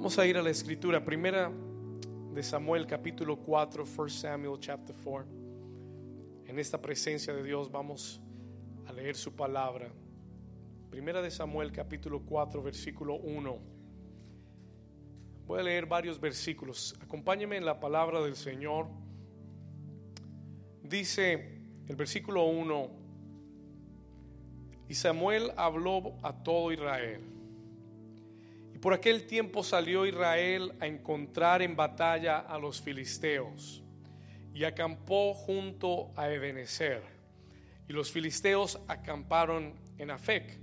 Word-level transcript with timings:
Vamos 0.00 0.18
a 0.18 0.26
ir 0.26 0.38
a 0.38 0.42
la 0.42 0.48
escritura, 0.48 1.04
primera 1.04 1.52
de 2.32 2.42
Samuel 2.42 2.86
capítulo 2.86 3.36
4, 3.36 3.84
1 3.84 4.08
Samuel 4.08 4.58
chapter 4.58 4.96
4. 5.04 5.30
En 6.46 6.58
esta 6.58 6.80
presencia 6.80 7.34
de 7.34 7.42
Dios 7.42 7.70
vamos 7.70 8.18
a 8.86 8.94
leer 8.94 9.14
su 9.14 9.36
palabra. 9.36 9.92
Primera 10.88 11.20
de 11.20 11.30
Samuel 11.30 11.70
capítulo 11.70 12.22
4 12.24 12.62
versículo 12.62 13.16
1. 13.16 13.58
Voy 15.46 15.60
a 15.60 15.64
leer 15.64 15.84
varios 15.84 16.18
versículos. 16.18 16.96
Acompáñeme 17.02 17.58
en 17.58 17.66
la 17.66 17.78
palabra 17.78 18.22
del 18.22 18.36
Señor. 18.36 18.86
Dice 20.82 21.60
el 21.88 21.96
versículo 21.96 22.44
1, 22.44 22.88
y 24.88 24.94
Samuel 24.94 25.52
habló 25.58 26.14
a 26.22 26.42
todo 26.42 26.72
Israel. 26.72 27.39
Por 28.80 28.94
aquel 28.94 29.26
tiempo 29.26 29.62
salió 29.62 30.06
Israel 30.06 30.72
a 30.80 30.86
encontrar 30.86 31.60
en 31.60 31.76
batalla 31.76 32.38
a 32.38 32.58
los 32.58 32.80
filisteos 32.80 33.82
y 34.54 34.64
acampó 34.64 35.34
junto 35.34 36.10
a 36.16 36.30
Ebenezer. 36.30 37.02
Y 37.88 37.92
los 37.92 38.10
filisteos 38.10 38.80
acamparon 38.88 39.74
en 39.98 40.10
Afec. 40.10 40.58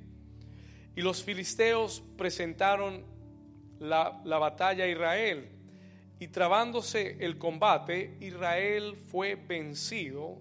Y 0.95 1.01
los 1.01 1.23
filisteos 1.23 2.03
presentaron 2.17 3.05
la, 3.79 4.19
la 4.25 4.39
batalla 4.39 4.85
a 4.85 4.87
Israel. 4.87 5.49
Y 6.19 6.29
trabándose 6.29 7.17
el 7.19 7.37
combate, 7.37 8.17
Israel 8.19 8.95
fue 8.95 9.35
vencido 9.35 10.39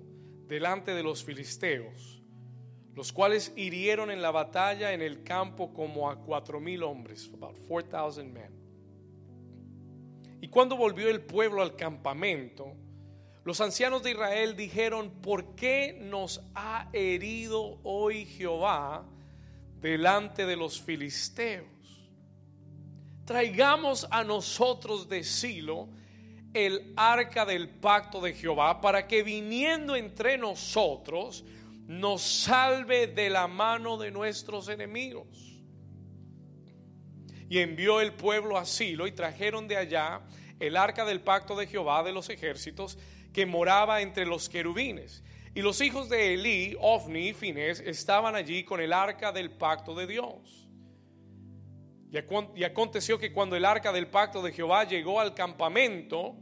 delante 0.48 0.94
de 0.94 1.02
los 1.02 1.22
filisteos, 1.22 2.15
los 2.96 3.12
cuales 3.12 3.52
hirieron 3.56 4.10
en 4.10 4.22
la 4.22 4.30
batalla 4.30 4.94
en 4.94 5.02
el 5.02 5.22
campo 5.22 5.74
como 5.74 6.10
a 6.10 6.16
cuatro 6.16 6.58
mil 6.58 6.82
hombres, 6.82 7.30
about 7.34 7.54
four 7.68 7.82
thousand 7.82 8.32
men. 8.32 8.50
Y 10.40 10.48
cuando 10.48 10.76
volvió 10.76 11.10
el 11.10 11.20
pueblo 11.20 11.60
al 11.60 11.76
campamento, 11.76 12.72
los 13.44 13.60
ancianos 13.60 14.02
de 14.02 14.12
Israel 14.12 14.56
dijeron, 14.56 15.10
¿por 15.20 15.54
qué 15.54 15.98
nos 16.00 16.40
ha 16.54 16.88
herido 16.94 17.78
hoy 17.82 18.24
Jehová 18.24 19.06
delante 19.78 20.46
de 20.46 20.56
los 20.56 20.80
filisteos? 20.80 21.66
Traigamos 23.26 24.08
a 24.10 24.24
nosotros 24.24 25.06
de 25.08 25.22
Silo 25.22 25.88
el 26.54 26.94
arca 26.96 27.44
del 27.44 27.68
pacto 27.68 28.22
de 28.22 28.32
Jehová 28.32 28.80
para 28.80 29.06
que 29.06 29.22
viniendo 29.22 29.94
entre 29.96 30.38
nosotros 30.38 31.44
nos 31.86 32.22
salve 32.22 33.06
de 33.06 33.30
la 33.30 33.46
mano 33.46 33.96
de 33.96 34.10
nuestros 34.10 34.68
enemigos. 34.68 35.62
Y 37.48 37.58
envió 37.58 38.00
el 38.00 38.12
pueblo 38.14 38.58
a 38.58 38.64
Silo 38.64 39.06
y 39.06 39.12
trajeron 39.12 39.68
de 39.68 39.76
allá 39.76 40.22
el 40.58 40.76
arca 40.76 41.04
del 41.04 41.20
pacto 41.20 41.56
de 41.56 41.66
Jehová 41.66 42.02
de 42.02 42.12
los 42.12 42.28
ejércitos 42.28 42.98
que 43.32 43.46
moraba 43.46 44.00
entre 44.00 44.26
los 44.26 44.48
querubines. 44.48 45.22
Y 45.54 45.62
los 45.62 45.80
hijos 45.80 46.08
de 46.08 46.34
Elí, 46.34 46.76
Ofni 46.80 47.28
y 47.28 47.32
Finés 47.32 47.80
estaban 47.80 48.34
allí 48.34 48.64
con 48.64 48.80
el 48.80 48.92
arca 48.92 49.32
del 49.32 49.50
pacto 49.50 49.94
de 49.94 50.06
Dios. 50.06 50.68
Y 52.54 52.64
aconteció 52.64 53.18
que 53.18 53.32
cuando 53.32 53.56
el 53.56 53.64
arca 53.64 53.92
del 53.92 54.08
pacto 54.08 54.42
de 54.42 54.52
Jehová 54.52 54.84
llegó 54.84 55.20
al 55.20 55.34
campamento, 55.34 56.36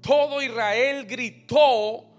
todo 0.00 0.42
Israel 0.42 1.06
gritó 1.06 2.09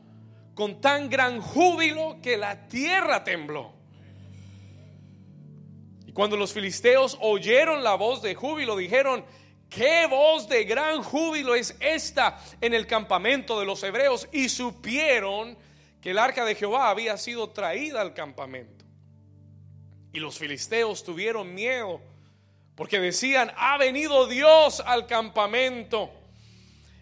con 0.62 0.80
tan 0.80 1.10
gran 1.10 1.42
júbilo 1.42 2.20
que 2.22 2.38
la 2.38 2.68
tierra 2.68 3.24
tembló. 3.24 3.74
Y 6.06 6.12
cuando 6.12 6.38
los 6.38 6.54
filisteos 6.54 7.18
oyeron 7.20 7.84
la 7.84 7.96
voz 7.96 8.22
de 8.22 8.36
júbilo, 8.36 8.78
dijeron, 8.78 9.26
¿qué 9.72 10.06
voz 10.06 10.48
de 10.48 10.66
gran 10.66 11.02
júbilo 11.02 11.56
es 11.56 11.76
esta 11.80 12.40
en 12.62 12.76
el 12.76 12.86
campamento 12.86 13.60
de 13.60 13.66
los 13.66 13.82
hebreos? 13.82 14.30
Y 14.32 14.50
supieron 14.50 15.58
que 16.00 16.12
el 16.12 16.20
arca 16.20 16.46
de 16.46 16.54
Jehová 16.54 16.92
había 16.92 17.18
sido 17.18 17.50
traída 17.50 18.00
al 18.00 18.14
campamento. 18.14 18.86
Y 20.14 20.20
los 20.20 20.38
filisteos 20.38 21.04
tuvieron 21.04 21.56
miedo 21.56 22.02
porque 22.76 23.00
decían, 23.00 23.52
ha 23.58 23.80
venido 23.80 24.28
Dios 24.28 24.80
al 24.86 25.08
campamento. 25.08 26.12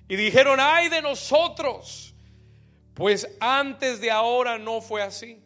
Y 0.08 0.16
dijeron, 0.16 0.62
ay 0.62 0.88
de 0.88 1.02
nosotros, 1.02 2.09
pues 3.00 3.30
antes 3.40 4.02
de 4.02 4.12
ahora 4.12 4.60
no 4.60 4.82
fue 4.82 5.02
así. 5.02 5.42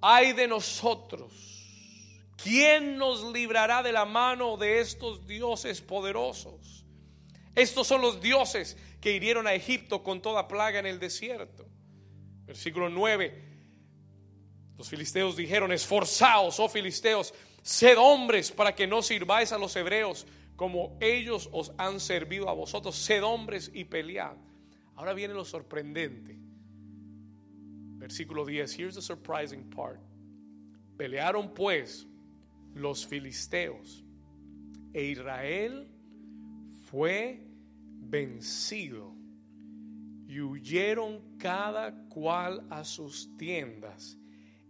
Ay 0.00 0.32
de 0.32 0.48
nosotros, 0.48 1.32
¿quién 2.36 2.98
nos 2.98 3.32
librará 3.32 3.80
de 3.80 3.92
la 3.92 4.04
mano 4.04 4.56
de 4.56 4.80
estos 4.80 5.24
dioses 5.24 5.80
poderosos? 5.80 6.84
Estos 7.54 7.86
son 7.86 8.02
los 8.02 8.20
dioses 8.20 8.76
que 9.00 9.12
hirieron 9.12 9.46
a 9.46 9.54
Egipto 9.54 10.02
con 10.02 10.20
toda 10.20 10.48
plaga 10.48 10.80
en 10.80 10.86
el 10.86 10.98
desierto. 10.98 11.64
Versículo 12.44 12.90
9. 12.90 13.52
Los 14.76 14.88
filisteos 14.88 15.36
dijeron, 15.36 15.70
esforzaos, 15.70 16.58
oh 16.58 16.68
filisteos, 16.68 17.32
sed 17.62 17.96
hombres 17.96 18.50
para 18.50 18.74
que 18.74 18.88
no 18.88 19.00
sirváis 19.00 19.52
a 19.52 19.58
los 19.58 19.76
hebreos 19.76 20.26
como 20.56 20.98
ellos 21.00 21.48
os 21.52 21.70
han 21.78 22.00
servido 22.00 22.48
a 22.48 22.52
vosotros. 22.52 22.96
Sed 22.96 23.22
hombres 23.22 23.70
y 23.72 23.84
pelead. 23.84 24.34
Ahora 24.96 25.14
viene 25.14 25.34
lo 25.34 25.44
sorprendente. 25.44 26.38
Versículo 27.98 28.44
10. 28.44 28.78
Here's 28.78 28.94
the 28.94 29.02
surprising 29.02 29.64
part. 29.70 30.00
Pelearon 30.96 31.52
pues 31.54 32.06
los 32.74 33.06
filisteos 33.06 34.04
e 34.92 35.04
Israel 35.04 35.88
fue 36.86 37.40
vencido 38.10 39.14
y 40.26 40.40
huyeron 40.40 41.36
cada 41.38 41.92
cual 42.08 42.64
a 42.70 42.84
sus 42.84 43.36
tiendas 43.36 44.16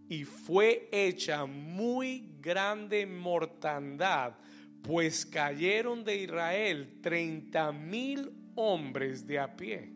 y 0.09 0.25
fue 0.25 0.89
hecha 0.93 1.47
muy 1.47 2.37
grande 2.41 3.07
mortandad 3.07 4.35
pues 4.83 5.25
cayeron 5.25 6.05
de 6.05 6.17
Israel 6.17 6.99
treinta 7.01 7.73
mil 7.73 8.31
hombres 8.55 9.27
de 9.27 9.39
a 9.39 9.57
pie. 9.57 9.94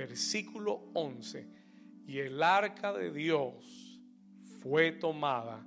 Versículo 0.00 0.88
11. 0.94 1.46
Y 2.06 2.20
el 2.20 2.42
arca 2.42 2.90
de 2.90 3.12
Dios 3.12 4.00
fue 4.62 4.92
tomada 4.92 5.62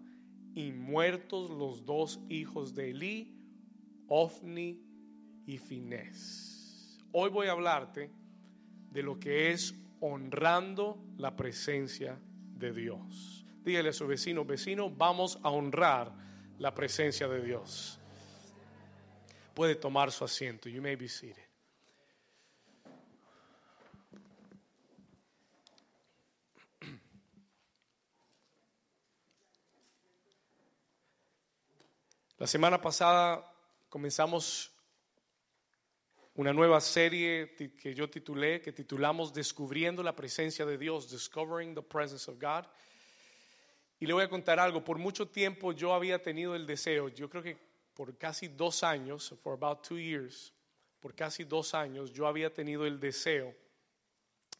y 0.55 0.71
muertos 0.71 1.51
los 1.51 1.85
dos 1.85 2.19
hijos 2.29 2.73
de 2.73 2.89
Elí, 2.89 3.37
Ofni 4.07 4.81
y 5.45 5.59
Finés. 5.59 6.97
Hoy 7.11 7.29
voy 7.29 7.45
a 7.45 7.51
hablarte 7.51 8.09
de 8.89 9.03
lo 9.03 9.19
que 9.19 9.51
es 9.51 9.75
honrando 9.99 10.97
la 11.17 11.35
presencia 11.35 12.19
de 12.57 12.73
Dios. 12.73 13.45
Dígale 13.63 13.89
a 13.89 13.93
su 13.93 14.07
vecino, 14.07 14.43
vecino, 14.45 14.89
vamos 14.89 15.37
a 15.43 15.51
honrar 15.51 16.11
la 16.57 16.73
presencia 16.73 17.27
de 17.27 17.39
Dios. 17.39 17.99
Puede 19.53 19.75
tomar 19.75 20.11
su 20.11 20.25
asiento. 20.25 20.69
You 20.69 20.81
may 20.81 20.95
be 20.95 21.07
seated. 21.07 21.52
La 32.43 32.47
semana 32.47 32.81
pasada 32.81 33.49
comenzamos 33.87 34.69
una 36.35 36.51
nueva 36.51 36.81
serie 36.81 37.55
que 37.55 37.93
yo 37.93 38.09
titulé, 38.09 38.59
que 38.59 38.73
titulamos 38.73 39.33
Descubriendo 39.33 40.03
la 40.03 40.13
presencia 40.13 40.65
de 40.65 40.77
Dios, 40.77 41.09
Discovering 41.09 41.73
the 41.73 41.81
Presence 41.81 42.29
of 42.29 42.37
God. 42.37 42.65
Y 43.97 44.05
le 44.05 44.11
voy 44.11 44.23
a 44.23 44.29
contar 44.29 44.59
algo, 44.59 44.83
por 44.83 44.97
mucho 44.97 45.29
tiempo 45.29 45.71
yo 45.71 45.93
había 45.93 46.21
tenido 46.21 46.53
el 46.53 46.67
deseo, 46.67 47.07
yo 47.07 47.29
creo 47.29 47.43
que 47.43 47.57
por 47.93 48.17
casi 48.17 48.49
dos 48.49 48.83
años, 48.83 49.33
for 49.41 49.53
about 49.53 49.81
two 49.81 49.97
years, 49.97 50.51
por 50.99 51.15
casi 51.15 51.45
dos 51.45 51.73
años 51.73 52.11
yo 52.11 52.27
había 52.27 52.53
tenido 52.53 52.85
el 52.85 52.99
deseo 52.99 53.55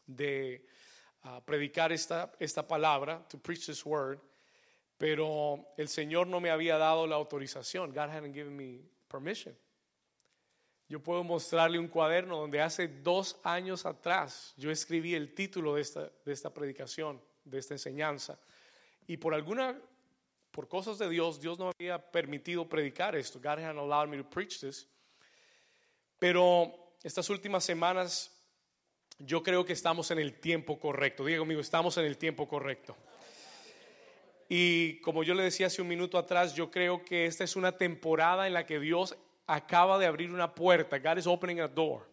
de 0.06 0.66
ah, 1.20 1.42
predicar 1.44 1.92
esta, 1.92 2.32
esta 2.38 2.66
palabra, 2.66 3.22
to 3.28 3.36
preach 3.36 3.66
this 3.66 3.84
word, 3.84 4.18
pero 4.98 5.66
el 5.76 5.88
Señor 5.88 6.26
no 6.26 6.40
me 6.40 6.50
había 6.50 6.78
dado 6.78 7.06
la 7.06 7.16
autorización. 7.16 7.90
God 7.90 8.10
hadn't 8.10 8.34
given 8.34 8.56
me 8.56 8.80
permission. 9.08 9.56
Yo 10.88 11.02
puedo 11.02 11.24
mostrarle 11.24 11.78
un 11.78 11.88
cuaderno 11.88 12.38
donde 12.38 12.60
hace 12.60 12.88
dos 12.88 13.40
años 13.42 13.86
atrás 13.86 14.52
yo 14.56 14.70
escribí 14.70 15.14
el 15.14 15.34
título 15.34 15.74
de 15.74 15.82
esta, 15.82 16.10
de 16.24 16.32
esta 16.32 16.52
predicación, 16.52 17.20
de 17.44 17.58
esta 17.58 17.74
enseñanza. 17.74 18.38
Y 19.06 19.16
por 19.16 19.34
alguna, 19.34 19.80
por 20.50 20.68
cosas 20.68 20.98
de 20.98 21.08
Dios, 21.08 21.40
Dios 21.40 21.58
no 21.58 21.70
había 21.70 21.98
permitido 22.10 22.68
predicar 22.68 23.16
esto. 23.16 23.38
God 23.38 23.58
hadn't 23.58 23.78
allowed 23.78 24.08
me 24.08 24.16
to 24.16 24.28
preach 24.28 24.60
this. 24.60 24.86
Pero 26.18 26.94
estas 27.02 27.28
últimas 27.30 27.64
semanas 27.64 28.30
yo 29.18 29.42
creo 29.42 29.64
que 29.64 29.72
estamos 29.72 30.10
en 30.10 30.18
el 30.18 30.38
tiempo 30.38 30.78
correcto. 30.78 31.24
Diga 31.24 31.38
conmigo, 31.38 31.60
estamos 31.60 31.96
en 31.96 32.04
el 32.04 32.18
tiempo 32.18 32.46
correcto. 32.46 32.96
Y 34.48 35.00
como 35.00 35.22
yo 35.22 35.34
le 35.34 35.42
decía 35.42 35.68
hace 35.68 35.82
un 35.82 35.88
minuto 35.88 36.18
atrás, 36.18 36.54
yo 36.54 36.70
creo 36.70 37.04
que 37.04 37.26
esta 37.26 37.44
es 37.44 37.56
una 37.56 37.72
temporada 37.76 38.46
en 38.46 38.52
la 38.52 38.66
que 38.66 38.78
Dios 38.78 39.16
acaba 39.46 39.98
de 39.98 40.06
abrir 40.06 40.30
una 40.30 40.54
puerta. 40.54 40.98
God 40.98 41.18
is 41.18 41.26
opening 41.26 41.60
a 41.60 41.68
door. 41.68 42.08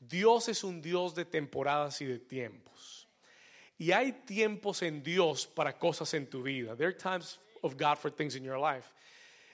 Dios 0.00 0.48
es 0.48 0.62
un 0.62 0.80
Dios 0.80 1.14
de 1.14 1.24
temporadas 1.24 2.00
y 2.00 2.06
de 2.06 2.18
tiempos. 2.18 3.08
Y 3.76 3.92
hay 3.92 4.12
tiempos 4.12 4.82
en 4.82 5.02
Dios 5.02 5.46
para 5.46 5.78
cosas 5.78 6.12
en 6.14 6.28
tu 6.28 6.42
vida. 6.42 6.76
There 6.76 6.88
are 6.88 6.96
times 6.96 7.40
of 7.62 7.74
God 7.76 7.96
for 7.96 8.10
things 8.10 8.34
in 8.34 8.44
your 8.44 8.58
life. 8.58 8.88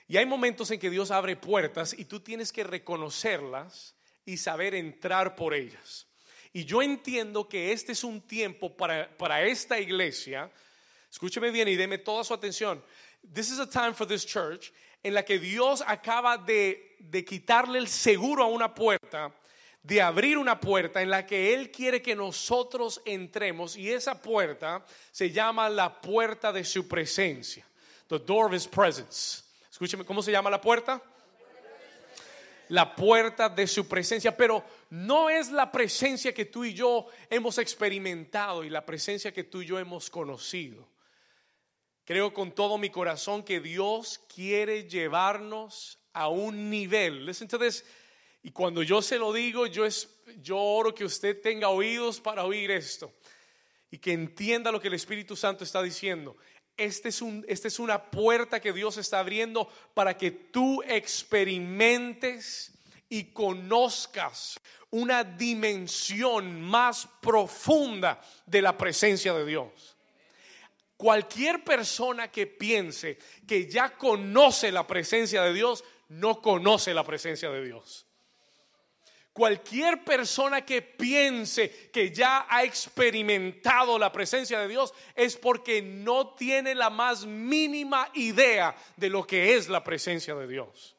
Y 0.07 0.17
hay 0.17 0.25
momentos 0.25 0.69
en 0.71 0.79
que 0.79 0.89
Dios 0.89 1.11
abre 1.11 1.35
puertas 1.35 1.97
y 1.97 2.05
tú 2.05 2.19
tienes 2.19 2.51
que 2.51 2.63
reconocerlas 2.63 3.95
y 4.23 4.37
saber 4.37 4.75
entrar 4.75 5.35
por 5.35 5.53
ellas. 5.53 6.07
Y 6.53 6.65
yo 6.65 6.81
entiendo 6.81 7.49
que 7.49 7.71
este 7.71 7.91
es 7.91 8.03
un 8.03 8.21
tiempo 8.21 8.75
para, 8.75 9.15
para 9.17 9.43
esta 9.43 9.79
iglesia. 9.79 10.51
Escúcheme 11.15 11.49
bien 11.49 11.69
y 11.69 11.77
deme 11.77 11.97
toda 11.97 12.25
su 12.25 12.33
atención. 12.33 12.83
This 13.33 13.49
is 13.49 13.59
a 13.59 13.65
time 13.65 13.93
for 13.93 14.05
this 14.05 14.25
church 14.25 14.73
en 15.01 15.13
la 15.13 15.23
que 15.23 15.39
Dios 15.39 15.81
acaba 15.87 16.37
de, 16.37 16.97
de 16.99 17.23
quitarle 17.23 17.79
el 17.79 17.87
seguro 17.87 18.43
a 18.43 18.47
una 18.47 18.75
puerta 18.75 19.33
de 19.81 20.01
abrir 20.01 20.37
una 20.37 20.59
puerta 20.59 21.01
en 21.01 21.09
la 21.09 21.25
que 21.25 21.53
Él 21.53 21.71
quiere 21.71 22.01
que 22.01 22.17
nosotros 22.17 23.01
entremos 23.05 23.77
y 23.77 23.93
esa 23.93 24.21
puerta 24.21 24.83
se 25.09 25.31
llama 25.31 25.69
la 25.69 26.01
puerta 26.01 26.51
de 26.51 26.65
su 26.65 26.85
presencia. 26.85 27.65
The 28.09 28.19
door 28.19 28.47
of 28.47 28.53
His 28.53 28.67
presence. 28.67 29.43
Escúcheme, 29.71 30.03
¿cómo 30.03 30.21
se 30.21 30.33
llama 30.33 30.49
la 30.49 30.59
puerta? 30.59 31.01
La 32.67 32.93
puerta 32.93 33.47
de 33.47 33.67
su 33.67 33.87
presencia, 33.87 34.35
pero 34.35 34.65
no 34.89 35.29
es 35.29 35.49
la 35.49 35.71
presencia 35.71 36.33
que 36.33 36.43
tú 36.43 36.65
y 36.65 36.73
yo 36.73 37.07
hemos 37.29 37.57
experimentado 37.57 38.65
y 38.65 38.69
la 38.69 38.85
presencia 38.85 39.31
que 39.31 39.45
tú 39.45 39.61
y 39.61 39.65
yo 39.65 39.79
hemos 39.79 40.09
conocido. 40.09 40.93
Creo 42.05 42.33
con 42.33 42.51
todo 42.51 42.77
mi 42.77 42.89
corazón 42.91 43.43
que 43.43 43.59
Dios 43.59 44.21
quiere 44.33 44.87
llevarnos 44.87 45.97
a 46.13 46.29
un 46.29 46.69
nivel. 46.69 47.25
Listen 47.25 47.49
y 48.43 48.51
cuando 48.51 48.83
yo 48.83 49.01
se 49.01 49.17
lo 49.17 49.33
digo, 49.33 49.65
yo, 49.65 49.87
es, 49.87 50.07
yo 50.43 50.59
oro 50.59 50.93
que 50.93 51.03
usted 51.03 51.41
tenga 51.41 51.69
oídos 51.69 52.21
para 52.21 52.43
oír 52.43 52.69
esto 52.69 53.11
y 53.89 53.97
que 53.97 54.13
entienda 54.13 54.71
lo 54.71 54.79
que 54.79 54.87
el 54.87 54.93
Espíritu 54.93 55.35
Santo 55.35 55.63
está 55.63 55.81
diciendo. 55.81 56.37
Este 56.77 57.09
esta 57.09 57.67
es 57.67 57.79
una 57.79 58.11
puerta 58.11 58.59
que 58.59 58.71
Dios 58.71 58.97
está 58.97 59.19
abriendo 59.19 59.67
para 59.95 60.15
que 60.15 60.29
tú 60.29 60.83
experimentes 60.83 62.71
y 63.09 63.31
conozcas 63.31 64.59
una 64.91 65.23
dimensión 65.23 66.61
más 66.61 67.07
profunda 67.21 68.21
de 68.45 68.61
la 68.61 68.77
presencia 68.77 69.33
de 69.33 69.45
Dios. 69.45 69.94
Cualquier 70.97 71.63
persona 71.63 72.31
que 72.31 72.47
piense 72.47 73.17
que 73.47 73.69
ya 73.69 73.97
conoce 73.97 74.71
la 74.71 74.87
presencia 74.87 75.43
de 75.43 75.53
Dios, 75.53 75.83
no 76.09 76.41
conoce 76.41 76.93
la 76.93 77.03
presencia 77.03 77.49
de 77.49 77.63
Dios. 77.65 78.05
Cualquier 79.33 80.05
persona 80.05 80.63
que 80.63 80.81
piense 80.81 81.89
que 81.91 82.09
ya 82.09 82.45
ha 82.49 82.63
experimentado 82.63 83.99
la 83.99 84.09
presencia 84.09 84.59
de 84.59 84.69
Dios 84.69 84.93
es 85.13 85.35
porque 85.35 85.81
no 85.81 86.35
tiene 86.35 86.73
la 86.73 86.89
más 86.89 87.25
mínima 87.25 88.09
idea 88.13 88.73
de 88.95 89.09
lo 89.09 89.27
que 89.27 89.55
es 89.55 89.67
la 89.67 89.83
presencia 89.83 90.35
de 90.35 90.47
Dios. 90.47 90.95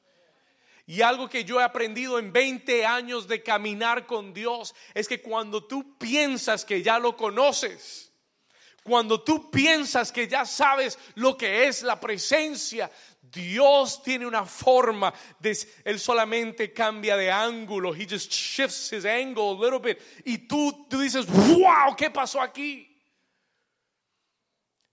Y 0.84 1.00
algo 1.00 1.30
que 1.30 1.44
yo 1.44 1.60
he 1.60 1.64
aprendido 1.64 2.18
en 2.18 2.30
20 2.30 2.84
años 2.84 3.26
de 3.26 3.42
caminar 3.42 4.04
con 4.04 4.34
Dios 4.34 4.74
es 4.92 5.08
que 5.08 5.22
cuando 5.22 5.64
tú 5.64 5.96
piensas 5.96 6.66
que 6.66 6.82
ya 6.82 6.98
lo 6.98 7.16
conoces, 7.16 8.05
cuando 8.86 9.20
tú 9.20 9.50
piensas 9.50 10.12
que 10.12 10.28
ya 10.28 10.46
sabes 10.46 10.96
lo 11.16 11.36
que 11.36 11.66
es 11.66 11.82
la 11.82 11.98
presencia, 11.98 12.88
Dios 13.20 14.00
tiene 14.00 14.24
una 14.24 14.46
forma 14.46 15.12
él 15.84 15.98
solamente 15.98 16.72
cambia 16.72 17.16
de 17.16 17.28
ángulo. 17.28 17.92
He 17.92 18.06
just 18.06 18.30
shifts 18.30 18.92
his 18.92 19.04
angle 19.04 19.56
a 19.56 19.60
little 19.60 19.80
bit 19.80 19.98
y 20.24 20.46
tú 20.46 20.86
tú 20.88 21.00
dices, 21.00 21.26
"Wow, 21.26 21.96
¿qué 21.96 22.10
pasó 22.10 22.40
aquí?" 22.40 22.96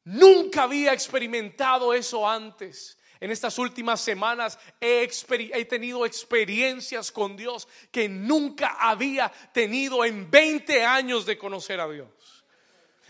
Nunca 0.06 0.63
había 0.63 0.92
experimentado 0.92 1.94
eso 1.94 2.28
antes. 2.28 2.98
En 3.19 3.30
estas 3.30 3.57
últimas 3.60 4.01
semanas 4.01 4.57
he, 4.81 5.07
he, 5.54 5.66
tenido 5.66 6.06
experiencias 6.06 7.12
con 7.12 7.38
Dios 7.38 7.68
que 7.92 8.10
nunca 8.10 8.75
había 8.80 9.31
tenido 9.54 10.04
en 10.04 10.30
20 10.30 10.84
años 10.84 11.25
de 11.25 11.38
conocer 11.38 11.80
a 11.80 11.88
Dios. 11.88 12.33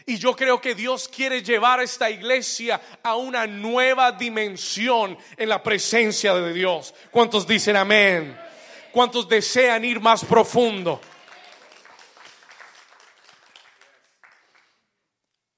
Y 0.05 0.17
yo 0.17 0.35
creo 0.35 0.59
que 0.59 0.75
Dios 0.75 1.07
quiere 1.07 1.41
llevar 1.41 1.79
a 1.79 1.83
esta 1.83 2.09
iglesia 2.09 2.81
a 3.01 3.15
una 3.15 3.47
nueva 3.47 4.11
dimensión 4.11 5.17
en 5.37 5.49
la 5.49 5.63
presencia 5.63 6.33
de 6.33 6.53
Dios. 6.53 6.93
¿Cuántos 7.09 7.47
dicen 7.47 7.75
amén? 7.77 8.37
¿Cuántos 8.91 9.27
desean 9.29 9.85
ir 9.85 10.01
más 10.01 10.25
profundo? 10.25 10.99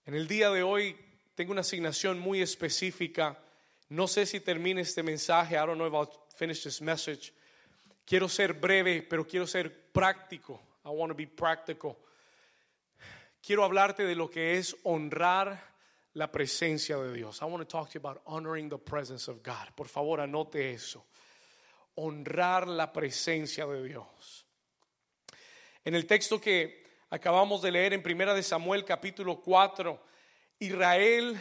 En 0.05 0.13
el 0.13 0.27
día 0.27 0.51
de 0.51 0.61
hoy 0.61 0.95
tengo 1.33 1.51
una 1.51 1.61
asignación 1.61 2.19
muy 2.19 2.41
específica. 2.41 3.39
No 3.89 4.07
sé 4.07 4.27
si 4.27 4.39
termine 4.39 4.81
este 4.81 5.01
mensaje. 5.01 5.55
I 5.55 5.65
don't 5.65 5.75
know 5.75 5.87
if 5.87 5.93
I'll 5.93 6.27
finish 6.35 6.61
this 6.63 6.81
message. 6.81 7.33
Quiero 8.05 8.29
ser 8.29 8.53
breve, 8.53 9.01
pero 9.01 9.25
quiero 9.25 9.47
ser 9.47 9.91
práctico. 9.91 10.61
I 10.85 10.89
want 10.89 11.09
to 11.09 11.15
be 11.15 11.25
practical 11.25 11.97
quiero 13.45 13.63
hablarte 13.63 14.05
de 14.05 14.15
lo 14.15 14.29
que 14.29 14.57
es 14.57 14.75
honrar 14.83 15.75
la 16.13 16.31
presencia 16.31 16.97
de 16.97 17.13
Dios. 17.13 17.41
I 17.41 17.45
want 17.45 17.61
to 17.61 17.65
talk 17.65 17.89
to 17.89 17.99
you 17.99 17.99
about 17.99 18.21
honoring 18.25 18.69
the 18.69 18.77
presence 18.77 19.29
of 19.29 19.43
God. 19.43 19.75
Por 19.75 19.87
favor, 19.87 20.19
anote 20.19 20.73
eso. 20.73 21.05
Honrar 21.95 22.67
la 22.67 22.91
presencia 22.91 23.65
de 23.67 23.83
Dios. 23.83 24.45
En 25.83 25.93
el 25.93 26.07
texto 26.07 26.41
que 26.41 26.83
acabamos 27.11 27.61
de 27.61 27.71
leer 27.71 27.93
en 27.93 28.01
Primera 28.01 28.33
de 28.33 28.41
Samuel 28.41 28.83
capítulo 28.83 29.39
4, 29.41 30.01
Israel 30.59 31.39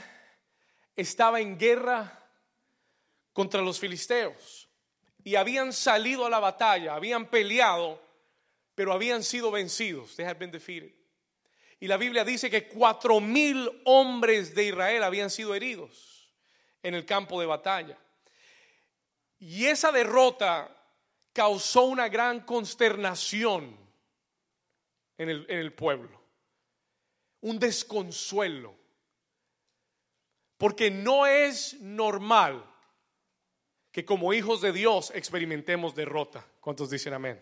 estaba 0.95 1.41
en 1.41 1.57
guerra 1.57 2.21
contra 3.33 3.63
los 3.63 3.81
filisteos 3.81 4.69
y 5.23 5.37
habían 5.37 5.73
salido 5.73 6.27
a 6.27 6.31
la 6.31 6.41
batalla, 6.41 6.95
habían 6.95 7.27
peleado, 7.31 7.99
pero 8.75 8.93
habían 8.93 9.23
sido 9.23 9.51
vencidos. 9.51 10.15
They 10.17 10.27
had 10.27 10.39
been 10.39 10.51
defeated. 10.51 11.04
Y 11.81 11.87
la 11.87 11.97
Biblia 11.97 12.25
dice 12.25 12.51
que 12.51 12.69
cuatro 12.69 13.21
mil 13.21 13.71
hombres 13.85 14.55
de 14.55 14.65
Israel 14.65 15.03
habían 15.03 15.31
sido 15.31 15.55
heridos 15.55 16.31
en 16.83 16.95
el 16.95 17.05
campo 17.05 17.41
de 17.41 17.47
batalla. 17.47 17.99
Y 19.39 19.67
esa 19.67 19.93
derrota 19.93 20.75
causó 21.33 21.85
una 21.85 22.09
gran 22.09 22.41
consternación 22.41 23.77
en 25.19 25.29
el, 25.29 25.73
pueblo, 25.73 26.21
un 27.41 27.59
desconsuelo, 27.59 28.75
porque 30.57 30.91
no 30.91 31.27
es 31.27 31.81
normal 31.81 32.65
que 33.93 34.05
como 34.05 34.33
hijos 34.33 34.61
de 34.61 34.73
Dios 34.73 35.13
experimentemos 35.15 35.95
derrota. 35.95 36.45
¿Cuántos 36.61 36.91
dicen 36.91 37.13
amén? 37.13 37.41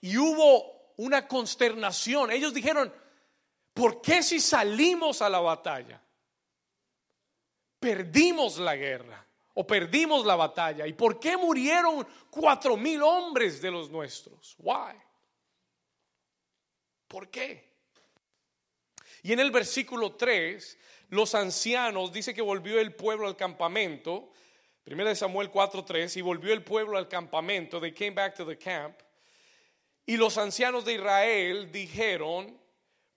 Y 0.00 0.16
hubo 0.16 0.77
una 0.98 1.26
consternación. 1.26 2.30
Ellos 2.30 2.52
dijeron, 2.52 2.92
¿por 3.72 4.00
qué 4.00 4.22
si 4.22 4.40
salimos 4.40 5.22
a 5.22 5.28
la 5.28 5.40
batalla? 5.40 6.02
Perdimos 7.80 8.58
la 8.58 8.76
guerra 8.76 9.24
o 9.54 9.66
perdimos 9.66 10.26
la 10.26 10.36
batalla. 10.36 10.86
¿Y 10.86 10.92
por 10.92 11.18
qué 11.18 11.36
murieron 11.36 12.06
cuatro 12.30 12.76
mil 12.76 13.02
hombres 13.02 13.62
de 13.62 13.70
los 13.70 13.90
nuestros? 13.90 14.56
Why? 14.58 14.94
¿Por 17.06 17.30
qué? 17.30 17.68
Y 19.22 19.32
en 19.32 19.40
el 19.40 19.50
versículo 19.50 20.14
3, 20.14 20.78
los 21.10 21.34
ancianos, 21.34 22.12
dice 22.12 22.34
que 22.34 22.42
volvió 22.42 22.80
el 22.80 22.94
pueblo 22.94 23.26
al 23.26 23.36
campamento. 23.36 24.32
Primero 24.82 25.08
de 25.08 25.16
Samuel 25.16 25.50
4:3, 25.50 26.16
y 26.16 26.22
volvió 26.22 26.52
el 26.52 26.64
pueblo 26.64 26.98
al 26.98 27.08
campamento. 27.08 27.80
They 27.80 27.92
came 27.92 28.12
back 28.12 28.34
to 28.36 28.44
the 28.44 28.58
camp. 28.58 29.00
Y 30.08 30.16
los 30.16 30.38
ancianos 30.38 30.86
de 30.86 30.94
Israel 30.94 31.70
dijeron, 31.70 32.58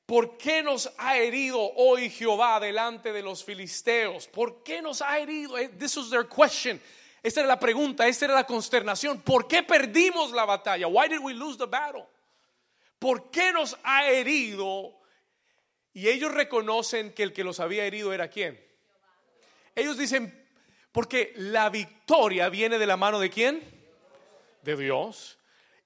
¿por 0.06 0.38
qué 0.38 0.62
nos 0.62 0.92
ha 0.98 1.18
herido 1.18 1.58
hoy 1.78 2.10
Jehová 2.10 2.60
delante 2.60 3.14
de 3.14 3.22
los 3.22 3.46
filisteos? 3.46 4.28
¿Por 4.28 4.62
qué 4.62 4.82
nos 4.82 5.02
ha 5.02 5.18
herido? 5.18 5.58
Eh, 5.58 5.70
this 5.70 5.96
was 5.96 6.10
their 6.10 6.28
question. 6.28 6.82
Esta 7.24 7.40
era 7.40 7.48
la 7.48 7.58
pregunta, 7.58 8.06
esta 8.06 8.26
era 8.26 8.34
la 8.34 8.46
consternación. 8.46 9.22
¿Por 9.22 9.48
qué 9.48 9.64
perdimos 9.64 10.34
la 10.34 10.44
batalla? 10.44 10.86
Why 10.88 11.08
did 11.08 11.20
we 11.20 11.34
lose 11.34 11.58
the 11.58 11.66
battle? 11.66 12.08
¿Por 13.00 13.32
qué 13.32 13.54
nos 13.54 13.78
ha 13.84 14.10
herido? 14.10 14.94
Y 15.94 16.10
ellos 16.10 16.34
reconocen 16.34 17.14
que 17.14 17.24
el 17.24 17.32
que 17.32 17.46
los 17.46 17.62
había 17.62 17.86
herido 17.86 18.12
era 18.12 18.28
quién. 18.28 18.62
Ellos 19.76 19.98
dicen, 19.98 20.46
porque 20.92 21.32
la 21.38 21.70
victoria 21.70 22.50
viene 22.50 22.78
de 22.78 22.86
la 22.86 22.98
mano 22.98 23.18
de 23.18 23.30
quién? 23.30 23.64
De 24.62 24.76
Dios. 24.76 25.38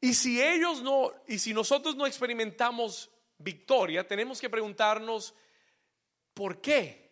Y 0.02 0.14
si 0.14 0.42
ellos 0.42 0.82
no, 0.82 1.12
y 1.28 1.40
si 1.40 1.54
nosotros 1.54 1.96
no 1.96 2.06
experimentamos 2.06 3.10
victoria, 3.38 4.08
tenemos 4.08 4.40
que 4.40 4.50
preguntarnos, 4.50 5.34
¿por 6.34 6.62
qué? 6.62 7.12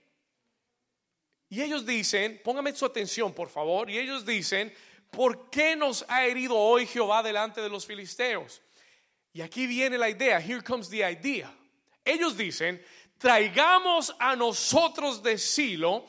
Y 1.49 1.61
ellos 1.61 1.85
dicen, 1.85 2.41
póngame 2.43 2.75
su 2.75 2.85
atención 2.85 3.33
por 3.33 3.49
favor, 3.49 3.89
y 3.89 3.97
ellos 3.97 4.25
dicen, 4.25 4.73
¿por 5.09 5.49
qué 5.49 5.75
nos 5.75 6.05
ha 6.07 6.25
herido 6.25 6.57
hoy 6.57 6.87
Jehová 6.87 7.21
delante 7.21 7.61
de 7.61 7.69
los 7.69 7.85
filisteos? 7.85 8.61
Y 9.31 9.41
aquí 9.41 9.67
viene 9.67 9.97
la 9.97 10.09
idea, 10.09 10.39
here 10.39 10.61
comes 10.61 10.89
the 10.89 10.97
idea. 10.97 11.51
Ellos 12.05 12.35
dicen, 12.37 12.83
traigamos 13.17 14.15
a 14.19 14.35
nosotros 14.35 15.23
de 15.23 15.37
Silo 15.37 16.05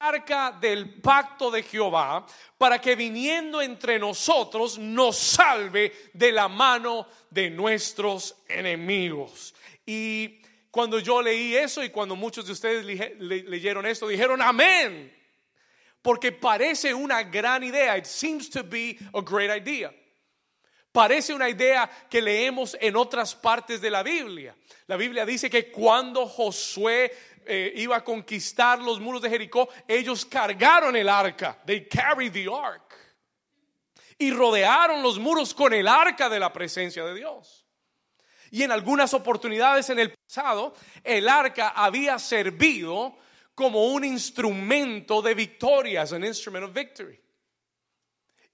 arca 0.00 0.56
del 0.58 1.00
pacto 1.00 1.50
de 1.50 1.62
Jehová 1.62 2.26
para 2.56 2.80
que 2.80 2.96
viniendo 2.96 3.60
entre 3.60 3.98
nosotros 3.98 4.78
nos 4.78 5.18
salve 5.18 5.92
de 6.14 6.32
la 6.32 6.48
mano 6.48 7.06
de 7.28 7.50
nuestros 7.50 8.34
enemigos. 8.48 9.54
Y 9.84 10.40
cuando 10.70 10.98
yo 10.98 11.20
leí 11.20 11.54
eso 11.54 11.84
y 11.84 11.90
cuando 11.90 12.16
muchos 12.16 12.46
de 12.46 12.52
ustedes 12.52 12.84
leyeron 12.84 13.84
esto, 13.84 14.08
dijeron 14.08 14.40
amén. 14.40 15.14
Porque 16.00 16.32
parece 16.32 16.94
una 16.94 17.22
gran 17.24 17.62
idea. 17.62 17.98
It 17.98 18.06
seems 18.06 18.48
to 18.50 18.64
be 18.64 18.98
a 19.12 19.20
great 19.20 19.54
idea. 19.54 19.92
Parece 20.92 21.32
una 21.32 21.48
idea 21.48 21.88
que 22.08 22.20
leemos 22.20 22.76
en 22.80 22.96
otras 22.96 23.34
partes 23.34 23.80
de 23.80 23.90
la 23.90 24.02
Biblia. 24.02 24.56
La 24.88 24.96
Biblia 24.96 25.24
dice 25.24 25.48
que 25.48 25.70
cuando 25.70 26.26
Josué 26.26 27.12
eh, 27.46 27.72
iba 27.76 27.96
a 27.96 28.04
conquistar 28.04 28.80
los 28.80 29.00
muros 29.00 29.22
de 29.22 29.30
Jericó, 29.30 29.68
ellos 29.88 30.24
cargaron 30.24 30.94
el 30.96 31.08
arca. 31.08 31.58
They 31.64 31.86
carried 31.86 32.32
the 32.32 32.46
ark. 32.52 32.94
Y 34.18 34.30
rodearon 34.30 35.02
los 35.02 35.18
muros 35.18 35.54
con 35.54 35.72
el 35.72 35.88
arca 35.88 36.28
de 36.28 36.38
la 36.38 36.52
presencia 36.52 37.04
de 37.04 37.14
Dios. 37.14 37.66
Y 38.50 38.62
en 38.62 38.72
algunas 38.72 39.14
oportunidades 39.14 39.88
en 39.90 39.98
el 40.00 40.12
pasado, 40.12 40.74
el 41.04 41.28
arca 41.28 41.70
había 41.70 42.18
servido 42.18 43.16
como 43.54 43.86
un 43.86 44.04
instrumento 44.04 45.22
de 45.22 45.34
victoria, 45.34 46.02
an 46.02 46.24
instrument 46.24 46.64
of 46.64 46.72
victory. 46.72 47.20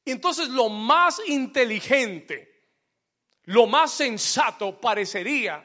Entonces 0.05 0.49
lo 0.49 0.69
más 0.69 1.21
inteligente, 1.27 2.71
lo 3.45 3.67
más 3.67 3.93
sensato 3.93 4.81
parecería, 4.81 5.65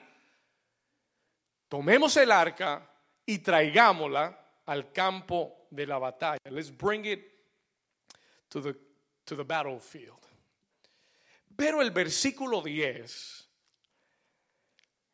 tomemos 1.67 2.17
el 2.17 2.31
arca 2.31 2.90
y 3.31 3.39
traigámosla 3.39 4.61
al 4.65 4.91
campo 4.91 5.67
de 5.69 5.85
la 5.85 5.97
batalla. 5.97 6.39
Let's 6.49 6.75
bring 6.75 7.05
it 7.05 7.21
to 8.49 8.61
the, 8.61 8.75
to 9.25 9.35
the 9.35 9.43
battlefield. 9.43 10.19
Pero 11.55 11.81
el 11.81 11.91
versículo 11.91 12.61
10 12.61 13.41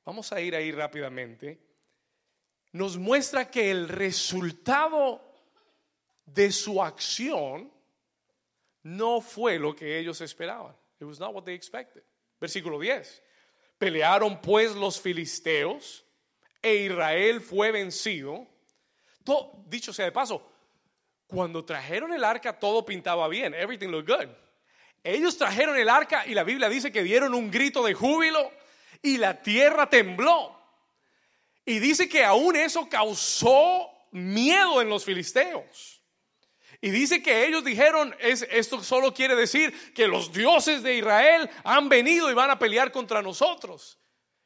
vamos 0.08 0.32
a 0.32 0.40
ir 0.40 0.56
ahí 0.56 0.72
rápidamente, 0.72 1.60
nos 2.72 2.98
muestra 2.98 3.52
que 3.52 3.70
el 3.70 3.90
resultado 3.90 5.22
de 6.26 6.50
su 6.54 6.82
acción 6.82 7.70
no 8.84 9.20
fue 9.20 9.60
lo 9.60 9.76
que 9.76 10.00
ellos 10.00 10.22
esperaban. 10.22 10.74
It 11.02 11.04
was 11.04 11.20
not 11.20 11.34
what 11.34 11.44
they 11.44 11.54
expected. 11.54 12.04
Versículo 12.40 12.80
10. 12.80 13.22
Pelearon 13.78 14.40
pues 14.40 14.74
los 14.76 14.98
filisteos 14.98 16.06
e 16.62 16.76
Israel 16.76 17.42
fue 17.42 17.72
vencido. 17.72 18.48
Todo, 19.24 19.64
dicho 19.68 19.94
sea 19.94 20.06
de 20.06 20.12
paso, 20.12 20.50
cuando 21.28 21.66
trajeron 21.66 22.14
el 22.14 22.24
arca 22.24 22.58
todo 22.58 22.86
pintaba 22.86 23.28
bien. 23.28 23.54
Everything 23.54 23.90
looked 23.90 24.08
good. 24.08 24.30
Ellos 25.04 25.38
trajeron 25.38 25.78
el 25.78 25.90
arca 25.90 26.26
y 26.26 26.34
la 26.34 26.44
Biblia 26.44 26.70
dice 26.70 26.92
que 26.92 27.04
dieron 27.04 27.34
un 27.34 27.52
grito 27.52 27.84
de 27.84 27.94
júbilo 27.94 28.52
y 29.02 29.18
la 29.18 29.42
tierra 29.42 29.90
tembló. 29.90 30.58
Y 31.66 31.80
dice 31.80 32.08
que 32.08 32.24
aún 32.24 32.56
eso 32.56 32.88
causó 32.90 33.90
miedo 34.12 34.82
en 34.82 34.90
los 34.90 35.04
filisteos. 35.04 36.02
Y 36.80 36.92
dice 36.92 37.24
que 37.24 37.46
ellos 37.48 37.64
dijeron, 37.64 38.16
es, 38.20 38.48
esto 38.52 38.84
solo 38.84 39.14
quiere 39.14 39.36
decir 39.36 39.94
que 39.94 40.08
los 40.08 40.32
dioses 40.32 40.84
de 40.84 40.96
Israel 40.96 41.50
han 41.64 41.90
venido 41.90 42.30
y 42.30 42.36
van 42.36 42.52
a 42.52 42.60
pelear 42.60 42.92
contra 42.92 43.22
nosotros. 43.22 44.00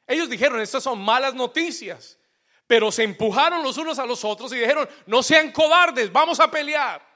Ellos 0.06 0.28
dijeron, 0.28 0.60
estas 0.60 0.82
son 0.82 1.00
malas 1.00 1.34
noticias. 1.34 2.18
Pero 2.66 2.90
se 2.90 3.02
empujaron 3.02 3.62
los 3.62 3.76
unos 3.76 3.98
a 3.98 4.06
los 4.06 4.24
otros 4.24 4.52
y 4.52 4.56
dijeron, 4.56 4.88
no 5.06 5.22
sean 5.22 5.52
cobardes, 5.52 6.10
vamos 6.10 6.40
a 6.40 6.50
pelear. 6.50 7.06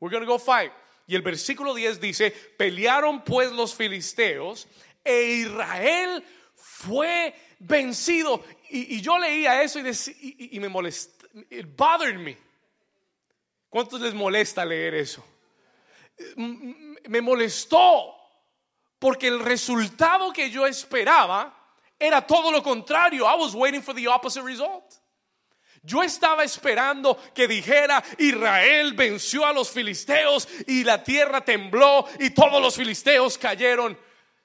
We're 0.00 0.14
going 0.14 0.26
to 0.26 0.32
go 0.32 0.38
fight. 0.38 0.72
Y 1.06 1.14
el 1.14 1.22
versículo 1.22 1.74
10 1.74 2.00
dice, 2.00 2.30
pelearon 2.30 3.22
pues 3.22 3.52
los 3.52 3.74
filisteos 3.74 4.66
e 5.04 5.22
Israel 5.24 6.24
fue 6.54 7.34
vencido. 7.58 8.42
Y, 8.70 9.00
yo 9.00 9.18
leía 9.18 9.62
eso 9.62 9.78
y, 9.80 10.56
y, 10.56 10.60
me 10.60 10.68
molestó. 10.68 11.26
It 11.50 11.66
bothered 11.76 12.16
me. 12.16 12.38
¿Cuántos 13.68 14.00
les 14.00 14.14
molesta 14.14 14.64
leer 14.64 14.94
eso? 14.94 15.24
Me 16.36 17.20
molestó 17.20 18.14
porque 18.98 19.26
el 19.26 19.40
resultado 19.40 20.32
que 20.32 20.48
yo 20.50 20.66
esperaba 20.66 21.63
era 21.98 22.20
todo 22.20 22.50
lo 22.50 22.62
contrario. 22.62 23.24
I 23.24 23.36
was 23.36 23.54
waiting 23.54 23.82
for 23.82 23.94
the 23.94 24.06
opposite 24.08 24.42
result. 24.42 25.00
Yo 25.82 26.02
estaba 26.02 26.44
esperando 26.44 27.18
que 27.34 27.46
dijera 27.46 28.02
Israel 28.18 28.94
venció 28.94 29.44
a 29.44 29.52
los 29.52 29.70
filisteos 29.70 30.48
y 30.66 30.82
la 30.82 31.02
tierra 31.02 31.44
tembló 31.44 32.06
y 32.18 32.30
todos 32.30 32.60
los 32.60 32.74
filisteos 32.74 33.36
cayeron 33.36 33.98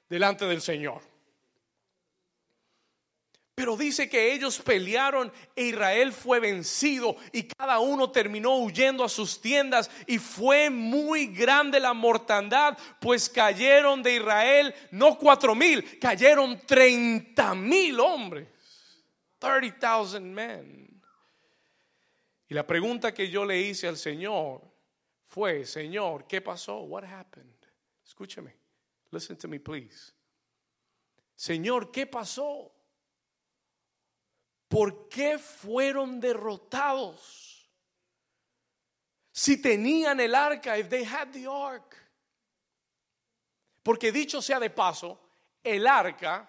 delante 0.08 0.44
del 0.44 0.60
Señor. 0.60 1.09
Pero 3.60 3.76
dice 3.76 4.08
que 4.08 4.32
ellos 4.32 4.58
pelearon 4.58 5.30
e 5.54 5.64
Israel 5.64 6.14
fue 6.14 6.40
vencido 6.40 7.16
y 7.30 7.42
cada 7.42 7.78
uno 7.78 8.10
terminó 8.10 8.56
huyendo 8.56 9.04
a 9.04 9.08
sus 9.10 9.38
tiendas 9.38 9.90
y 10.06 10.16
fue 10.16 10.70
muy 10.70 11.26
grande 11.26 11.78
la 11.78 11.92
mortandad, 11.92 12.78
pues 12.98 13.28
cayeron 13.28 14.02
de 14.02 14.14
Israel 14.14 14.74
no 14.92 15.18
cuatro 15.18 15.54
mil, 15.54 15.98
cayeron 15.98 16.58
treinta 16.66 17.54
mil 17.54 18.00
hombres, 18.00 18.48
30,000 19.38 20.22
men. 20.22 21.02
Y 22.48 22.54
la 22.54 22.66
pregunta 22.66 23.12
que 23.12 23.28
yo 23.28 23.44
le 23.44 23.60
hice 23.60 23.88
al 23.88 23.98
Señor 23.98 24.62
fue, 25.26 25.66
Señor, 25.66 26.26
¿qué 26.26 26.40
pasó? 26.40 26.78
What 26.78 27.04
happened? 27.04 27.58
Escúcheme, 28.06 28.54
listen 29.10 29.36
to 29.36 29.48
me 29.48 29.60
please. 29.60 30.14
Señor, 31.36 31.92
¿qué 31.92 32.06
pasó? 32.06 32.79
¿Por 34.70 35.08
qué 35.08 35.36
fueron 35.36 36.20
derrotados? 36.20 37.68
Si 39.32 39.60
tenían 39.60 40.20
el 40.20 40.32
arca, 40.34 40.78
if 40.78 40.88
they 40.88 41.04
had 41.04 41.28
the 41.32 41.46
ark. 41.46 41.96
Porque 43.82 44.12
dicho 44.12 44.40
sea 44.40 44.60
de 44.60 44.70
paso, 44.70 45.20
el 45.64 45.86
arca 45.88 46.48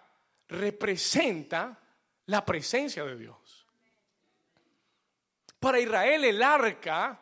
representa 0.49 1.79
la 2.27 2.45
presencia 2.45 3.03
de 3.03 3.17
Dios. 3.17 3.65
Para 5.59 5.79
Israel 5.79 6.23
el 6.23 6.43
arca 6.43 7.19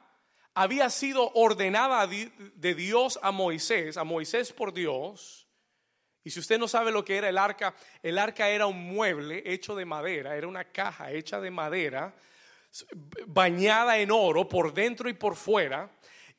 había 0.53 0.89
sido 0.89 1.31
ordenada 1.33 2.07
de 2.07 2.75
Dios 2.75 3.17
a 3.21 3.31
Moisés, 3.31 3.95
a 3.95 4.03
Moisés 4.03 4.51
por 4.51 4.73
Dios, 4.73 5.48
y 6.29 6.31
si 6.31 6.41
usted 6.41 6.59
no 6.59 6.67
sabe 6.67 6.91
lo 6.91 7.03
que 7.03 7.17
era 7.17 7.27
el 7.27 7.39
arca, 7.39 7.73
el 8.03 8.19
arca 8.19 8.49
era 8.49 8.67
un 8.67 8.79
mueble 8.85 9.41
hecho 9.47 9.75
de 9.75 9.83
madera, 9.83 10.35
era 10.35 10.47
una 10.47 10.63
caja 10.63 11.11
hecha 11.11 11.41
de 11.41 11.49
madera, 11.49 12.13
bañada 13.25 13.97
en 13.97 14.11
oro 14.11 14.47
por 14.47 14.71
dentro 14.71 15.09
y 15.09 15.13
por 15.13 15.35
fuera. 15.35 15.89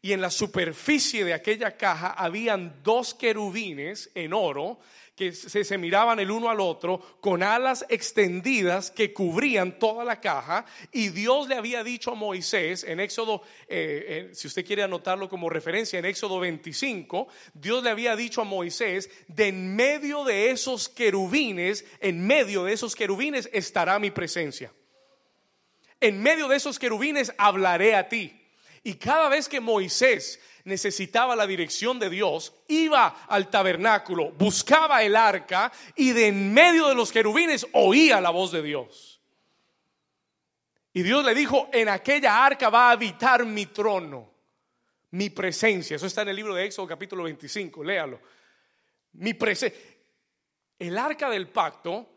Y 0.03 0.13
en 0.13 0.21
la 0.21 0.31
superficie 0.31 1.25
de 1.25 1.35
aquella 1.35 1.77
caja 1.77 2.13
habían 2.13 2.83
dos 2.83 3.13
querubines 3.15 4.11
en 4.15 4.33
oro 4.33 4.79
que 5.21 5.33
se, 5.33 5.77
miraban 5.77 6.19
el 6.19 6.31
uno 6.31 6.49
al 6.49 6.61
otro 6.61 7.19
con 7.21 7.43
alas 7.43 7.85
extendidas 7.91 8.91
que 8.91 9.13
cubrían 9.13 9.79
toda 9.79 10.03
la 10.03 10.19
caja. 10.19 10.65
Y 10.93 11.11
Dios 11.11 11.47
le 11.47 11.57
había 11.57 11.85
dicho 11.85 12.13
a 12.13 12.15
Moisés 12.15 12.85
en 12.85 13.01
Éxodo, 13.01 13.43
eh, 13.69 14.31
si 14.33 14.47
usted 14.47 14.65
quiere 14.65 14.83
anotarlo 14.83 15.29
como 15.29 15.51
referencia, 15.51 15.99
en 15.99 16.07
Éxodo 16.07 16.41
25, 16.41 17.29
Dios 17.53 17.85
le 17.85 17.91
había 17.91 18.17
dicho 18.17 18.41
a 18.41 18.45
Moisés, 18.45 19.11
de 19.29 19.49
en 19.49 19.77
medio 19.77 20.25
de 20.25 20.53
esos 20.53 20.89
querubines, 20.89 21.85
en 22.01 22.27
medio 22.27 22.65
de 22.65 22.73
esos 22.73 22.97
querubines 22.97 23.51
estará 23.53 23.99
mi 23.99 24.11
presencia. 24.11 24.73
En 26.01 26.23
medio 26.23 26.49
de 26.49 26.57
esos 26.57 26.79
querubines 26.79 27.35
hablaré 27.37 27.95
a 27.95 28.09
ti. 28.09 28.40
Y 28.83 28.95
cada 28.95 29.29
vez 29.29 29.49
que 29.49 29.61
Moisés 29.61 30.41
necesitaba 30.65 31.37
la 31.37 31.47
dirección 31.47 31.99
de 31.99 32.11
Dios, 32.11 32.55
iba 32.69 33.25
al 33.29 33.49
tabernáculo, 33.51 34.33
buscaba 34.33 35.03
el 35.03 35.17
arca 35.17 35.73
y 35.97 36.13
de 36.13 36.29
en 36.29 36.53
medio 36.53 36.89
de 36.89 36.95
los 36.95 37.13
querubines 37.13 37.67
oía 37.73 38.21
la 38.21 38.31
voz 38.31 38.53
de 38.53 38.63
Dios. 38.63 39.21
Y 40.93 41.03
Dios 41.03 41.25
le 41.25 41.35
dijo, 41.35 41.69
en 41.73 41.89
aquella 41.89 42.45
arca 42.45 42.69
va 42.69 42.89
a 42.89 42.93
habitar 42.93 43.45
mi 43.45 43.67
trono, 43.67 44.31
mi 45.13 45.31
presencia. 45.31 45.97
Eso 45.97 46.07
está 46.07 46.23
en 46.23 46.31
el 46.31 46.37
libro 46.37 46.55
de 46.55 46.65
Éxodo 46.65 46.87
capítulo 46.87 47.25
25, 47.25 47.85
léalo. 47.85 48.21
Mi 49.13 49.35
presencia. 49.35 49.79
El 50.79 50.97
arca 50.97 51.29
del 51.29 51.49
pacto 51.49 52.09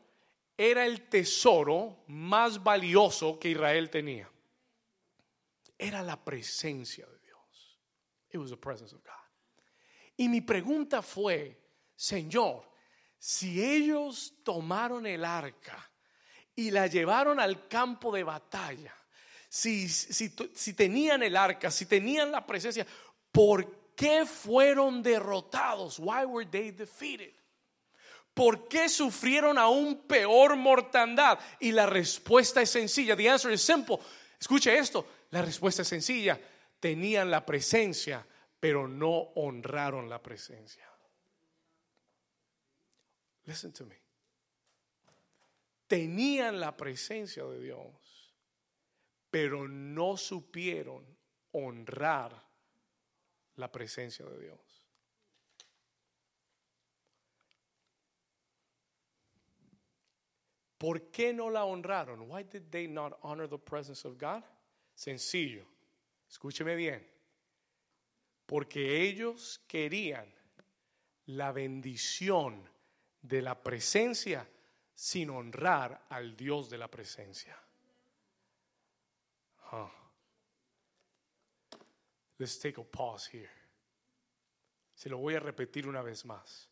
era 0.58 0.86
el 0.86 1.02
tesoro 1.10 2.04
más 2.08 2.64
valioso 2.64 3.38
que 3.38 3.50
Israel 3.50 3.90
tenía. 3.90 4.30
Era 5.84 6.02
la 6.02 6.24
presencia 6.24 7.06
de 7.06 7.24
It 8.34 8.40
was 8.40 8.50
the 8.50 8.58
presence 8.58 8.94
of 8.94 9.04
God. 9.04 9.14
Y 10.18 10.28
mi 10.28 10.42
pregunta 10.42 11.02
fue, 11.02 11.56
Señor, 11.96 12.64
si 13.20 13.64
ellos 13.64 14.34
tomaron 14.44 15.06
el 15.06 15.24
arca 15.24 15.92
y 16.56 16.72
la 16.72 16.88
llevaron 16.88 17.40
al 17.40 17.68
campo 17.68 18.12
de 18.12 18.24
batalla, 18.24 18.94
si, 19.48 19.88
si, 19.88 20.74
tenían 20.74 21.22
el 21.22 21.38
arca, 21.38 21.70
si 21.70 21.86
tenían 21.86 22.32
la 22.32 22.46
presencia, 22.46 22.88
¿por 23.32 23.94
qué 23.96 24.26
fueron 24.26 25.04
derrotados? 25.04 26.00
Why 26.00 26.26
were 26.26 26.50
they 26.50 26.72
defeated? 26.72 27.34
¿Por 28.34 28.68
qué 28.68 28.90
sufrieron 28.90 29.60
aún 29.60 30.08
peor 30.08 30.56
mortandad? 30.56 31.38
Y 31.60 31.72
la 31.72 31.86
respuesta 31.86 32.64
es 32.64 32.72
sencilla. 32.72 33.16
The 33.16 33.30
answer 33.30 33.52
is 33.52 33.62
simple. 33.62 34.00
Escuche 34.40 34.76
esto. 34.76 35.06
La 35.34 35.42
respuesta 35.42 35.82
es 35.82 35.88
sencilla. 35.88 36.40
Tenían 36.80 37.32
la 37.32 37.44
presencia, 37.44 38.24
pero 38.60 38.88
no 38.88 39.32
honraron 39.34 40.08
la 40.08 40.22
presencia. 40.22 40.88
Listen 43.46 43.74
to 43.74 43.84
me. 43.84 44.00
Tenían 45.88 46.60
la 46.60 46.78
presencia 46.78 47.44
de 47.46 47.60
Dios, 47.60 48.36
pero 49.32 49.68
no 49.68 50.18
supieron 50.18 51.04
honrar 51.54 52.40
la 53.56 53.72
presencia 53.72 54.26
de 54.26 54.40
Dios. 54.40 54.60
¿Por 60.78 61.10
qué 61.10 61.34
no 61.34 61.50
la 61.50 61.66
honraron? 61.66 62.30
Why 62.30 62.44
did 62.44 62.70
they 62.70 62.88
not 62.88 63.18
honor 63.24 63.50
the 63.50 63.58
presence 63.58 64.08
of 64.08 64.20
God? 64.20 64.44
Sencillo. 64.94 65.66
Escúcheme 66.30 66.76
bien. 66.76 67.08
Porque 68.46 69.02
ellos 69.02 69.62
querían 69.68 70.32
la 71.28 71.52
bendición 71.52 72.70
de 73.22 73.42
la 73.42 73.62
presencia 73.62 74.48
sin 74.94 75.30
honrar 75.30 76.06
al 76.10 76.36
Dios 76.36 76.70
de 76.70 76.78
la 76.78 76.90
presencia. 76.90 77.58
Let's 82.38 82.60
take 82.60 82.80
a 82.80 82.84
pause 82.84 83.28
here. 83.28 83.50
Se 84.94 85.10
lo 85.10 85.18
voy 85.18 85.36
a 85.36 85.40
repetir 85.40 85.88
una 85.88 86.02
vez 86.02 86.26
más. 86.26 86.70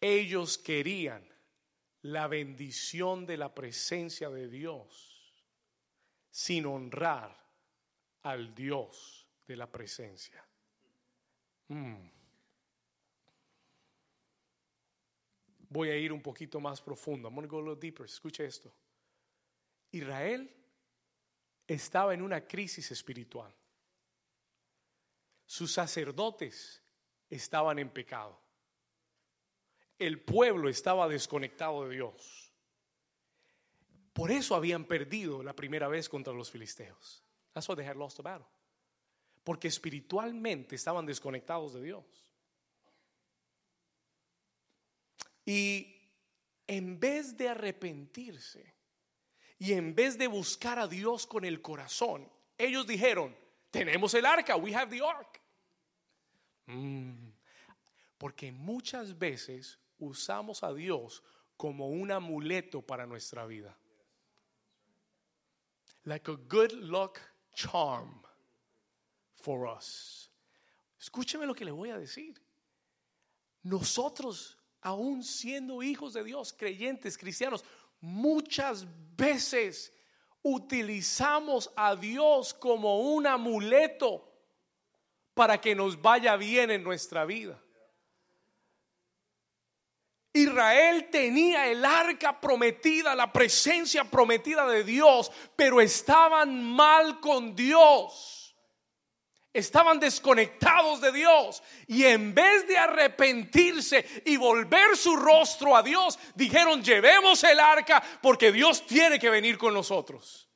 Ellos 0.00 0.58
querían 0.58 1.22
la 2.02 2.26
bendición 2.26 3.26
de 3.26 3.36
la 3.36 3.54
presencia 3.54 4.30
de 4.30 4.48
Dios 4.48 5.09
sin 6.30 6.66
honrar 6.66 7.36
al 8.22 8.54
Dios 8.54 9.26
de 9.46 9.56
la 9.56 9.70
presencia. 9.70 10.44
Mm. 11.68 12.08
Voy 15.68 15.90
a 15.90 15.96
ir 15.96 16.12
un 16.12 16.20
poquito 16.20 16.60
más 16.60 16.80
profundo. 16.80 17.28
I'm 17.28 17.34
going 17.34 17.46
to 17.46 17.50
go 17.50 17.58
a 17.58 17.62
little 17.62 17.76
deeper. 17.76 18.04
Escuche 18.04 18.44
esto. 18.44 18.72
Israel 19.92 20.50
estaba 21.66 22.12
en 22.14 22.22
una 22.22 22.40
crisis 22.46 22.90
espiritual. 22.90 23.52
Sus 25.46 25.72
sacerdotes 25.72 26.82
estaban 27.28 27.78
en 27.78 27.90
pecado 27.90 28.40
el 30.00 30.18
pueblo 30.18 30.70
estaba 30.70 31.06
desconectado 31.06 31.86
de 31.86 31.96
Dios. 31.96 32.49
Por 34.20 34.30
eso 34.30 34.54
habían 34.54 34.84
perdido 34.84 35.42
la 35.42 35.56
primera 35.56 35.88
vez 35.88 36.06
contra 36.06 36.34
los 36.34 36.50
filisteos. 36.50 37.24
That's 37.54 37.66
why 37.66 37.74
they 37.74 37.86
had 37.86 37.96
lost 37.96 38.18
the 38.18 38.22
battle. 38.22 38.46
Porque 39.42 39.66
espiritualmente 39.66 40.76
estaban 40.76 41.06
desconectados 41.06 41.72
de 41.72 41.80
Dios. 41.80 42.04
Y 45.46 45.96
en 46.66 47.00
vez 47.00 47.34
de 47.38 47.48
arrepentirse 47.48 48.74
y 49.58 49.72
en 49.72 49.94
vez 49.94 50.18
de 50.18 50.26
buscar 50.26 50.78
a 50.78 50.86
Dios 50.86 51.26
con 51.26 51.46
el 51.46 51.62
corazón, 51.62 52.30
ellos 52.58 52.86
dijeron, 52.86 53.34
tenemos 53.70 54.12
el 54.12 54.26
arca, 54.26 54.54
we 54.54 54.74
have 54.74 54.94
the 54.94 55.02
ark. 55.02 55.40
Mm. 56.66 57.30
Porque 58.18 58.52
muchas 58.52 59.18
veces 59.18 59.78
usamos 59.98 60.62
a 60.62 60.74
Dios 60.74 61.24
como 61.56 61.88
un 61.88 62.10
amuleto 62.10 62.82
para 62.82 63.06
nuestra 63.06 63.46
vida. 63.46 63.79
Like 66.10 66.28
a 66.28 66.36
good 66.48 66.72
luck 66.72 67.20
charm 67.54 68.08
for 69.36 69.68
us. 69.68 70.28
Escúcheme 71.00 71.46
lo 71.46 71.54
que 71.54 71.64
le 71.64 71.70
voy 71.70 71.90
a 71.90 71.98
decir. 72.00 72.34
Nosotros, 73.62 74.56
aún 74.82 75.22
siendo 75.22 75.84
hijos 75.84 76.14
de 76.14 76.24
Dios, 76.24 76.52
creyentes, 76.52 77.16
cristianos, 77.16 77.64
muchas 78.00 78.84
veces 79.16 79.92
utilizamos 80.42 81.70
a 81.76 81.94
Dios 81.94 82.54
como 82.54 83.14
un 83.14 83.28
amuleto 83.28 84.28
para 85.32 85.60
que 85.60 85.76
nos 85.76 86.02
vaya 86.02 86.34
bien 86.36 86.72
en 86.72 86.82
nuestra 86.82 87.24
vida. 87.24 87.62
Israel 90.32 91.08
tenía 91.10 91.66
el 91.66 91.84
arca 91.84 92.40
prometida, 92.40 93.14
la 93.14 93.32
presencia 93.32 94.04
prometida 94.04 94.66
de 94.66 94.84
Dios, 94.84 95.30
pero 95.56 95.80
estaban 95.80 96.62
mal 96.62 97.18
con 97.20 97.56
Dios. 97.56 98.40
Estaban 99.52 99.98
desconectados 99.98 101.00
de 101.00 101.10
Dios 101.10 101.60
y 101.88 102.04
en 102.04 102.32
vez 102.32 102.68
de 102.68 102.78
arrepentirse 102.78 104.22
y 104.24 104.36
volver 104.36 104.96
su 104.96 105.16
rostro 105.16 105.76
a 105.76 105.82
Dios, 105.82 106.16
dijeron, 106.36 106.84
llevemos 106.84 107.42
el 107.42 107.58
arca 107.58 108.00
porque 108.22 108.52
Dios 108.52 108.86
tiene 108.86 109.18
que 109.18 109.28
venir 109.28 109.58
con 109.58 109.74
nosotros. 109.74 110.48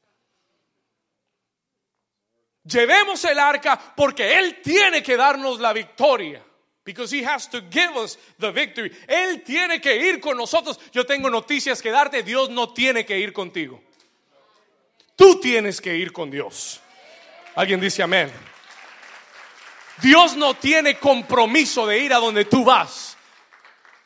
Llevemos 2.62 3.24
el 3.24 3.38
arca 3.40 3.94
porque 3.96 4.38
Él 4.38 4.62
tiene 4.62 5.02
que 5.02 5.16
darnos 5.16 5.58
la 5.58 5.72
victoria. 5.72 6.44
Because 6.84 7.10
he 7.10 7.22
has 7.22 7.46
to 7.48 7.62
give 7.62 7.96
us 7.96 8.18
the 8.38 8.52
victory. 8.52 8.90
Él 9.08 9.42
tiene 9.42 9.80
que 9.80 9.96
ir 9.96 10.20
con 10.20 10.36
nosotros. 10.36 10.78
Yo 10.92 11.04
tengo 11.04 11.30
noticias 11.30 11.80
que 11.80 11.90
darte. 11.90 12.22
Dios 12.22 12.50
no 12.50 12.74
tiene 12.74 13.06
que 13.06 13.18
ir 13.18 13.32
contigo. 13.32 13.80
Tú 15.16 15.40
tienes 15.40 15.80
que 15.80 15.96
ir 15.96 16.12
con 16.12 16.30
Dios. 16.30 16.80
Alguien 17.54 17.80
dice 17.80 18.02
amén. 18.02 18.30
Dios 20.02 20.36
no 20.36 20.54
tiene 20.54 20.98
compromiso 20.98 21.86
de 21.86 21.98
ir 22.00 22.12
a 22.12 22.18
donde 22.18 22.44
tú 22.44 22.64
vas. 22.64 23.16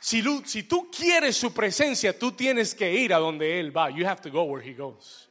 Si, 0.01 0.23
si 0.45 0.63
tú 0.63 0.89
quieres 0.91 1.37
su 1.37 1.53
presencia, 1.53 2.17
tú 2.17 2.33
tienes 2.33 2.75
que 2.75 2.93
ir 2.93 3.13
a 3.13 3.19
donde 3.19 3.59
Él 3.59 3.77
va. 3.77 3.91
You 3.91 4.07
have 4.07 4.21
to 4.21 4.31
go 4.31 4.45
where 4.45 4.63
He 4.63 4.75
goes. 4.75 5.29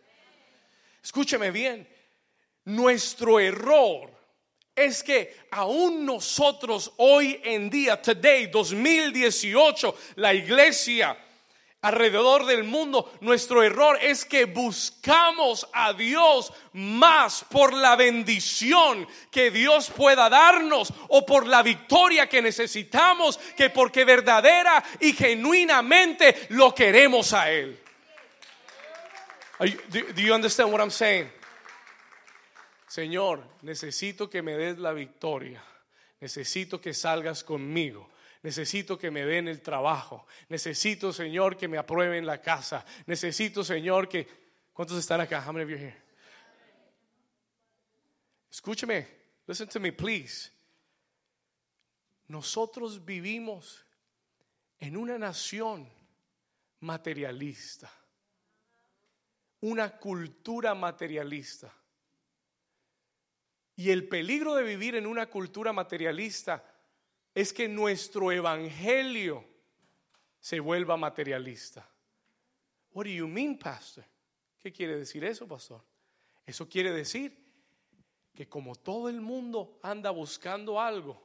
Escúcheme 1.02 1.52
bien. 1.52 1.88
Nuestro 2.66 3.40
error 3.40 4.17
es 4.78 5.04
que 5.04 5.36
aún 5.52 6.06
nosotros 6.06 6.94
hoy 6.98 7.42
en 7.44 7.70
día, 7.70 8.00
today, 8.00 8.48
2018, 8.48 9.96
la 10.16 10.36
iglesia 10.36 11.18
alrededor 11.82 12.46
del 12.46 12.64
mundo, 12.64 13.12
nuestro 13.22 13.64
error 13.64 13.98
es 14.02 14.24
que 14.24 14.46
buscamos 14.46 15.68
a 15.74 15.94
Dios 15.94 16.54
más 16.74 17.44
por 17.50 17.74
la 17.74 17.96
bendición 17.96 19.08
que 19.32 19.50
Dios 19.50 19.90
pueda 19.90 20.30
darnos 20.30 20.94
o 21.10 21.26
por 21.26 21.48
la 21.48 21.64
victoria 21.64 22.30
que 22.30 22.42
necesitamos 22.42 23.40
que 23.56 23.72
porque 23.72 24.06
verdadera 24.06 24.84
y 25.00 25.14
genuinamente 25.14 26.48
lo 26.50 26.74
queremos 26.76 27.34
a 27.34 27.52
Él. 27.52 27.80
Do 29.90 30.22
you 30.22 30.36
understand 30.36 30.72
what 30.72 30.82
I'm 30.82 30.92
saying? 30.92 31.32
Señor, 32.88 33.44
necesito 33.62 34.30
que 34.30 34.42
me 34.42 34.56
des 34.58 34.78
la 34.78 34.94
victoria. 34.94 35.64
Necesito 36.20 36.80
que 36.80 36.94
salgas 36.94 37.44
conmigo. 37.44 38.10
Necesito 38.44 38.98
que 38.98 39.12
me 39.12 39.26
den 39.26 39.48
el 39.48 39.62
trabajo. 39.62 40.26
Necesito, 40.50 41.12
Señor, 41.12 41.58
que 41.58 41.68
me 41.68 41.78
aprueben 41.78 42.26
la 42.26 42.42
casa. 42.42 42.86
Necesito, 43.06 43.64
Señor, 43.64 44.08
que... 44.08 44.28
¿Cuántos 44.74 44.98
están 44.98 45.20
acá? 45.20 45.44
How 45.46 45.52
many 45.52 45.66
of 45.66 45.72
you 45.72 45.78
here? 45.78 45.98
Escúcheme. 48.50 49.08
Listen 49.48 49.68
to 49.68 49.80
me, 49.80 49.92
please. 49.92 50.52
Nosotros 52.28 53.04
vivimos 53.04 53.84
en 54.80 54.96
una 54.96 55.18
nación 55.18 55.90
materialista. 56.82 57.92
Una 59.62 59.98
cultura 59.98 60.76
materialista. 60.76 61.74
Y 63.78 63.92
el 63.92 64.08
peligro 64.08 64.56
de 64.56 64.64
vivir 64.64 64.96
en 64.96 65.06
una 65.06 65.30
cultura 65.30 65.72
materialista 65.72 66.64
es 67.34 67.54
que 67.54 67.68
nuestro 67.68 68.32
evangelio 68.32 69.46
se 70.40 70.60
vuelva 70.60 70.98
materialista. 70.98 71.88
What 72.92 73.06
do 73.06 73.12
you 73.12 73.28
mean, 73.28 73.60
pastor? 73.60 74.04
¿Qué 74.60 74.74
quiere 74.74 74.98
decir 74.98 75.24
eso, 75.24 75.48
pastor? 75.48 75.84
Eso 76.44 76.68
quiere 76.68 76.92
decir 76.92 77.38
que 78.34 78.50
como 78.50 78.76
todo 78.76 79.10
el 79.10 79.22
mundo 79.22 79.80
anda 79.84 80.10
buscando 80.10 80.82
algo, 80.82 81.24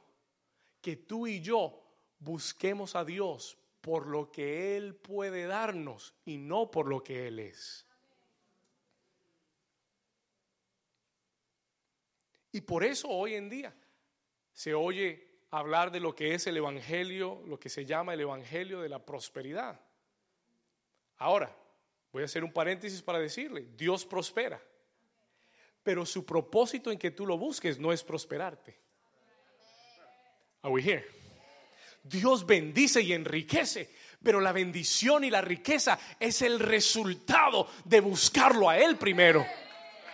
que 0.79 0.95
tú 0.95 1.25
y 1.25 1.41
yo 1.41 1.83
busquemos 2.19 2.95
a 2.95 3.03
Dios 3.03 3.57
por 3.81 4.05
lo 4.05 4.31
que 4.31 4.77
Él 4.77 4.95
puede 4.95 5.47
darnos 5.47 6.13
y 6.23 6.37
no 6.37 6.69
por 6.69 6.87
lo 6.87 7.03
que 7.03 7.27
Él 7.27 7.39
es. 7.39 7.87
Y 12.53 12.61
por 12.61 12.83
eso 12.83 13.09
hoy 13.09 13.33
en 13.33 13.49
día 13.49 13.73
se 14.53 14.75
oye 14.75 15.27
hablar 15.49 15.91
de 15.91 15.99
lo 15.99 16.15
que 16.15 16.35
es 16.35 16.45
el 16.47 16.55
Evangelio, 16.55 17.41
lo 17.47 17.59
que 17.59 17.67
se 17.67 17.83
llama 17.83 18.13
el 18.13 18.21
Evangelio 18.21 18.79
de 18.79 18.89
la 18.89 19.03
prosperidad. 19.03 19.81
Ahora, 21.17 21.55
voy 22.11 22.21
a 22.21 22.25
hacer 22.25 22.43
un 22.43 22.53
paréntesis 22.53 23.01
para 23.01 23.19
decirle, 23.19 23.69
Dios 23.75 24.05
prospera, 24.05 24.61
pero 25.81 26.05
su 26.05 26.25
propósito 26.25 26.91
en 26.91 26.99
que 26.99 27.09
tú 27.09 27.25
lo 27.25 27.39
busques 27.39 27.79
no 27.79 27.91
es 27.91 28.03
prosperarte. 28.03 28.79
Are 30.61 30.71
we 30.71 30.81
here? 30.81 31.05
Dios 32.03 32.45
bendice 32.45 33.01
y 33.01 33.13
enriquece, 33.13 33.89
pero 34.21 34.39
la 34.39 34.51
bendición 34.51 35.23
y 35.23 35.31
la 35.31 35.41
riqueza 35.41 35.97
es 36.19 36.43
el 36.43 36.59
resultado 36.59 37.67
de 37.83 37.99
buscarlo 37.99 38.69
a 38.69 38.77
Él 38.77 38.97
primero. 38.97 39.43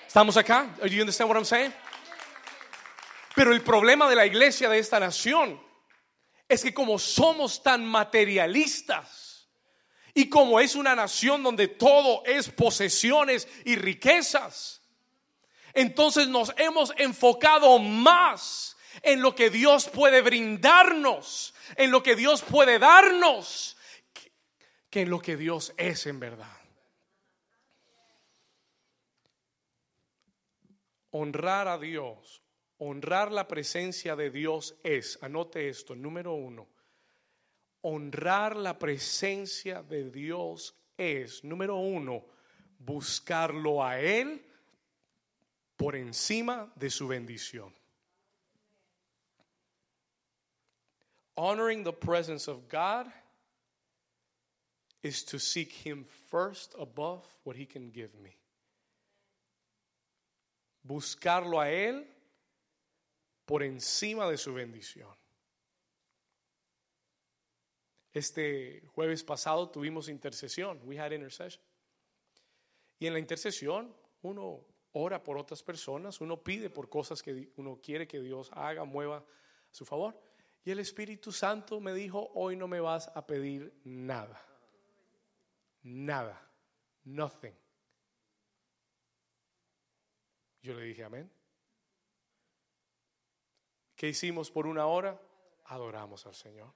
¿Estamos 0.07 0.37
acá? 0.37 0.73
Do 0.79 0.87
you 0.87 1.01
understand? 1.01 1.73
Pero 3.39 3.53
el 3.53 3.61
problema 3.61 4.09
de 4.09 4.17
la 4.17 4.25
iglesia 4.25 4.67
de 4.67 4.79
esta 4.79 4.99
nación 4.99 5.63
es 6.49 6.61
que 6.61 6.73
como 6.73 6.99
somos 6.99 7.63
tan 7.63 7.85
materialistas 7.85 9.47
y 10.13 10.27
como 10.27 10.59
es 10.59 10.75
una 10.75 10.93
nación 10.93 11.41
donde 11.41 11.69
todo 11.69 12.21
es 12.25 12.49
posesiones 12.49 13.47
y 13.63 13.77
riquezas, 13.77 14.81
entonces 15.73 16.27
nos 16.27 16.53
hemos 16.57 16.91
enfocado 16.97 17.79
más 17.79 18.75
en 19.03 19.21
lo 19.21 19.33
que 19.35 19.49
Dios 19.49 19.87
puede 19.87 20.21
brindarnos, 20.21 21.53
en 21.77 21.91
lo 21.91 22.03
que 22.03 22.17
Dios 22.17 22.41
puede 22.41 22.77
darnos, 22.77 23.77
que 24.89 25.03
en 25.03 25.09
lo 25.09 25.21
que 25.21 25.37
Dios 25.37 25.73
es 25.77 26.07
en 26.07 26.19
verdad. 26.19 26.59
Honrar 31.11 31.69
a 31.69 31.77
Dios 31.77 32.39
Honrar 32.79 33.31
la 33.31 33.47
presencia 33.47 34.15
de 34.15 34.29
Dios 34.29 34.75
es, 34.83 35.19
anote 35.21 35.67
esto, 35.67 35.95
número 35.95 36.33
uno, 36.33 36.67
honrar 37.81 38.55
la 38.55 38.79
presencia 38.79 39.83
de 39.83 40.09
Dios 40.09 40.73
es, 40.97 41.43
número 41.43 41.75
uno, 41.75 42.25
buscarlo 42.79 43.83
a 43.83 43.99
Él 43.99 44.41
por 45.75 45.95
encima 45.95 46.71
de 46.75 46.89
su 46.89 47.07
bendición. 47.07 47.73
Honoring 51.35 51.83
the 51.83 51.93
presence 51.93 52.49
of 52.49 52.67
God 52.67 53.07
is 55.03 55.23
to 55.23 55.39
seek 55.39 55.71
Him 55.71 56.05
first 56.29 56.75
above 56.77 57.25
what 57.43 57.55
He 57.55 57.65
can 57.65 57.91
give 57.91 58.13
me. 58.21 58.35
Buscarlo 60.85 61.61
a 61.61 61.69
Él 61.69 62.05
por 63.49 63.63
encima 63.63 64.29
de 64.29 64.37
su 64.37 64.53
bendición. 64.53 65.09
Este 68.13 68.83
jueves 68.93 69.23
pasado 69.23 69.71
tuvimos 69.71 70.07
intercesión, 70.07 70.79
we 70.83 70.99
had 70.99 71.13
intercession. 71.13 71.63
Y 72.99 73.07
en 73.07 73.13
la 73.13 73.17
intercesión 73.17 73.91
uno 74.21 74.63
ora 74.91 75.23
por 75.23 75.35
otras 75.39 75.63
personas, 75.63 76.21
uno 76.21 76.43
pide 76.43 76.69
por 76.69 76.89
cosas 76.89 77.23
que 77.23 77.51
uno 77.55 77.79
quiere 77.81 78.07
que 78.07 78.19
Dios 78.19 78.51
haga, 78.53 78.83
mueva 78.83 79.17
a 79.17 79.25
su 79.71 79.83
favor. 79.83 80.21
Y 80.63 80.69
el 80.69 80.77
Espíritu 80.77 81.31
Santo 81.31 81.79
me 81.79 81.95
dijo, 81.95 82.29
hoy 82.35 82.55
no 82.55 82.67
me 82.67 82.79
vas 82.79 83.07
a 83.15 83.25
pedir 83.25 83.81
nada. 83.83 84.39
Nada. 85.81 86.39
Nothing. 87.03 87.57
Yo 90.61 90.75
le 90.75 90.83
dije, 90.83 91.03
amén. 91.03 91.38
¿Qué 93.99 94.07
hicimos 94.07 94.49
por 94.49 94.65
una 94.65 94.85
hora? 94.85 95.21
Adoramos 95.65 96.25
al 96.25 96.33
Señor. 96.33 96.73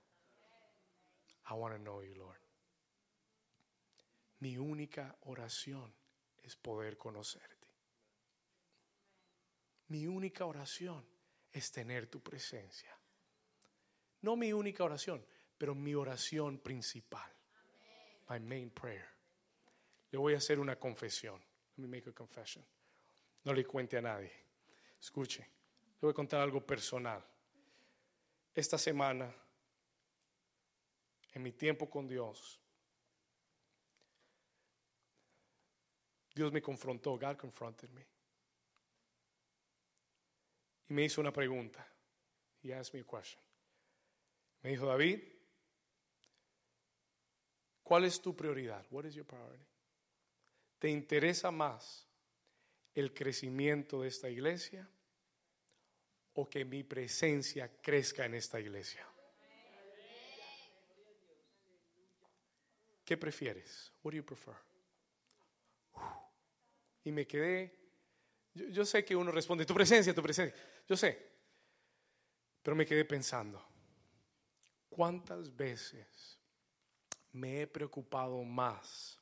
I 1.50 1.54
want 1.54 1.74
to 1.74 1.82
know 1.82 2.04
you, 2.04 2.14
Lord. 2.16 2.42
Mi 4.40 4.58
única 4.58 5.16
oración 5.22 5.96
es 6.42 6.58
poder 6.58 6.98
conocerte. 6.98 7.70
Mi 9.88 10.06
única 10.06 10.46
oración 10.46 11.08
es 11.50 11.72
tener 11.72 12.08
tu 12.08 12.22
presencia. 12.22 12.94
No 14.20 14.36
mi 14.36 14.52
única 14.52 14.84
oración, 14.84 15.26
pero 15.58 15.74
mi 15.74 15.96
oración 15.96 16.60
principal. 16.60 17.32
My 18.30 18.42
main 18.42 18.70
prayer. 18.70 19.08
Le 20.12 20.18
voy 20.18 20.34
a 20.34 20.40
hacer 20.40 20.60
una 20.60 20.78
confesión. 20.78 21.42
Let 21.78 21.88
me 21.88 21.88
make 21.88 22.10
a 22.10 22.14
confession. 22.14 22.66
No 23.46 23.54
le 23.54 23.64
cuente 23.64 23.98
a 23.98 24.02
nadie. 24.02 24.34
Escuche 25.00 25.62
voy 26.06 26.12
a 26.12 26.16
contar 26.16 26.42
algo 26.42 26.66
personal. 26.66 27.24
Esta 28.54 28.78
semana, 28.78 29.34
en 31.34 31.42
mi 31.42 31.54
tiempo 31.54 31.89
con 31.89 32.08
Dios, 32.08 32.60
Dios 36.36 36.52
me 36.52 36.62
confrontó, 36.62 37.18
God 37.18 37.38
confronted 37.38 37.89
me. 37.92 38.06
Y 40.89 40.94
me 40.94 41.06
hizo 41.06 41.22
una 41.22 41.32
pregunta. 41.32 41.88
He 42.62 42.74
asked 42.74 42.94
me 42.94 43.02
a 43.02 43.04
question. 43.04 43.42
Me 44.62 44.72
dijo, 44.72 44.86
David, 44.86 45.22
¿cuál 47.82 48.06
es 48.06 48.22
tu 48.22 48.36
prioridad? 48.36 48.86
What 48.92 49.06
is 49.06 49.16
your 49.16 49.26
priority? 49.26 49.66
¿Te 50.80 50.89
interesa 50.89 51.50
más 51.50 52.08
el 52.94 53.13
crecimiento 53.13 54.02
de 54.02 54.10
esta 54.10 54.30
iglesia 54.30 54.89
o 56.36 56.50
que 56.50 56.65
mi 56.65 56.84
presencia 56.84 57.69
crezca 57.82 58.26
en 58.26 58.36
esta 58.36 58.60
iglesia? 58.60 59.06
¿Qué 63.06 63.17
prefieres? 63.17 63.91
What 64.02 64.12
do 64.13 64.17
you 64.17 64.26
prefer? 64.26 64.56
Y 67.04 67.12
me 67.12 67.28
quedé, 67.28 67.78
yo, 68.54 68.86
sé 68.86 69.04
que 69.04 69.15
uno 69.15 69.32
responde, 69.32 69.65
tu 69.65 69.74
presencia, 69.74 70.13
tu 70.15 70.24
presencia, 70.24 70.56
yo 70.88 70.96
sé, 70.96 71.32
pero 72.62 72.76
me 72.76 72.86
quedé 72.86 73.04
pensando, 73.04 73.62
¿cuántas 74.89 75.54
veces 75.54 76.39
me 77.34 77.62
he 77.62 77.67
preocupado 77.67 78.41
más, 78.43 79.19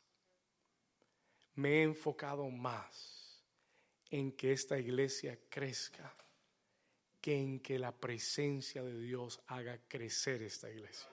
me 1.55 1.79
he 1.79 1.81
enfocado 1.81 2.47
más 2.49 3.43
en 4.11 4.31
que 4.31 4.51
esta 4.51 4.77
iglesia 4.77 5.39
crezca? 5.49 6.15
Que 7.21 7.37
en 7.37 7.59
que 7.59 7.77
la 7.77 7.91
presencia 7.91 8.83
de 8.83 8.99
Dios 8.99 9.39
haga 9.47 9.79
crecer 9.87 10.41
esta 10.41 10.69
iglesia. 10.69 11.07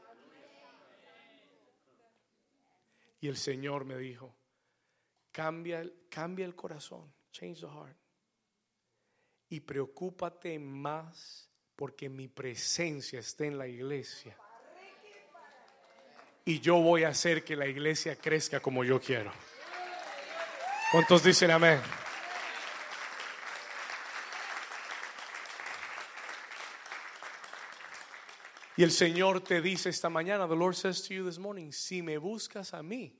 Y 3.20 3.28
el 3.28 3.36
Señor 3.36 3.84
me 3.84 3.98
dijo, 3.98 4.34
cambia, 5.30 5.80
el 5.80 6.54
corazón, 6.56 7.12
change 7.30 7.60
the 7.60 7.66
heart. 7.66 7.96
Y 9.50 9.60
preocúpate 9.60 10.58
más 10.58 11.50
porque 11.76 12.08
mi 12.08 12.28
presencia 12.28 13.20
esté 13.20 13.46
en 13.46 13.58
la 13.58 13.66
iglesia. 13.66 14.36
Y 16.44 16.60
yo 16.60 16.76
voy 16.76 17.04
a 17.04 17.08
hacer 17.08 17.44
que 17.44 17.56
la 17.56 17.66
iglesia 17.66 18.16
crezca 18.16 18.60
como 18.60 18.82
yo 18.82 19.00
quiero. 19.00 19.30
¿Cuántos 20.90 21.22
dicen 21.22 21.50
amén? 21.50 21.80
Y 28.78 28.84
el 28.84 28.92
Señor 28.92 29.40
te 29.40 29.60
dice 29.60 29.88
esta 29.88 30.08
mañana, 30.08 30.46
the 30.46 30.54
Lord 30.54 30.76
says 30.76 31.02
to 31.02 31.12
you 31.12 31.26
this 31.26 31.36
morning, 31.36 31.72
si 31.72 32.00
me 32.00 32.16
buscas 32.16 32.74
a 32.74 32.80
mí, 32.80 33.12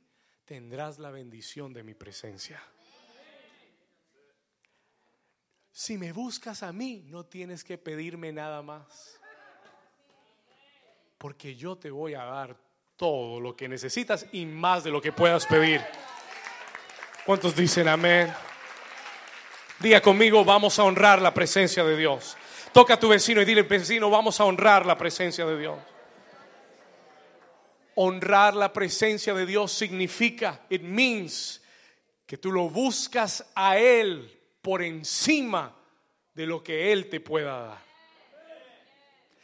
tendrás 0.44 1.00
la 1.00 1.10
bendición 1.10 1.72
de 1.72 1.82
mi 1.82 1.94
presencia. 1.94 2.62
Si 5.72 5.98
me 5.98 6.12
buscas 6.12 6.62
a 6.62 6.72
mí, 6.72 7.02
no 7.06 7.26
tienes 7.26 7.64
que 7.64 7.76
pedirme 7.76 8.32
nada 8.32 8.62
más. 8.62 9.18
Porque 11.18 11.56
yo 11.56 11.74
te 11.74 11.90
voy 11.90 12.14
a 12.14 12.22
dar 12.22 12.56
todo 12.96 13.40
lo 13.40 13.56
que 13.56 13.68
necesitas 13.68 14.26
y 14.30 14.46
más 14.46 14.84
de 14.84 14.92
lo 14.92 15.02
que 15.02 15.10
puedas 15.10 15.44
pedir. 15.44 15.80
¿Cuántos 17.26 17.56
dicen 17.56 17.88
amén? 17.88 18.32
Diga 19.80 20.00
conmigo, 20.00 20.44
vamos 20.44 20.78
a 20.78 20.84
honrar 20.84 21.20
la 21.20 21.34
presencia 21.34 21.82
de 21.82 21.96
Dios. 21.96 22.36
Toca 22.72 22.94
a 22.94 23.00
tu 23.00 23.08
vecino 23.08 23.42
y 23.42 23.44
dile, 23.44 23.62
vecino, 23.62 24.10
vamos 24.10 24.40
a 24.40 24.44
honrar 24.44 24.86
la 24.86 24.96
presencia 24.96 25.44
de 25.46 25.58
Dios. 25.58 25.78
Honrar 27.94 28.54
la 28.54 28.72
presencia 28.72 29.34
de 29.34 29.46
Dios 29.46 29.72
significa, 29.72 30.60
it 30.68 30.82
means, 30.82 31.60
que 32.26 32.36
tú 32.36 32.52
lo 32.52 32.68
buscas 32.68 33.44
a 33.54 33.78
Él 33.78 34.38
por 34.62 34.82
encima 34.82 35.74
de 36.34 36.46
lo 36.46 36.62
que 36.62 36.92
Él 36.92 37.08
te 37.08 37.20
pueda 37.20 37.60
dar. 37.60 37.88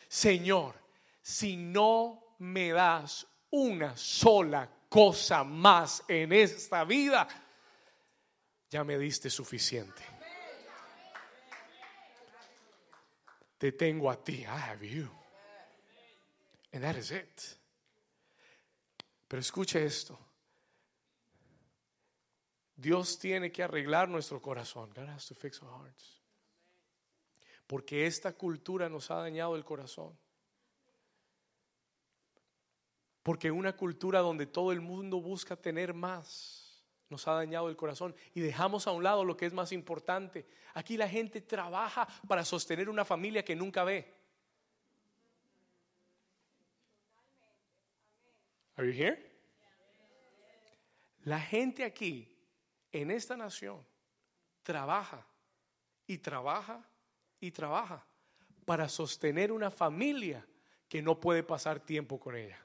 Señor, 0.07 0.75
si 1.21 1.57
no 1.57 2.37
me 2.39 2.73
das 2.73 3.27
una 3.51 3.97
sola 3.97 4.69
cosa 4.89 5.43
más 5.43 6.05
en 6.07 6.33
esta 6.33 6.85
vida, 6.85 7.27
ya 8.71 8.85
me 8.85 8.99
diste 8.99 9.31
suficiente. 9.31 10.14
Te 13.65 13.73
tengo 13.73 14.11
a 14.11 14.23
ti. 14.23 14.43
I 14.43 14.45
have 14.45 14.87
you. 14.87 15.09
And 16.71 16.83
that 16.83 16.97
is 16.97 17.11
it. 17.11 17.41
Pero 19.27 19.41
escuche 19.41 19.83
esto. 19.83 20.19
Dios 22.77 23.19
tiene 23.19 23.51
que 23.51 23.63
arreglar 23.63 24.11
nuestro 24.11 24.43
corazón. 24.43 24.91
God 24.95 25.09
has 25.09 25.27
to 25.29 25.35
fix 25.35 25.63
our 25.63 25.71
hearts. 25.71 26.21
Porque 27.67 28.05
esta 28.05 28.35
cultura 28.35 28.91
nos 28.91 29.11
ha 29.11 29.15
dañado 29.15 29.57
el 29.57 29.65
corazón. 29.65 30.15
Porque 33.23 33.51
una 33.51 33.75
cultura 33.75 34.21
donde 34.21 34.45
todo 34.45 34.73
el 34.73 34.83
mundo 34.83 35.23
busca 35.23 35.57
tener 35.57 35.95
más 35.95 36.64
nos 37.15 37.29
ha 37.29 37.35
dañado 37.35 37.69
el 37.69 37.77
corazón 37.77 38.13
y 38.35 38.41
dejamos 38.41 38.89
a 38.89 38.91
un 38.91 39.05
lado 39.05 39.25
lo 39.25 39.37
que 39.37 39.47
es 39.47 39.53
más 39.53 39.71
importante. 39.71 40.49
Aquí 40.75 40.97
la 40.97 41.09
gente 41.09 41.41
trabaja 41.41 42.09
para 42.27 42.45
sostener 42.45 42.89
una 42.89 43.05
familia 43.05 43.45
que 43.45 43.55
nunca 43.55 43.85
ve. 43.85 44.13
Are 48.75 48.85
you 48.85 48.93
here? 48.93 49.31
La 51.23 51.39
gente 51.39 51.85
aquí 51.85 52.37
en 52.91 53.13
esta 53.13 53.37
nación 53.37 53.81
trabaja 54.65 55.25
y 56.09 56.19
trabaja 56.19 56.85
y 57.39 57.53
trabaja 57.53 58.05
para 58.65 58.89
sostener 58.89 59.53
una 59.53 59.71
familia 59.71 60.45
que 60.89 61.01
no 61.01 61.21
puede 61.21 61.45
pasar 61.45 61.79
tiempo 61.79 62.19
con 62.19 62.35
ella. 62.35 62.59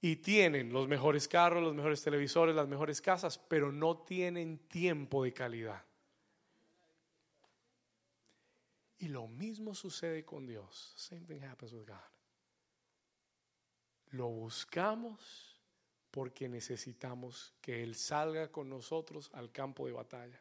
Y 0.00 0.16
tienen 0.16 0.72
los 0.72 0.86
mejores 0.86 1.26
carros, 1.26 1.62
los 1.62 1.74
mejores 1.74 2.02
televisores, 2.02 2.54
las 2.54 2.68
mejores 2.68 3.00
casas, 3.00 3.38
pero 3.38 3.72
no 3.72 3.98
tienen 3.98 4.58
tiempo 4.68 5.24
de 5.24 5.32
calidad. 5.32 5.84
Y 8.98 9.08
lo 9.08 9.26
mismo 9.28 9.74
sucede 9.74 10.24
con 10.24 10.46
Dios. 10.46 10.92
Same 10.96 11.22
thing 11.22 11.42
happens 11.42 11.72
with 11.72 11.86
God. 11.86 11.96
Lo 14.10 14.28
buscamos 14.28 15.60
porque 16.10 16.48
necesitamos 16.48 17.54
que 17.60 17.82
Él 17.82 17.94
salga 17.94 18.50
con 18.50 18.68
nosotros 18.68 19.30
al 19.34 19.52
campo 19.52 19.86
de 19.86 19.92
batalla. 19.92 20.40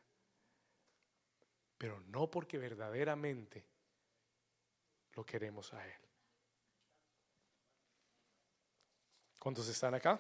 Pero 1.78 2.00
no 2.00 2.32
porque 2.32 2.58
verdaderamente 2.58 3.66
lo 5.14 5.26
queremos 5.26 5.74
a 5.74 5.86
Él. 5.86 6.07
¿Cuántos 9.40 9.68
están 9.70 9.94
acá? 9.94 10.20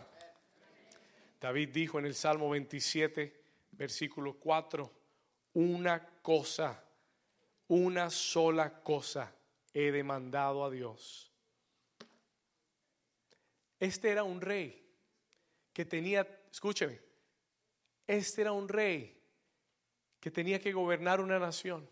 David 1.39 1.69
dijo 1.69 1.99
en 1.99 2.05
el 2.05 2.15
Salmo 2.15 2.49
27, 2.49 3.43
versículo 3.71 4.35
4, 4.39 4.91
una 5.53 6.05
cosa, 6.21 6.83
una 7.67 8.09
sola 8.09 8.81
cosa 8.81 9.33
he 9.73 9.91
demandado 9.91 10.63
a 10.65 10.69
Dios. 10.69 11.31
Este 13.79 14.09
era 14.09 14.23
un 14.23 14.41
rey 14.41 14.83
que 15.73 15.85
tenía, 15.85 16.27
escúcheme, 16.51 16.99
este 18.07 18.41
era 18.41 18.51
un 18.51 18.67
rey 18.67 19.21
que 20.19 20.31
tenía 20.31 20.59
que 20.59 20.73
gobernar 20.73 21.21
una 21.21 21.37
nación. 21.37 21.87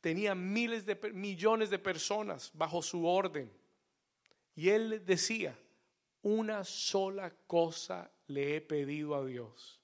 Tenía 0.00 0.34
miles 0.34 0.86
de 0.86 0.94
millones 1.12 1.68
de 1.68 1.78
personas 1.78 2.50
bajo 2.54 2.80
su 2.80 3.06
orden. 3.06 3.52
Y 4.54 4.70
él 4.70 5.04
decía, 5.04 5.58
una 6.22 6.64
sola 6.64 7.32
cosa 7.46 8.10
le 8.28 8.56
he 8.56 8.60
pedido 8.60 9.14
a 9.14 9.24
Dios. 9.24 9.80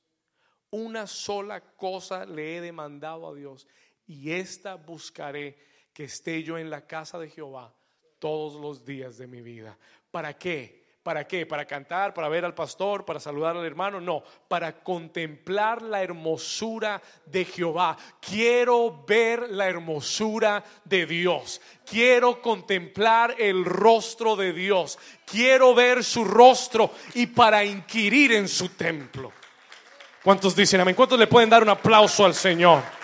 Una 0.70 1.06
sola 1.06 1.60
cosa 1.60 2.24
le 2.24 2.56
he 2.56 2.60
demandado 2.60 3.28
a 3.28 3.34
Dios. 3.34 3.66
Y 4.06 4.32
esta 4.32 4.76
buscaré 4.76 5.58
que 5.92 6.04
esté 6.04 6.42
yo 6.42 6.58
en 6.58 6.70
la 6.70 6.86
casa 6.86 7.18
de 7.18 7.28
Jehová 7.28 7.74
todos 8.18 8.60
los 8.60 8.84
días 8.84 9.18
de 9.18 9.26
mi 9.26 9.42
vida. 9.42 9.78
¿Para 10.10 10.36
qué? 10.38 10.81
¿Para 11.02 11.26
qué? 11.26 11.46
¿Para 11.46 11.64
cantar? 11.64 12.14
¿Para 12.14 12.28
ver 12.28 12.44
al 12.44 12.54
pastor? 12.54 13.04
¿Para 13.04 13.18
saludar 13.18 13.56
al 13.56 13.66
hermano? 13.66 14.00
No, 14.00 14.22
para 14.46 14.84
contemplar 14.84 15.82
la 15.82 16.00
hermosura 16.00 17.02
de 17.26 17.44
Jehová. 17.44 17.96
Quiero 18.20 19.04
ver 19.04 19.50
la 19.50 19.66
hermosura 19.68 20.62
de 20.84 21.04
Dios. 21.06 21.60
Quiero 21.84 22.40
contemplar 22.40 23.34
el 23.38 23.64
rostro 23.64 24.36
de 24.36 24.52
Dios. 24.52 24.96
Quiero 25.24 25.74
ver 25.74 26.04
su 26.04 26.24
rostro 26.24 26.92
y 27.14 27.26
para 27.26 27.64
inquirir 27.64 28.32
en 28.34 28.46
su 28.46 28.68
templo. 28.68 29.32
¿Cuántos 30.22 30.54
dicen 30.54 30.80
amén? 30.80 30.94
¿Cuántos 30.94 31.18
le 31.18 31.26
pueden 31.26 31.50
dar 31.50 31.64
un 31.64 31.70
aplauso 31.70 32.24
al 32.24 32.34
Señor? 32.34 33.01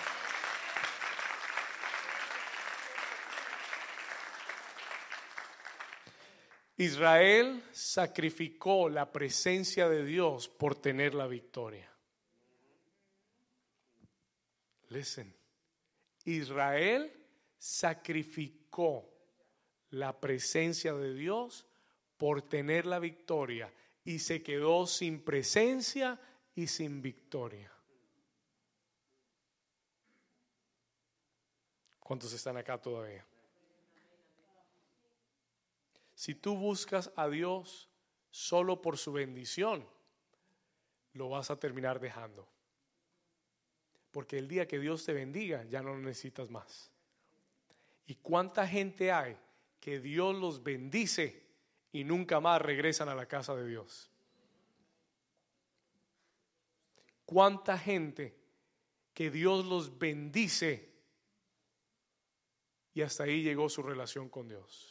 Israel 6.79 7.61
sacrificó 7.73 8.87
la 8.87 9.11
presencia 9.11 9.89
de 9.89 10.05
Dios 10.05 10.47
por 10.47 10.77
tener 10.77 11.13
la 11.13 11.27
victoria. 11.27 11.91
Listen. 14.87 15.35
Israel 16.23 17.11
sacrificó 17.57 19.13
la 19.89 20.21
presencia 20.21 20.93
de 20.93 21.13
Dios 21.13 21.65
por 22.15 22.43
tener 22.43 22.85
la 22.85 22.99
victoria 22.99 23.73
y 24.05 24.19
se 24.19 24.41
quedó 24.41 24.87
sin 24.87 25.21
presencia 25.21 26.17
y 26.55 26.67
sin 26.67 27.01
victoria. 27.01 27.73
¿Cuántos 31.99 32.31
están 32.31 32.55
acá 32.55 32.77
todavía? 32.77 33.28
Si 36.19 36.35
tú 36.35 36.57
buscas 36.57 37.13
a 37.15 37.29
Dios 37.29 37.89
solo 38.29 38.81
por 38.81 38.97
su 38.97 39.13
bendición, 39.13 39.87
lo 41.13 41.29
vas 41.29 41.49
a 41.49 41.57
terminar 41.57 42.01
dejando. 42.01 42.45
Porque 44.11 44.37
el 44.37 44.49
día 44.49 44.67
que 44.67 44.79
Dios 44.79 45.05
te 45.05 45.13
bendiga, 45.13 45.63
ya 45.63 45.81
no 45.81 45.93
lo 45.93 45.99
necesitas 45.99 46.49
más. 46.49 46.91
¿Y 48.05 48.15
cuánta 48.15 48.67
gente 48.67 49.13
hay 49.13 49.37
que 49.79 50.01
Dios 50.01 50.35
los 50.35 50.61
bendice 50.61 51.41
y 51.93 52.03
nunca 52.03 52.41
más 52.41 52.61
regresan 52.61 53.07
a 53.07 53.15
la 53.15 53.25
casa 53.25 53.55
de 53.55 53.65
Dios? 53.65 54.11
¿Cuánta 57.23 57.77
gente 57.77 58.35
que 59.13 59.31
Dios 59.31 59.65
los 59.65 59.97
bendice 59.97 60.91
y 62.93 63.03
hasta 63.03 63.23
ahí 63.23 63.41
llegó 63.41 63.69
su 63.69 63.81
relación 63.81 64.27
con 64.27 64.49
Dios? 64.49 64.88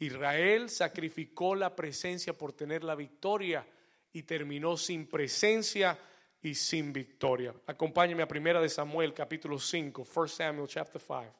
Israel 0.00 0.70
sacrificó 0.70 1.54
la 1.54 1.76
presencia 1.76 2.32
por 2.32 2.54
tener 2.54 2.82
la 2.82 2.94
victoria 2.94 3.66
y 4.12 4.22
terminó 4.22 4.78
sin 4.78 5.06
presencia 5.06 5.98
y 6.40 6.54
sin 6.54 6.90
victoria. 6.90 7.54
Acompáñeme 7.66 8.22
a 8.22 8.28
Primera 8.28 8.62
de 8.62 8.70
Samuel 8.70 9.12
capítulo 9.12 9.58
5, 9.58 10.06
1 10.14 10.28
Samuel 10.28 10.68
chapter 10.68 11.00
5. 11.00 11.34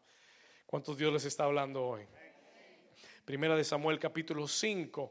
¿Cuántos 0.66 0.98
Dios 0.98 1.10
les 1.10 1.24
está 1.24 1.44
hablando 1.44 1.82
hoy? 1.82 2.02
Primera 3.24 3.56
de 3.56 3.64
Samuel 3.64 3.98
capítulo 3.98 4.46
5, 4.46 5.10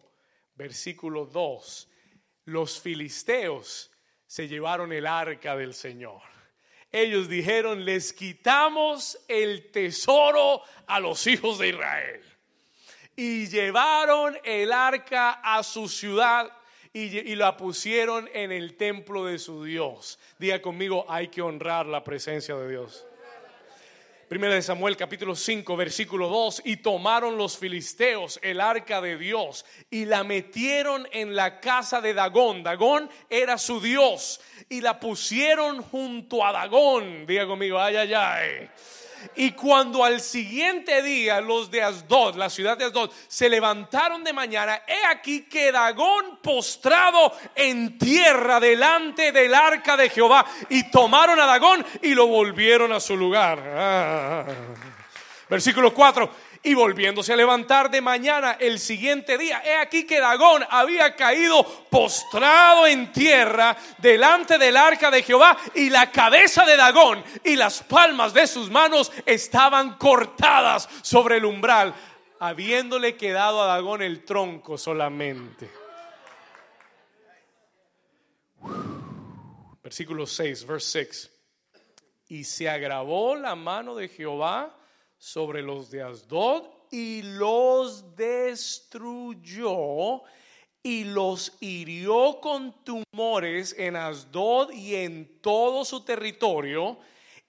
versículo 0.53 1.25
2. 1.25 1.89
Los 2.45 2.79
filisteos 2.79 3.91
se 4.27 4.47
llevaron 4.47 4.93
el 4.93 5.07
arca 5.07 5.55
del 5.55 5.73
Señor. 5.73 6.21
Ellos 6.91 7.27
dijeron, 7.27 7.83
les 7.83 8.13
quitamos 8.13 9.19
el 9.27 9.71
tesoro 9.71 10.61
a 10.85 10.99
los 10.99 11.25
hijos 11.25 11.57
de 11.57 11.69
Israel 11.69 12.38
y 13.19 13.47
llevaron 13.47 14.39
el 14.45 14.71
arca 14.71 15.41
a 15.43 15.61
su 15.61 15.89
ciudad 15.89 16.49
y, 16.93 17.35
la 17.35 17.57
pusieron 17.57 18.29
en 18.33 18.53
el 18.53 18.77
templo 18.77 19.25
de 19.25 19.37
su 19.39 19.65
Dios. 19.65 20.17
Diga 20.37 20.61
conmigo, 20.61 21.05
hay 21.09 21.27
que 21.27 21.41
honrar 21.41 21.85
la 21.85 22.01
presencia 22.01 22.55
de 22.55 22.69
Dios. 22.69 23.05
Primera 24.29 24.53
de 24.53 24.61
Samuel 24.61 24.95
capítulo 24.95 25.35
5 25.35 25.75
versículo 25.75 26.29
2 26.29 26.61
y 26.63 26.77
tomaron 26.77 27.35
los 27.35 27.57
filisteos 27.57 28.39
el 28.41 28.61
arca 28.61 29.01
de 29.01 29.17
Dios 29.17 29.65
y 29.89 30.05
la 30.05 30.23
metieron 30.23 31.05
en 31.11 31.35
la 31.35 31.59
casa 31.59 31.99
de 31.99 32.13
Dagón. 32.13 32.63
Dagón 32.63 33.09
era 33.29 33.57
su 33.57 33.81
Dios 33.81 34.39
y 34.69 34.79
la 34.79 34.97
pusieron 34.97 35.81
junto 35.81 36.45
a 36.45 36.53
Dagón. 36.53 37.25
Diga 37.25 37.45
conmigo, 37.45 37.81
ay, 37.81 37.97
ay, 37.97 38.13
ay. 38.13 38.69
Y 39.35 39.51
cuando 39.51 40.03
al 40.03 40.21
siguiente 40.21 41.01
día 41.01 41.41
los 41.41 41.69
de 41.71 41.81
Asdod, 41.81 42.35
la 42.35 42.49
ciudad 42.49 42.77
de 42.77 42.85
Asdod, 42.85 43.11
se 43.27 43.49
levantaron 43.49 44.23
de 44.23 44.33
mañana, 44.33 44.81
he 44.87 45.05
aquí 45.07 45.43
que 45.43 45.71
Dagón 45.71 46.39
postrado 46.41 47.33
en 47.55 47.97
tierra 47.97 48.59
delante 48.59 49.31
del 49.31 49.53
arca 49.53 49.97
de 49.97 50.09
Jehová. 50.09 50.45
Y 50.69 50.89
tomaron 50.89 51.39
a 51.39 51.45
Dagón 51.45 51.85
y 52.01 52.13
lo 52.13 52.27
volvieron 52.27 52.91
a 52.91 52.99
su 52.99 53.15
lugar. 53.15 53.59
Ah. 53.65 54.45
Versículo 55.49 55.93
4. 55.93 56.48
Y 56.61 56.73
volviéndose 56.73 57.31
a 57.31 57.37
levantar 57.37 57.89
de 57.89 58.01
mañana 58.01 58.57
el 58.59 58.79
siguiente 58.79 59.37
día, 59.37 59.61
he 59.63 59.77
aquí 59.77 60.05
que 60.05 60.19
Dagón 60.19 60.65
había 60.69 61.15
caído 61.15 61.63
postrado 61.89 62.85
en 62.85 63.13
tierra 63.13 63.77
delante 63.97 64.57
del 64.57 64.75
arca 64.75 65.09
de 65.09 65.23
Jehová 65.23 65.57
y 65.73 65.89
la 65.89 66.11
cabeza 66.11 66.65
de 66.65 66.75
Dagón 66.75 67.23
y 67.45 67.55
las 67.55 67.81
palmas 67.83 68.33
de 68.33 68.45
sus 68.45 68.69
manos 68.69 69.09
estaban 69.25 69.97
cortadas 69.97 70.89
sobre 71.01 71.37
el 71.37 71.45
umbral, 71.45 71.95
habiéndole 72.39 73.15
quedado 73.15 73.63
a 73.63 73.67
Dagón 73.67 74.01
el 74.01 74.25
tronco 74.25 74.77
solamente. 74.77 75.69
Versículo 79.81 80.27
6, 80.27 80.65
verse 80.67 81.05
6. 81.05 81.31
Y 82.27 82.43
se 82.43 82.69
agravó 82.69 83.37
la 83.37 83.55
mano 83.55 83.95
de 83.95 84.09
Jehová 84.09 84.75
sobre 85.19 85.61
los 85.61 85.91
de 85.91 86.01
Asdod 86.01 86.63
y 86.89 87.21
los 87.21 88.15
destruyó 88.15 89.73
y 90.81 91.03
los 91.03 91.51
hirió 91.59 92.39
con 92.41 92.73
tumores 92.83 93.75
en 93.77 93.97
Asdod 93.97 94.71
y 94.71 94.95
en 94.95 95.39
todo 95.41 95.85
su 95.85 96.03
territorio. 96.05 96.97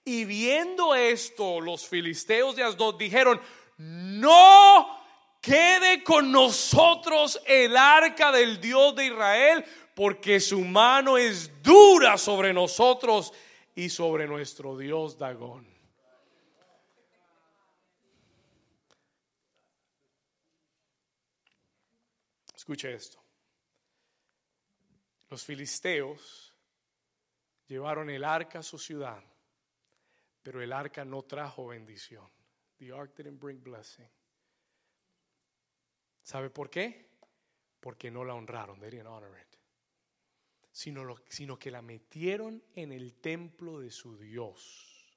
Y 0.03 0.25
viendo 0.25 0.93
esto, 0.93 1.61
los 1.61 1.87
filisteos 1.87 2.57
de 2.57 2.63
Asdod 2.63 2.97
dijeron, 2.97 3.39
no 3.77 4.99
quede 5.39 6.03
con 6.03 6.29
nosotros 6.31 7.41
el 7.47 7.77
arca 7.77 8.31
del 8.31 8.59
Dios 8.59 8.95
de 8.95 9.07
Israel, 9.07 9.63
porque 9.95 10.39
su 10.39 10.59
mano 10.61 11.17
es 11.17 11.63
dura 11.63 12.17
sobre 12.17 12.53
nosotros 12.53 13.33
y 13.75 13.89
sobre 13.89 14.27
nuestro 14.27 14.77
Dios 14.77 15.17
Dagón. 15.17 15.70
Escuche 22.71 22.93
esto. 22.93 23.21
Los 25.29 25.43
filisteos 25.43 26.55
llevaron 27.67 28.09
el 28.09 28.23
arca 28.23 28.59
a 28.59 28.63
su 28.63 28.79
ciudad, 28.79 29.21
pero 30.41 30.61
el 30.61 30.71
arca 30.71 31.03
no 31.03 31.23
trajo 31.23 31.67
bendición. 31.67 32.29
The 32.77 32.93
ark 32.93 33.13
didn't 33.17 33.41
bring 33.41 33.61
blessing. 33.61 34.07
¿Sabe 36.23 36.49
por 36.49 36.69
qué? 36.69 37.09
Porque 37.81 38.09
no 38.09 38.23
la 38.23 38.35
honraron. 38.35 38.79
They 38.79 38.89
didn't 38.89 39.07
honor 39.07 39.37
it 39.37 39.57
sino, 40.71 41.17
sino 41.27 41.59
que 41.59 41.71
la 41.71 41.81
metieron 41.81 42.63
en 42.73 42.93
el 42.93 43.15
templo 43.15 43.81
de 43.81 43.91
su 43.91 44.17
Dios. 44.17 45.13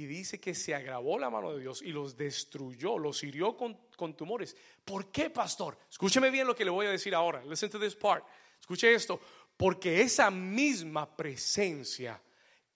Y 0.00 0.06
dice 0.06 0.40
que 0.40 0.54
se 0.54 0.74
agravó 0.74 1.18
la 1.18 1.28
mano 1.28 1.52
de 1.52 1.60
Dios 1.60 1.82
y 1.82 1.92
los 1.92 2.16
destruyó, 2.16 2.96
los 2.96 3.22
hirió 3.22 3.54
con, 3.54 3.74
con 3.98 4.16
tumores. 4.16 4.56
¿Por 4.82 5.12
qué, 5.12 5.28
pastor? 5.28 5.76
Escúcheme 5.90 6.30
bien 6.30 6.46
lo 6.46 6.56
que 6.56 6.64
le 6.64 6.70
voy 6.70 6.86
a 6.86 6.90
decir 6.90 7.14
ahora. 7.14 7.44
Listen 7.44 7.68
to 7.68 7.78
this 7.78 7.94
part. 7.94 8.24
Escuche 8.58 8.94
esto. 8.94 9.20
Porque 9.58 10.00
esa 10.00 10.30
misma 10.30 11.14
presencia 11.14 12.18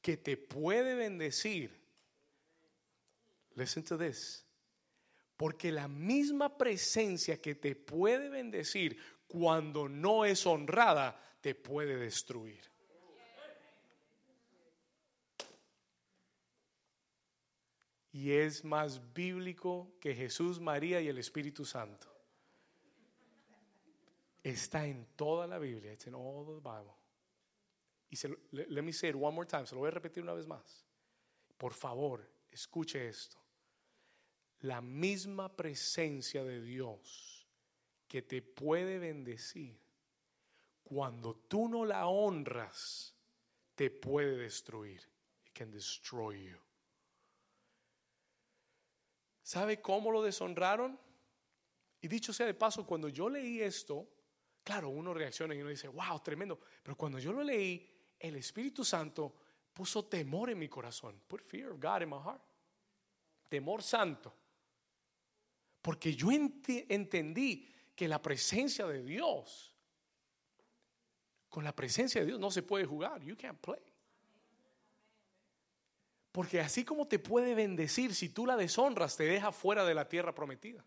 que 0.03 0.19
te 0.19 0.37
puede 0.37 0.95
bendecir. 0.95 1.75
Listen 3.55 3.85
to 3.85 3.97
this. 3.97 4.45
Porque 5.39 5.73
la 5.73 5.89
misma 5.89 6.59
presencia 6.59 7.41
que 7.41 7.55
te 7.55 7.75
puede 7.75 8.29
bendecir 8.29 8.99
cuando 9.27 9.89
no 9.89 10.27
es 10.27 10.45
honrada, 10.45 11.19
te 11.41 11.55
puede 11.55 11.97
destruir. 11.97 12.74
Y 18.15 18.31
es 18.31 18.65
más 18.65 19.13
bíblico 19.13 19.93
que 20.01 20.15
Jesús, 20.15 20.61
María 20.61 21.01
y 21.01 21.09
el 21.09 21.19
Espíritu 21.19 21.65
Santo. 21.65 22.07
Está 24.41 24.87
en 24.87 25.05
toda 25.17 25.49
la 25.49 25.59
Biblia. 25.59 25.93
It's 25.93 26.07
in 26.07 26.15
all 26.15 26.47
the 26.47 26.61
Bible. 26.61 26.95
Y 28.11 28.17
se, 28.17 28.29
let 28.53 28.83
me 28.83 28.93
say 28.93 29.11
it 29.11 29.17
one 29.17 29.35
more 29.35 29.49
time. 29.49 29.67
Se 29.67 29.75
lo 29.75 29.81
voy 29.81 29.89
a 29.89 29.91
repetir 29.91 30.23
una 30.23 30.33
vez 30.33 30.47
más. 30.47 30.87
Por 31.59 31.73
favor, 31.75 32.25
escuche 32.53 33.09
esto. 33.09 33.37
La 34.61 34.81
misma 34.81 35.57
presencia 35.57 36.45
de 36.45 36.63
Dios 36.63 37.49
que 38.07 38.23
te 38.23 38.43
puede 38.43 39.01
bendecir, 39.01 39.77
cuando 40.85 41.35
tú 41.35 41.69
no 41.69 41.85
la 41.85 42.07
honras, 42.07 43.13
te 43.75 43.91
puede 43.91 44.37
destruir. 44.37 45.01
It 45.47 45.53
can 45.53 45.73
destroy 45.73 46.51
you. 46.51 46.59
¿Sabe 49.45 49.83
cómo 49.83 50.11
lo 50.11 50.23
deshonraron? 50.23 50.99
Y 52.01 52.09
dicho 52.09 52.33
sea 52.33 52.47
de 52.47 52.55
paso, 52.55 52.87
cuando 52.87 53.11
yo 53.11 53.29
leí 53.29 53.61
esto, 53.61 54.09
claro, 54.65 54.89
uno 54.89 55.13
reacciona 55.13 55.55
y 55.55 55.61
uno 55.61 55.69
dice, 55.69 55.87
wow, 55.87 56.19
tremendo. 56.21 56.59
Pero 56.83 56.97
cuando 56.97 57.19
yo 57.19 57.31
lo 57.31 57.45
leí, 57.45 57.87
el 58.19 58.37
Espíritu 58.37 58.87
Santo 58.87 59.35
puso 59.75 60.07
temor 60.07 60.49
en 60.49 60.59
mi 60.59 60.69
corazón. 60.69 61.21
Put 61.29 61.43
fear 61.43 61.71
of 61.71 61.79
God 61.79 62.01
in 62.01 62.09
my 62.09 62.17
heart. 62.17 62.41
Temor 63.51 63.83
santo. 63.83 64.35
Porque 65.83 66.15
yo 66.15 66.31
entendí 66.33 67.69
que 67.95 68.09
la 68.09 68.23
presencia 68.23 68.87
de 68.87 69.03
Dios, 69.03 69.75
con 71.51 71.65
la 71.65 71.77
presencia 71.77 72.23
de 72.23 72.29
Dios 72.29 72.41
no 72.41 72.51
se 72.51 72.63
puede 72.63 72.87
jugar. 72.87 73.23
You 73.23 73.37
can't 73.37 73.61
play. 73.61 73.94
Porque 76.35 76.59
así 76.61 76.85
como 76.85 77.07
te 77.07 77.21
puede 77.21 77.55
bendecir, 77.55 78.13
si 78.13 78.29
tú 78.29 78.45
la 78.45 78.57
deshonras, 78.57 79.17
te 79.17 79.23
deja 79.23 79.53
fuera 79.53 79.85
de 79.85 79.95
la 79.95 80.09
tierra 80.09 80.35
prometida. 80.35 80.85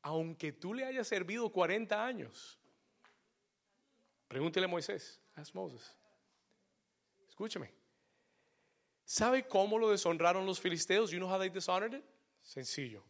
Aunque 0.00 0.52
tú 0.52 0.72
le 0.72 0.86
hayas 0.86 1.06
servido 1.06 1.50
40 1.52 2.02
años. 2.02 2.58
Pregúntele 4.26 4.64
a 4.64 4.68
Moisés. 4.70 5.20
Ask 5.34 5.54
Moses. 5.54 5.94
Escúcheme. 7.28 7.74
¿Sabe 9.04 9.46
cómo 9.46 9.78
lo 9.78 9.90
deshonraron 9.90 10.46
los 10.46 10.60
filisteos? 10.60 11.10
You 11.10 11.18
know 11.18 11.30
how 11.30 11.38
they 11.38 11.50
dishonored 11.50 11.92
it? 11.92 12.04
Sencillo. 12.40 13.04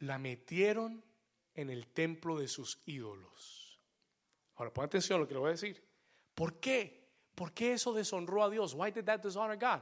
La 0.00 0.18
metieron 0.18 1.02
en 1.54 1.70
el 1.70 1.86
templo 1.86 2.38
de 2.38 2.48
sus 2.48 2.82
ídolos. 2.84 3.80
Ahora, 4.56 4.74
pon 4.74 4.84
atención 4.84 5.16
a 5.16 5.20
lo 5.20 5.26
que 5.26 5.32
le 5.32 5.40
voy 5.40 5.48
a 5.48 5.52
decir. 5.52 5.82
¿Por 6.34 6.60
qué? 6.60 7.03
¿Por 7.34 7.52
qué 7.52 7.72
eso 7.72 7.92
deshonró 7.92 8.44
a 8.44 8.50
Dios? 8.50 8.74
Why 8.74 8.90
did 8.90 9.04
that 9.04 9.20
dishonor 9.20 9.56
God? 9.56 9.80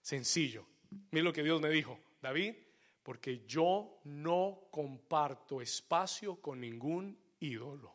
Sencillo. 0.00 0.66
Mira 1.10 1.24
lo 1.24 1.32
que 1.32 1.42
Dios 1.42 1.60
me 1.60 1.68
dijo, 1.68 1.98
David, 2.22 2.54
porque 3.02 3.44
yo 3.46 4.00
no 4.04 4.68
comparto 4.70 5.60
espacio 5.60 6.36
con 6.36 6.60
ningún 6.60 7.18
ídolo. 7.40 7.92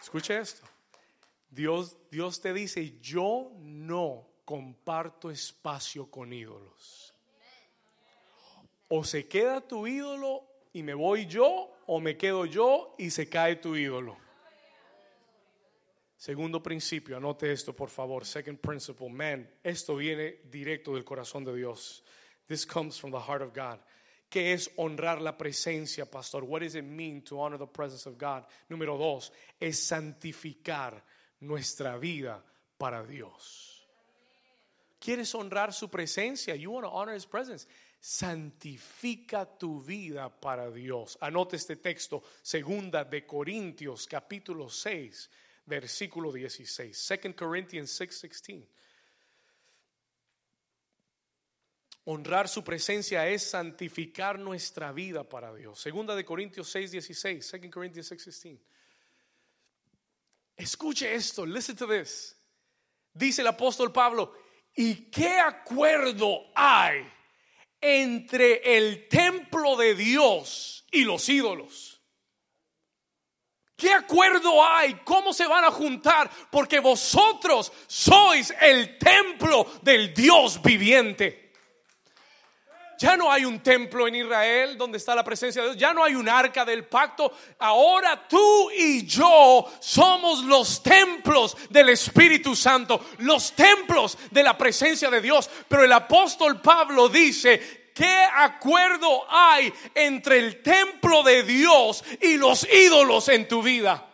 Escuche 0.00 0.38
esto. 0.38 0.66
Dios, 1.48 1.96
Dios 2.10 2.40
te 2.40 2.52
dice, 2.52 2.98
yo 3.00 3.52
no 3.60 4.26
comparto 4.44 5.30
espacio 5.30 6.10
con 6.10 6.32
ídolos. 6.32 7.14
O 8.88 9.04
se 9.04 9.26
queda 9.26 9.60
tu 9.60 9.86
ídolo 9.86 10.44
y 10.72 10.82
me 10.82 10.94
voy 10.94 11.26
yo, 11.26 11.70
o 11.86 12.00
me 12.00 12.16
quedo 12.16 12.46
yo 12.46 12.94
y 12.98 13.10
se 13.10 13.28
cae 13.28 13.56
tu 13.56 13.76
ídolo. 13.76 14.16
Segundo 16.16 16.62
principio, 16.62 17.16
anote 17.16 17.50
esto 17.50 17.74
por 17.74 17.88
favor. 17.88 18.24
Second 18.24 18.58
principle, 18.60 19.08
man, 19.08 19.48
esto 19.62 19.96
viene 19.96 20.40
directo 20.50 20.94
del 20.94 21.04
corazón 21.04 21.44
de 21.44 21.54
Dios. 21.54 22.04
This 22.46 22.64
comes 22.64 22.98
from 22.98 23.10
the 23.10 23.18
heart 23.18 23.42
of 23.42 23.52
God. 23.52 23.80
¿Qué 24.30 24.52
es 24.52 24.70
honrar 24.76 25.20
la 25.20 25.36
presencia, 25.36 26.10
pastor? 26.10 26.44
What 26.44 26.62
does 26.62 26.74
it 26.74 26.84
mean 26.84 27.22
to 27.22 27.40
honor 27.40 27.58
the 27.58 27.66
presence 27.66 28.08
of 28.08 28.16
God? 28.16 28.44
Número 28.70 28.96
dos, 28.96 29.32
es 29.60 29.78
santificar 29.84 31.02
nuestra 31.40 31.98
vida 31.98 32.42
para 32.78 33.04
Dios. 33.04 33.84
¿Quieres 35.00 35.34
honrar 35.34 35.72
su 35.72 35.88
presencia? 35.88 36.54
You 36.54 36.70
want 36.70 36.86
to 36.86 36.90
honor 36.90 37.14
his 37.14 37.26
presence. 37.26 37.66
Santifica 38.04 39.46
tu 39.46 39.80
vida 39.80 40.28
para 40.28 40.68
Dios. 40.72 41.16
Anote 41.20 41.54
este 41.54 41.76
texto, 41.76 42.24
segunda 42.42 43.04
de 43.04 43.24
Corintios, 43.24 44.08
capítulo 44.08 44.68
6, 44.68 45.30
versículo 45.66 46.32
16. 46.32 46.98
Second 46.98 47.36
Corinthians 47.36 47.92
6, 47.92 48.22
16. 48.22 48.64
Honrar 52.06 52.48
su 52.48 52.64
presencia 52.64 53.28
es 53.28 53.44
santificar 53.48 54.36
nuestra 54.36 54.90
vida 54.90 55.22
para 55.22 55.54
Dios. 55.54 55.80
Segunda 55.80 56.16
de 56.16 56.24
Corintios 56.24 56.68
6, 56.70 56.90
16. 56.90 57.46
Second 57.46 57.72
Corinthians 57.72 58.08
6, 58.08 58.24
16. 58.24 58.60
Escuche 60.56 61.14
esto, 61.14 61.46
listen 61.46 61.76
to 61.76 61.86
this. 61.86 62.36
Dice 63.14 63.42
el 63.42 63.46
apóstol 63.46 63.92
Pablo, 63.92 64.34
¿Y 64.74 65.08
qué 65.08 65.38
acuerdo 65.38 66.50
hay 66.52 67.08
entre 67.82 68.78
el 68.78 69.08
templo 69.08 69.76
de 69.76 69.94
Dios 69.94 70.86
y 70.90 71.04
los 71.04 71.28
ídolos? 71.28 72.00
¿Qué 73.76 73.92
acuerdo 73.92 74.64
hay? 74.64 74.94
¿Cómo 75.04 75.32
se 75.32 75.44
van 75.44 75.64
a 75.64 75.70
juntar? 75.72 76.30
Porque 76.52 76.78
vosotros 76.78 77.72
sois 77.88 78.54
el 78.60 78.96
templo 78.96 79.66
del 79.82 80.14
Dios 80.14 80.62
viviente. 80.62 81.41
Ya 83.02 83.16
no 83.16 83.32
hay 83.32 83.44
un 83.44 83.58
templo 83.58 84.06
en 84.06 84.14
Israel 84.14 84.78
donde 84.78 84.98
está 84.98 85.12
la 85.12 85.24
presencia 85.24 85.60
de 85.60 85.70
Dios. 85.70 85.76
Ya 85.76 85.92
no 85.92 86.04
hay 86.04 86.14
un 86.14 86.28
arca 86.28 86.64
del 86.64 86.84
pacto. 86.84 87.32
Ahora 87.58 88.28
tú 88.28 88.70
y 88.70 89.04
yo 89.04 89.68
somos 89.80 90.44
los 90.44 90.84
templos 90.84 91.56
del 91.68 91.88
Espíritu 91.88 92.54
Santo. 92.54 93.04
Los 93.18 93.54
templos 93.54 94.16
de 94.30 94.44
la 94.44 94.56
presencia 94.56 95.10
de 95.10 95.20
Dios. 95.20 95.50
Pero 95.66 95.82
el 95.82 95.92
apóstol 95.92 96.60
Pablo 96.60 97.08
dice, 97.08 97.90
¿qué 97.92 98.24
acuerdo 98.36 99.26
hay 99.28 99.74
entre 99.96 100.38
el 100.38 100.62
templo 100.62 101.24
de 101.24 101.42
Dios 101.42 102.04
y 102.20 102.36
los 102.36 102.64
ídolos 102.72 103.28
en 103.30 103.48
tu 103.48 103.64
vida? 103.64 104.11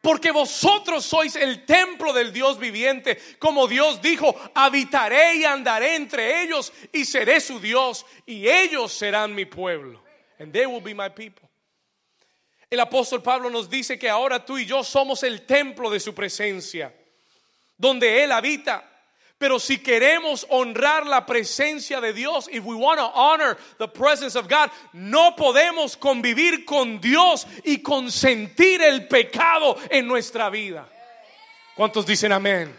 Porque 0.00 0.30
vosotros 0.30 1.04
sois 1.04 1.34
el 1.34 1.64
templo 1.64 2.12
del 2.12 2.32
Dios 2.32 2.58
viviente. 2.58 3.18
Como 3.38 3.66
Dios 3.66 4.00
dijo, 4.00 4.34
habitaré 4.54 5.36
y 5.36 5.44
andaré 5.44 5.96
entre 5.96 6.42
ellos 6.42 6.72
y 6.92 7.04
seré 7.04 7.40
su 7.40 7.58
Dios 7.58 8.06
y 8.24 8.48
ellos 8.48 8.92
serán 8.92 9.34
mi 9.34 9.44
pueblo. 9.44 10.00
And 10.38 10.52
they 10.52 10.66
will 10.66 10.80
be 10.80 10.94
my 10.94 11.08
people. 11.08 11.48
El 12.70 12.80
apóstol 12.80 13.22
Pablo 13.22 13.50
nos 13.50 13.68
dice 13.68 13.98
que 13.98 14.08
ahora 14.08 14.44
tú 14.44 14.58
y 14.58 14.66
yo 14.66 14.84
somos 14.84 15.22
el 15.22 15.46
templo 15.46 15.90
de 15.90 15.98
su 15.98 16.14
presencia, 16.14 16.94
donde 17.76 18.22
Él 18.22 18.30
habita 18.30 18.84
pero 19.38 19.60
si 19.60 19.78
queremos 19.78 20.46
honrar 20.50 21.06
la 21.06 21.24
presencia 21.24 22.00
de 22.00 22.12
Dios, 22.12 22.48
if 22.52 22.64
we 22.64 22.74
want 22.74 22.98
to 22.98 23.06
honor 23.14 23.56
the 23.78 23.86
presence 23.86 24.36
of 24.36 24.48
God, 24.48 24.70
no 24.92 25.36
podemos 25.36 25.96
convivir 25.96 26.64
con 26.64 27.00
Dios 27.00 27.46
y 27.64 27.78
consentir 27.78 28.82
el 28.82 29.06
pecado 29.06 29.76
en 29.90 30.08
nuestra 30.08 30.50
vida. 30.50 30.88
¿Cuántos 31.76 32.04
dicen 32.04 32.32
amén? 32.32 32.74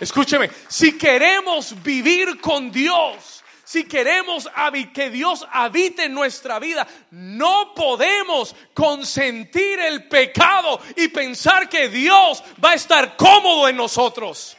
Escúcheme, 0.00 0.50
si 0.68 0.96
queremos 0.96 1.74
vivir 1.82 2.40
con 2.40 2.72
Dios, 2.72 3.44
si 3.64 3.84
queremos 3.84 4.48
que 4.92 5.10
Dios 5.10 5.46
habite 5.52 6.04
en 6.04 6.14
nuestra 6.14 6.58
vida, 6.58 6.86
no 7.10 7.74
podemos 7.74 8.56
consentir 8.72 9.78
el 9.80 10.08
pecado 10.08 10.80
y 10.96 11.08
pensar 11.08 11.68
que 11.68 11.88
Dios 11.88 12.42
va 12.62 12.70
a 12.70 12.74
estar 12.74 13.16
cómodo 13.16 13.68
en 13.68 13.76
nosotros. 13.76 14.56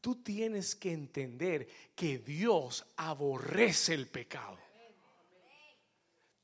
Tú 0.00 0.22
tienes 0.22 0.76
que 0.76 0.92
entender 0.92 1.66
que 1.94 2.18
Dios 2.18 2.86
aborrece 2.96 3.94
el 3.94 4.08
pecado 4.08 4.67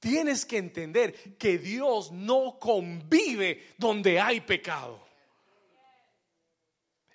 tienes 0.04 0.44
que 0.44 0.58
entender 0.58 1.14
que 1.38 1.56
Dios 1.56 2.12
no 2.12 2.58
convive 2.60 3.68
donde 3.78 4.20
hay 4.20 4.42
pecado. 4.42 5.02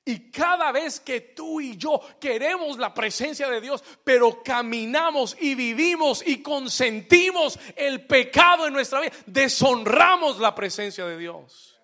Y 0.04 0.32
cada 0.32 0.72
vez 0.72 1.00
que 1.00 1.22
tú 1.22 1.62
y 1.62 1.78
yo 1.78 2.02
queremos 2.20 2.80
la 2.80 2.92
presencia 2.92 3.48
de 3.48 3.62
Dios, 3.62 3.84
pero 4.04 4.42
caminamos 4.42 5.38
y 5.40 5.54
vivimos 5.54 6.24
y 6.26 6.42
consentimos 6.42 7.60
el 7.76 8.08
pecado 8.08 8.66
en 8.66 8.74
nuestra 8.74 9.02
vida, 9.02 9.12
deshonramos 9.28 10.40
la 10.40 10.56
presencia 10.56 11.06
de 11.06 11.16
Dios. 11.20 11.80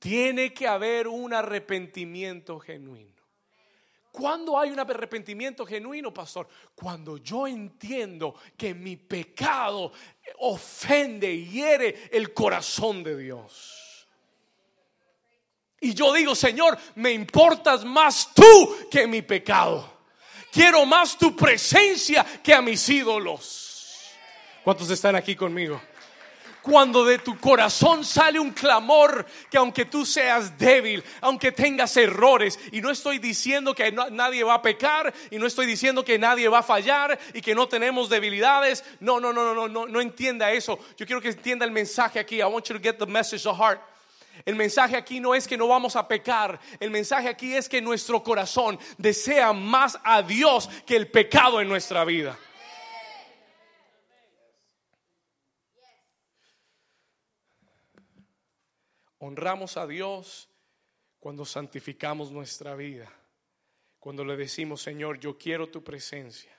Tiene 0.00 0.52
que 0.52 0.66
haber 0.66 1.06
un 1.06 1.32
arrepentimiento 1.32 2.58
genuino. 2.58 3.11
¿Cuándo 4.12 4.60
hay 4.60 4.70
un 4.70 4.78
arrepentimiento 4.78 5.64
genuino, 5.64 6.12
pastor? 6.12 6.46
Cuando 6.74 7.16
yo 7.16 7.46
entiendo 7.46 8.34
que 8.58 8.74
mi 8.74 8.96
pecado 8.96 9.90
ofende 10.38 11.32
y 11.32 11.48
hiere 11.48 12.10
el 12.12 12.34
corazón 12.34 13.02
de 13.02 13.16
Dios. 13.16 14.06
Y 15.80 15.94
yo 15.94 16.12
digo, 16.12 16.34
Señor, 16.34 16.78
me 16.96 17.10
importas 17.10 17.86
más 17.86 18.34
tú 18.34 18.88
que 18.90 19.06
mi 19.06 19.22
pecado. 19.22 19.90
Quiero 20.52 20.84
más 20.84 21.16
tu 21.16 21.34
presencia 21.34 22.24
que 22.42 22.52
a 22.52 22.60
mis 22.60 22.86
ídolos. 22.90 24.12
¿Cuántos 24.62 24.90
están 24.90 25.16
aquí 25.16 25.34
conmigo? 25.34 25.80
Cuando 26.62 27.04
de 27.04 27.18
tu 27.18 27.38
corazón 27.38 28.04
sale 28.04 28.38
un 28.38 28.52
clamor 28.52 29.26
que 29.50 29.58
aunque 29.58 29.84
tú 29.84 30.06
seas 30.06 30.56
débil, 30.56 31.02
aunque 31.20 31.52
tengas 31.52 31.96
errores, 31.96 32.58
y 32.70 32.80
no 32.80 32.90
estoy 32.90 33.18
diciendo 33.18 33.74
que 33.74 33.92
nadie 33.92 34.44
va 34.44 34.54
a 34.54 34.62
pecar, 34.62 35.12
y 35.30 35.38
no 35.38 35.46
estoy 35.46 35.66
diciendo 35.66 36.04
que 36.04 36.18
nadie 36.18 36.48
va 36.48 36.58
a 36.58 36.62
fallar 36.62 37.18
y 37.34 37.40
que 37.40 37.54
no 37.54 37.68
tenemos 37.68 38.08
debilidades, 38.08 38.84
no, 39.00 39.20
no, 39.20 39.32
no, 39.32 39.54
no, 39.54 39.68
no, 39.68 39.86
no 39.86 40.00
entienda 40.00 40.52
eso. 40.52 40.78
Yo 40.96 41.04
quiero 41.04 41.20
que 41.20 41.28
entienda 41.28 41.64
el 41.64 41.72
mensaje 41.72 42.18
aquí. 42.18 42.38
I 42.38 42.44
want 42.44 42.66
you 42.68 42.74
to 42.74 42.82
get 42.82 42.98
the 42.98 43.06
message 43.06 43.46
of 43.46 43.58
heart. 43.58 43.80
El 44.46 44.56
mensaje 44.56 44.96
aquí 44.96 45.20
no 45.20 45.34
es 45.34 45.46
que 45.46 45.56
no 45.56 45.68
vamos 45.68 45.94
a 45.94 46.08
pecar, 46.08 46.58
el 46.80 46.90
mensaje 46.90 47.28
aquí 47.28 47.54
es 47.54 47.68
que 47.68 47.82
nuestro 47.82 48.22
corazón 48.22 48.78
desea 48.96 49.52
más 49.52 49.98
a 50.02 50.22
Dios 50.22 50.68
que 50.86 50.96
el 50.96 51.08
pecado 51.08 51.60
en 51.60 51.68
nuestra 51.68 52.04
vida. 52.04 52.36
Honramos 59.24 59.76
a 59.76 59.86
Dios 59.86 60.48
cuando 61.20 61.44
santificamos 61.44 62.32
nuestra 62.32 62.74
vida, 62.74 63.08
cuando 64.00 64.24
le 64.24 64.36
decimos, 64.36 64.82
Señor, 64.82 65.20
yo 65.20 65.38
quiero 65.38 65.68
tu 65.68 65.84
presencia. 65.84 66.50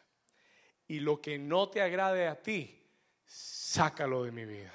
Y 0.87 1.01
lo 1.01 1.19
que 1.19 1.37
no 1.37 1.67
te 1.67 1.81
agrade 1.81 2.25
a 2.25 2.41
ti, 2.41 2.81
sácalo 3.25 4.23
de 4.23 4.31
mi 4.31 4.45
vida. 4.45 4.73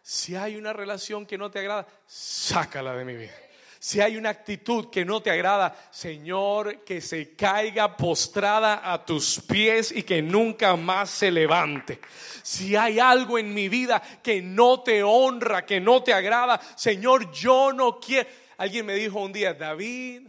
Si 0.00 0.34
hay 0.34 0.56
una 0.56 0.72
relación 0.72 1.26
que 1.26 1.36
no 1.36 1.50
te 1.50 1.58
agrada, 1.58 1.86
sácala 2.06 2.94
de 2.96 3.04
mi 3.04 3.14
vida. 3.14 3.36
Si 3.84 4.00
hay 4.00 4.16
una 4.16 4.28
actitud 4.28 4.90
que 4.90 5.04
no 5.04 5.20
te 5.20 5.32
agrada, 5.32 5.76
Señor, 5.90 6.84
que 6.84 7.00
se 7.00 7.34
caiga 7.34 7.96
postrada 7.96 8.92
a 8.92 9.04
tus 9.04 9.40
pies 9.40 9.90
y 9.90 10.04
que 10.04 10.22
nunca 10.22 10.76
más 10.76 11.10
se 11.10 11.32
levante. 11.32 11.98
Si 12.44 12.76
hay 12.76 13.00
algo 13.00 13.40
en 13.40 13.52
mi 13.52 13.68
vida 13.68 14.00
que 14.22 14.40
no 14.40 14.84
te 14.84 15.02
honra, 15.02 15.66
que 15.66 15.80
no 15.80 16.00
te 16.00 16.12
agrada, 16.12 16.60
Señor, 16.76 17.32
yo 17.32 17.72
no 17.72 17.98
quiero. 17.98 18.28
Alguien 18.56 18.86
me 18.86 18.94
dijo 18.94 19.18
un 19.18 19.32
día, 19.32 19.52
David, 19.52 20.28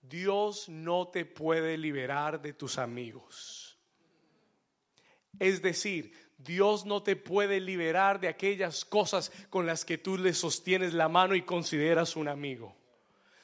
Dios 0.00 0.70
no 0.70 1.08
te 1.08 1.26
puede 1.26 1.76
liberar 1.76 2.40
de 2.40 2.54
tus 2.54 2.78
amigos. 2.78 3.78
Es 5.38 5.60
decir, 5.60 6.14
Dios 6.44 6.86
no 6.86 7.02
te 7.02 7.16
puede 7.16 7.60
liberar 7.60 8.20
de 8.20 8.28
aquellas 8.28 8.84
cosas 8.84 9.30
con 9.50 9.66
las 9.66 9.84
que 9.84 9.98
tú 9.98 10.16
le 10.16 10.32
sostienes 10.32 10.94
la 10.94 11.08
mano 11.08 11.34
y 11.34 11.42
consideras 11.42 12.16
un 12.16 12.28
amigo. 12.28 12.74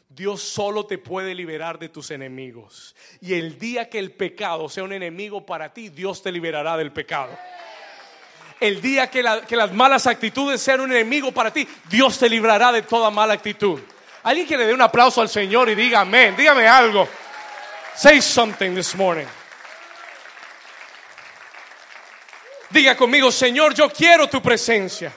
Dios 0.09 0.41
solo 0.41 0.87
te 0.87 0.99
puede 0.99 1.35
liberar 1.35 1.79
de 1.79 1.89
tus 1.89 2.11
enemigos. 2.11 2.95
Y 3.21 3.35
el 3.35 3.59
día 3.59 3.91
que 3.91 3.99
el 3.99 4.13
pecado 4.13 4.69
sea 4.69 4.85
un 4.85 4.93
enemigo 4.93 5.45
para 5.45 5.73
ti, 5.73 5.89
Dios 5.89 6.23
te 6.23 6.33
liberará 6.33 6.77
del 6.77 6.93
pecado. 6.93 7.37
El 8.61 8.81
día 8.81 9.11
que, 9.11 9.23
las 9.23 9.73
malas 9.75 10.07
actitudes 10.07 10.63
sean 10.63 10.81
un 10.81 10.91
enemigo 10.91 11.33
para 11.33 11.53
ti, 11.53 11.69
Dios 11.91 12.19
te 12.19 12.31
librará 12.31 12.73
de 12.73 12.83
toda 12.83 13.11
mala 13.11 13.35
actitud. 13.35 13.81
Alguien 14.23 14.47
que 14.47 14.57
le 14.57 14.67
dé 14.67 14.73
un 14.73 14.81
aplauso 14.81 15.21
al 15.21 15.29
Señor 15.29 15.69
y 15.69 15.75
diga 15.75 16.01
amén. 16.01 16.35
Dígame 16.37 16.67
algo. 16.67 17.07
Say 17.95 18.23
something 18.23 18.75
this 18.75 18.95
morning. 18.95 19.27
Diga 22.71 22.97
conmigo, 22.97 23.31
Señor, 23.31 23.75
yo 23.75 23.89
quiero 23.89 24.29
tu 24.29 24.43
presencia. 24.43 25.15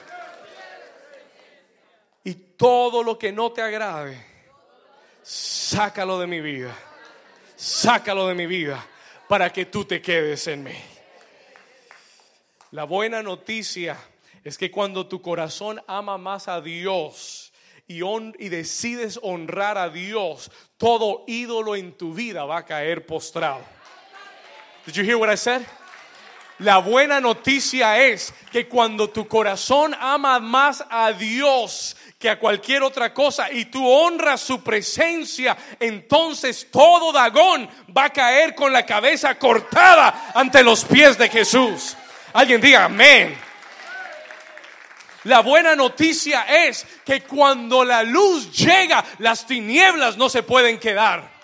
Y 2.24 2.34
todo 2.34 3.02
lo 3.02 3.18
que 3.18 3.32
no 3.32 3.50
te 3.50 3.62
agrade, 3.62 4.24
sácalo 5.22 6.18
de 6.18 6.26
mi 6.26 6.40
vida. 6.40 6.76
Sácalo 7.56 8.26
de 8.28 8.34
mi 8.34 8.46
vida 8.46 8.86
para 9.28 9.52
que 9.52 9.66
tú 9.66 9.84
te 9.84 10.00
quedes 10.00 10.46
en 10.46 10.62
mí. 10.62 10.76
La 12.70 12.84
buena 12.84 13.22
noticia 13.22 13.98
es 14.44 14.56
que 14.56 14.70
cuando 14.70 15.06
tu 15.06 15.20
corazón 15.20 15.82
ama 15.86 16.16
más 16.16 16.48
a 16.48 16.60
Dios 16.60 17.52
y, 17.86 18.02
y, 18.02 18.48
decides 18.48 19.18
honrar 19.22 19.76
a 19.76 19.90
Dios, 19.90 20.50
todo 20.78 21.24
ídolo 21.26 21.76
en 21.76 21.92
tu 21.92 22.14
vida 22.14 22.44
va 22.44 22.58
a 22.58 22.64
caer 22.64 23.04
postrado. 23.04 23.64
Did 24.86 24.94
you 24.94 25.04
hear 25.04 25.16
what 25.16 25.30
I 25.30 25.36
said? 25.36 25.62
La 26.60 26.76
buena 26.76 27.22
noticia 27.22 27.98
es 27.98 28.34
que 28.52 28.68
cuando 28.68 29.08
tu 29.08 29.26
corazón 29.26 29.96
ama 29.98 30.40
más 30.40 30.84
a 30.90 31.10
Dios 31.12 31.96
que 32.18 32.28
a 32.28 32.38
cualquier 32.38 32.82
otra 32.82 33.14
cosa 33.14 33.50
y 33.50 33.64
tú 33.64 33.88
honras 33.88 34.42
su 34.42 34.62
presencia, 34.62 35.56
entonces 35.78 36.68
todo 36.70 37.12
Dagón 37.12 37.66
va 37.96 38.04
a 38.04 38.12
caer 38.12 38.54
con 38.54 38.74
la 38.74 38.84
cabeza 38.84 39.38
cortada 39.38 40.32
ante 40.34 40.62
los 40.62 40.84
pies 40.84 41.16
de 41.16 41.30
Jesús. 41.30 41.96
Alguien 42.34 42.60
diga 42.60 42.84
amén. 42.84 43.38
La 45.24 45.40
buena 45.40 45.74
noticia 45.74 46.42
es 46.42 46.86
que 47.06 47.22
cuando 47.22 47.86
la 47.86 48.02
luz 48.02 48.52
llega, 48.52 49.02
las 49.16 49.46
tinieblas 49.46 50.18
no 50.18 50.28
se 50.28 50.42
pueden 50.42 50.78
quedar. 50.78 51.39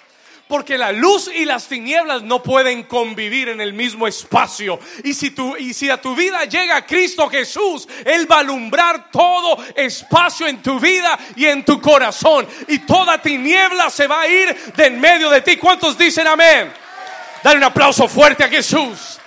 Porque 0.49 0.79
la 0.79 0.93
luz 0.93 1.29
y 1.35 1.45
las 1.45 1.67
tinieblas 1.67 2.23
no 2.23 2.43
pueden 2.43 2.85
convivir 2.85 3.49
en 3.49 3.61
el 3.61 3.73
mismo 3.73 4.07
espacio. 4.07 4.79
Y 5.03 5.13
si, 5.13 5.31
tu, 5.31 5.57
y 5.57 5.75
si 5.75 5.91
a 5.91 6.01
tu 6.01 6.15
vida 6.15 6.45
llega 6.45 6.87
Cristo 6.87 7.29
Jesús, 7.29 7.89
Él 8.05 8.31
va 8.31 8.37
a 8.37 8.41
alumbrar 8.41 9.11
todo 9.11 9.59
espacio 9.75 10.47
en 10.47 10.63
tu 10.63 10.79
vida 10.79 11.19
y 11.35 11.47
en 11.47 11.65
tu 11.65 11.81
corazón. 11.81 12.47
Y 12.69 12.79
toda 12.81 13.21
tiniebla 13.21 13.91
se 13.91 14.07
va 14.07 14.23
a 14.23 14.29
ir 14.29 14.55
de 14.77 14.87
en 14.87 15.01
medio 15.01 15.31
de 15.31 15.41
ti. 15.41 15.57
¿Cuántos 15.57 15.99
dicen 15.99 16.27
amén? 16.27 16.73
Dale 17.43 17.59
un 17.59 17.65
aplauso 17.65 18.07
fuerte 18.07 18.45
a 18.45 18.49
Jesús. 18.49 19.19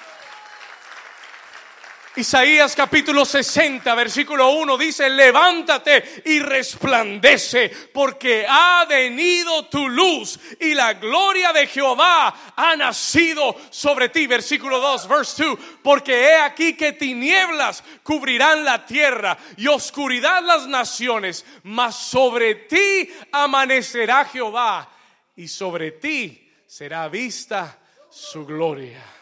Isaías 2.20 2.76
capítulo 2.76 3.24
60, 3.24 3.96
versículo 3.96 4.50
1 4.50 4.78
dice, 4.78 5.10
levántate 5.10 6.22
y 6.26 6.40
resplandece, 6.40 7.70
porque 7.94 8.46
ha 8.48 8.86
venido 8.90 9.68
tu 9.68 9.88
luz 9.88 10.38
y 10.60 10.74
la 10.74 10.96
gloria 10.96 11.54
de 11.54 11.66
Jehová 11.68 12.54
ha 12.58 12.76
nacido 12.76 13.56
sobre 13.70 14.10
ti. 14.10 14.28
Versículo 14.28 14.80
2, 14.80 15.08
verse 15.08 15.44
2, 15.46 15.60
porque 15.82 16.26
he 16.26 16.36
aquí 16.36 16.76
que 16.76 16.92
tinieblas 16.92 17.86
cubrirán 18.04 18.66
la 18.66 18.86
tierra 18.86 19.38
y 19.56 19.68
oscuridad 19.68 20.44
las 20.44 20.68
naciones, 20.68 21.46
mas 21.64 21.96
sobre 21.96 22.56
ti 22.56 23.10
amanecerá 23.32 24.26
Jehová 24.26 24.90
y 25.38 25.48
sobre 25.48 25.92
ti 25.92 26.52
será 26.68 27.08
vista 27.08 27.80
su 28.10 28.46
gloria. 28.46 29.19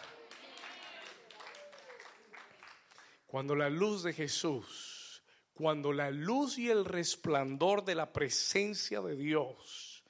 Cuando 3.28 3.56
la 3.56 3.70
luz 3.70 4.04
de 4.04 4.14
Jesús, 4.14 5.22
cuando 5.54 5.92
la 5.92 6.10
luz 6.12 6.58
y 6.58 6.70
el 6.70 6.86
resplandor 6.86 7.84
de 7.84 7.94
la 7.94 8.12
presencia 8.14 9.02
de 9.02 9.16
Dios 9.16 10.04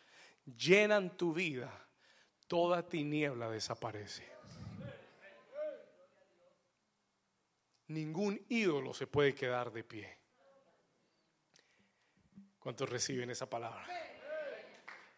llenan 0.45 1.17
tu 1.17 1.33
vida, 1.33 1.87
toda 2.47 2.87
tiniebla 2.87 3.49
desaparece. 3.49 4.25
Ningún 7.87 8.45
ídolo 8.49 8.93
se 8.93 9.07
puede 9.07 9.33
quedar 9.33 9.71
de 9.71 9.83
pie. 9.83 10.17
¿Cuántos 12.59 12.89
reciben 12.89 13.29
esa 13.29 13.49
palabra? 13.49 13.87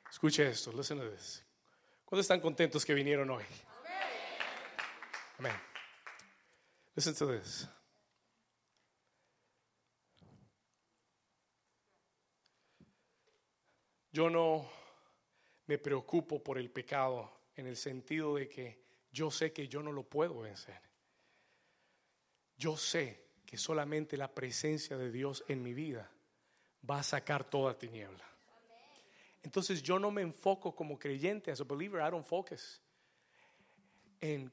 Escuche 0.10 0.48
esto, 0.48 0.72
listen 0.72 1.00
to 1.00 1.10
this. 1.10 1.46
¿Cuántos 2.06 2.24
están 2.24 2.40
contentos 2.40 2.86
que 2.86 2.94
vinieron 2.94 3.30
hoy? 3.30 3.44
Amén. 5.38 5.54
Listen 6.96 7.16
to 7.16 7.28
this. 7.28 7.68
Yo 14.12 14.30
no 14.30 14.70
me 15.68 15.78
preocupo 15.78 16.44
por 16.44 16.58
el 16.58 16.70
pecado 16.72 17.32
en 17.56 17.68
el 17.68 17.78
sentido 17.78 18.36
de 18.36 18.50
que 18.50 18.82
yo 19.12 19.30
sé 19.30 19.52
que 19.52 19.68
yo 19.68 19.84
no 19.84 19.92
lo 19.92 20.04
puedo 20.04 20.40
vencer. 20.40 20.80
Yo 22.58 22.76
sé 22.78 23.28
que 23.46 23.58
solamente 23.58 24.18
la 24.18 24.34
presencia 24.34 24.98
de 24.98 25.12
Dios 25.12 25.44
en 25.48 25.64
mi 25.64 25.74
vida 25.74 26.12
va 26.90 27.00
a 27.00 27.04
sacar 27.04 27.44
toda 27.44 27.78
tiniebla. 27.78 28.24
Entonces 29.42 29.82
yo 29.82 30.00
no 30.00 30.12
me 30.12 30.22
enfoco 30.22 30.76
como 30.76 31.00
creyente, 31.00 31.52
as 31.52 31.62
a 31.62 31.64
believer, 31.64 32.02
I 32.06 32.12
don't 32.12 32.26
focus 32.26 32.82
en, 34.22 34.52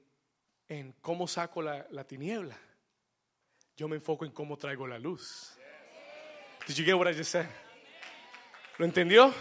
en 0.68 0.92
cómo 1.00 1.26
saco 1.26 1.60
la, 1.60 1.86
la, 1.90 2.04
tiniebla. 2.04 2.56
Yo 3.76 3.88
me 3.88 3.96
enfoco 3.96 4.24
en 4.24 4.32
cómo 4.32 4.56
traigo 4.56 4.86
la 4.86 4.98
luz. 4.98 5.56
Did 6.66 6.76
you 6.76 6.84
get 6.84 6.94
what 6.94 7.08
I 7.08 7.14
just 7.14 7.30
said? 7.30 7.46
¿Lo 8.78 8.84
entendió? 8.84 9.32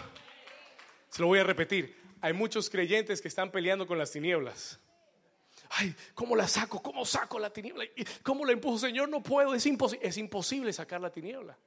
Se 1.09 1.21
lo 1.21 1.27
voy 1.27 1.39
a 1.39 1.43
repetir. 1.43 1.95
Hay 2.21 2.33
muchos 2.33 2.69
creyentes 2.69 3.21
que 3.21 3.27
están 3.27 3.51
peleando 3.51 3.86
con 3.86 3.97
las 3.97 4.11
tinieblas. 4.11 4.79
Ay, 5.69 5.95
¿cómo 6.13 6.36
la 6.36 6.47
saco? 6.47 6.81
¿Cómo 6.81 7.05
saco 7.05 7.38
la 7.39 7.49
tiniebla? 7.49 7.86
¿Cómo 8.23 8.45
la 8.45 8.53
empujo, 8.53 8.77
Señor? 8.77 9.09
No 9.09 9.21
puedo, 9.21 9.53
es, 9.53 9.65
imposible. 9.65 10.71
sacar 10.73 11.01
la 11.01 11.09
tiniebla. 11.09 11.57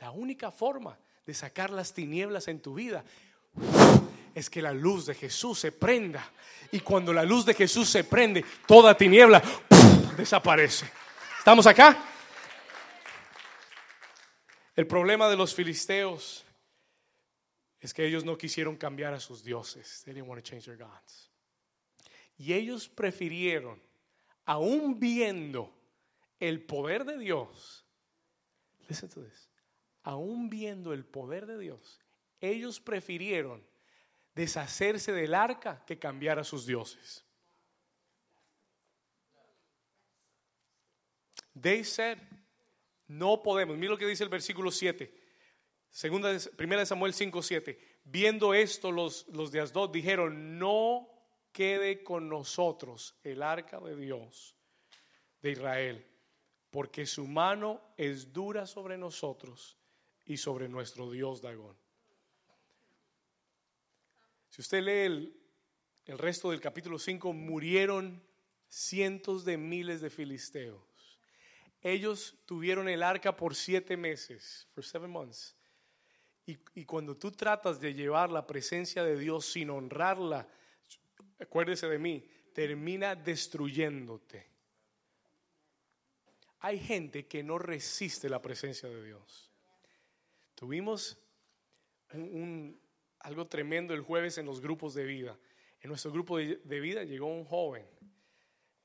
La 0.00 0.10
única 0.10 0.50
forma 0.50 0.98
de 1.26 1.34
sacar 1.34 1.70
las 1.70 1.92
tinieblas 1.92 2.48
en 2.48 2.60
tu 2.60 2.74
vida 2.74 3.04
es 4.34 4.48
que 4.48 4.62
la 4.62 4.72
luz 4.72 5.06
de 5.06 5.14
Jesús 5.14 5.58
se 5.58 5.72
prenda. 5.72 6.30
Y 6.72 6.80
cuando 6.80 7.12
la 7.12 7.24
luz 7.24 7.44
de 7.44 7.54
Jesús 7.54 7.88
se 7.88 8.04
prende, 8.04 8.44
toda 8.66 8.96
tiniebla 8.96 9.42
desaparece. 10.16 10.90
¿Estamos 11.38 11.66
acá? 11.66 11.98
El 14.74 14.86
problema 14.86 15.28
de 15.28 15.36
los 15.36 15.54
filisteos 15.54 16.44
es 17.80 17.94
que 17.94 18.06
ellos 18.06 18.24
no 18.24 18.36
quisieron 18.36 18.76
cambiar 18.76 19.14
a 19.14 19.20
sus 19.20 19.42
dioses. 19.42 20.02
They 20.04 20.14
didn't 20.14 20.28
want 20.28 20.42
to 20.42 20.48
change 20.48 20.64
their 20.64 20.76
gods. 20.76 21.30
Y 22.36 22.52
ellos 22.52 22.88
prefirieron, 22.88 23.80
aún 24.44 24.98
viendo 24.98 25.72
el 26.40 26.62
poder 26.62 27.04
de 27.04 27.18
Dios, 27.18 27.84
listen 28.88 29.08
to 29.08 29.22
this, 29.22 29.48
aún 30.02 30.48
viendo 30.48 30.92
el 30.92 31.04
poder 31.04 31.46
de 31.46 31.58
Dios, 31.58 32.00
ellos 32.40 32.80
prefirieron 32.80 33.64
deshacerse 34.34 35.12
del 35.12 35.34
arca 35.34 35.84
que 35.84 35.98
cambiar 35.98 36.38
a 36.38 36.44
sus 36.44 36.64
dioses. 36.64 37.24
They 41.60 41.82
said, 41.82 42.18
no 43.08 43.42
podemos. 43.42 43.76
Mira 43.76 43.90
lo 43.90 43.98
que 43.98 44.06
dice 44.06 44.22
el 44.22 44.30
versículo 44.30 44.70
7. 44.70 45.12
Segunda, 45.90 46.36
primera 46.56 46.80
de 46.80 46.86
Samuel 46.86 47.12
5:7. 47.12 47.78
Viendo 48.04 48.54
esto, 48.54 48.92
los, 48.92 49.26
los 49.28 49.50
de 49.52 49.60
Asdod 49.60 49.90
dijeron: 49.90 50.58
No 50.58 51.08
quede 51.52 52.02
con 52.02 52.28
nosotros 52.28 53.16
el 53.24 53.42
arca 53.42 53.80
de 53.80 53.96
Dios 53.96 54.54
de 55.42 55.52
Israel, 55.52 56.06
porque 56.70 57.06
su 57.06 57.26
mano 57.26 57.80
es 57.96 58.32
dura 58.32 58.66
sobre 58.66 58.98
nosotros 58.98 59.76
y 60.24 60.36
sobre 60.36 60.68
nuestro 60.68 61.10
Dios 61.10 61.40
Dagón. 61.40 61.76
Si 64.50 64.60
usted 64.60 64.82
lee 64.82 65.06
el, 65.06 65.40
el 66.06 66.18
resto 66.18 66.50
del 66.50 66.60
capítulo 66.60 66.98
5, 66.98 67.32
murieron 67.32 68.22
cientos 68.68 69.44
de 69.44 69.56
miles 69.56 70.00
de 70.00 70.10
filisteos. 70.10 70.82
Ellos 71.80 72.36
tuvieron 72.44 72.88
el 72.88 73.02
arca 73.02 73.36
por 73.36 73.54
siete 73.54 73.96
meses, 73.96 74.66
for 74.72 74.84
seven 74.84 75.10
months. 75.10 75.57
Y, 76.74 76.86
cuando 76.86 77.14
tú 77.14 77.30
tratas 77.30 77.78
de 77.78 77.92
llevar 77.92 78.30
la 78.30 78.46
presencia 78.46 79.04
de 79.04 79.18
Dios 79.18 79.44
sin 79.44 79.68
honrarla, 79.68 80.48
acuérdese 81.38 81.86
de 81.88 81.98
mí, 81.98 82.26
termina 82.54 83.14
destruyéndote. 83.14 84.46
Hay 86.60 86.80
gente 86.80 87.26
que 87.26 87.42
no 87.42 87.58
resiste 87.58 88.30
la 88.30 88.40
presencia 88.40 88.88
de 88.88 89.04
Dios. 89.04 89.52
Tuvimos 90.54 91.18
un, 92.14 92.80
algo 93.18 93.46
tremendo 93.46 93.92
el 93.92 94.00
jueves 94.00 94.38
en 94.38 94.46
los 94.46 94.62
grupos 94.62 94.94
de 94.94 95.04
vida. 95.04 95.38
En 95.82 95.88
nuestro 95.88 96.10
grupo 96.10 96.38
de, 96.38 96.80
vida 96.80 97.04
llegó 97.04 97.26
un 97.26 97.44
joven 97.44 97.86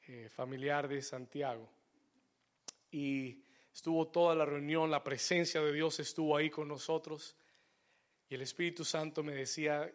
eh, 0.06 0.28
familiar 0.28 0.90
de 0.90 1.02
Santiago 1.02 1.72
y 2.92 3.42
estuvo 3.74 4.10
toda 4.10 4.36
la 4.36 4.44
reunión, 4.44 4.92
la 4.92 5.02
presencia 5.02 5.62
de 5.62 5.72
Dios 5.72 6.02
estuvo 6.02 6.36
ahí 6.36 6.50
con 6.50 6.68
nosotros 6.68 7.38
y 8.30 8.36
el 8.36 8.42
Espíritu 8.42 8.84
Santo 8.86 9.24
me 9.24 9.34
decía, 9.34 9.92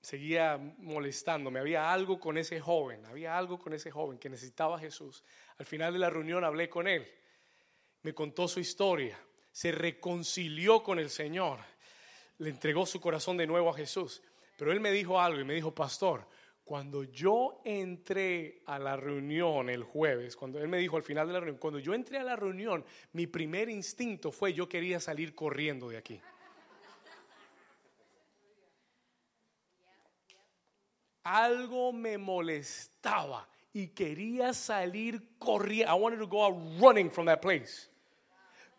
seguía 0.00 0.56
molestándome, 0.78 1.60
había 1.60 1.92
algo 1.92 2.20
con 2.20 2.38
ese 2.38 2.60
joven, 2.60 3.04
había 3.06 3.36
algo 3.36 3.58
con 3.58 3.72
ese 3.72 3.90
joven 3.90 4.18
que 4.18 4.28
necesitaba 4.28 4.76
a 4.76 4.80
Jesús. 4.80 5.24
Al 5.58 5.66
final 5.66 5.92
de 5.92 5.98
la 5.98 6.10
reunión 6.10 6.44
hablé 6.44 6.68
con 6.68 6.86
él, 6.86 7.06
me 8.02 8.14
contó 8.14 8.46
su 8.48 8.60
historia, 8.60 9.18
se 9.50 9.72
reconcilió 9.72 10.82
con 10.82 10.98
el 10.98 11.10
Señor, 11.10 11.58
le 12.38 12.50
entregó 12.50 12.86
su 12.86 13.00
corazón 13.00 13.36
de 13.36 13.46
nuevo 13.46 13.70
a 13.70 13.74
Jesús. 13.74 14.22
Pero 14.56 14.72
él 14.72 14.80
me 14.80 14.90
dijo 14.90 15.20
algo 15.20 15.40
y 15.40 15.44
me 15.44 15.54
dijo, 15.54 15.74
pastor, 15.74 16.26
cuando 16.64 17.04
yo 17.04 17.62
entré 17.64 18.62
a 18.66 18.78
la 18.78 18.96
reunión 18.96 19.70
el 19.70 19.84
jueves, 19.84 20.34
cuando 20.34 20.58
él 20.58 20.68
me 20.68 20.78
dijo 20.78 20.96
al 20.96 21.02
final 21.02 21.26
de 21.26 21.32
la 21.32 21.40
reunión, 21.40 21.58
cuando 21.58 21.78
yo 21.78 21.94
entré 21.94 22.18
a 22.18 22.24
la 22.24 22.36
reunión, 22.36 22.84
mi 23.12 23.26
primer 23.26 23.68
instinto 23.68 24.32
fue 24.32 24.52
yo 24.52 24.68
quería 24.68 24.98
salir 24.98 25.34
corriendo 25.34 25.88
de 25.88 25.96
aquí. 25.96 26.20
Algo 31.26 31.92
me 31.92 32.18
molestaba 32.18 33.48
y 33.72 33.88
quería 33.88 34.54
salir 34.54 35.20
corriendo. 35.38 35.92
I 35.92 35.98
wanted 35.98 36.20
to 36.20 36.28
go 36.28 36.44
out 36.44 36.56
running 36.80 37.10
from 37.10 37.26
that 37.26 37.40
place. 37.40 37.88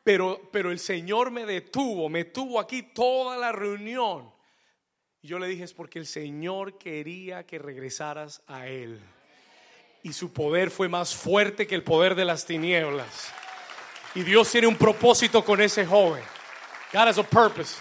Pero, 0.04 0.50
pero 0.52 0.72
el 0.72 0.80
Señor 0.80 1.32
me 1.32 1.46
detuvo, 1.46 2.10
me 2.10 2.24
tuvo 2.24 2.60
aquí 2.60 2.82
toda 2.82 3.36
la 3.36 3.52
reunión 3.52 4.32
y 5.22 5.28
yo 5.28 5.40
le 5.40 5.48
dije, 5.48 5.64
es 5.64 5.74
porque 5.74 6.00
el 6.00 6.06
Señor 6.06 6.78
quería 6.78 7.46
que 7.46 7.60
regresaras 7.60 8.42
a 8.48 8.68
Él. 8.68 9.00
Y 10.04 10.14
su 10.14 10.32
poder 10.32 10.70
fue 10.70 10.88
más 10.88 11.16
fuerte 11.16 11.68
que 11.68 11.76
el 11.76 11.84
poder 11.84 12.16
de 12.16 12.24
las 12.24 12.46
tinieblas. 12.46 13.34
Y 14.16 14.22
Dios 14.22 14.50
tiene 14.52 14.68
un 14.68 14.78
propósito 14.78 15.44
con 15.44 15.60
ese 15.60 15.86
joven. 15.86 16.24
God 16.94 17.08
has 17.08 17.18
a 17.18 17.24
purpose 17.24 17.78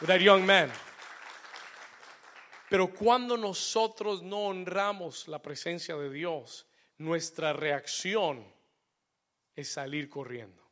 with 0.00 0.08
that 0.08 0.20
young 0.20 0.46
man. 0.46 0.70
Pero 2.68 2.92
cuando 2.92 3.36
nosotros 3.36 4.22
no 4.22 4.46
honramos 4.46 5.26
la 5.28 5.40
presencia 5.40 5.96
de 5.96 6.10
Dios, 6.10 6.66
nuestra 6.98 7.52
reacción 7.52 8.44
es 9.54 9.68
salir 9.68 10.10
corriendo. 10.10 10.62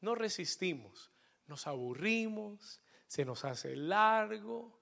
No 0.00 0.14
resistimos, 0.14 1.10
nos 1.46 1.66
aburrimos, 1.66 2.80
se 3.06 3.24
nos 3.24 3.44
hace 3.44 3.74
largo, 3.74 4.78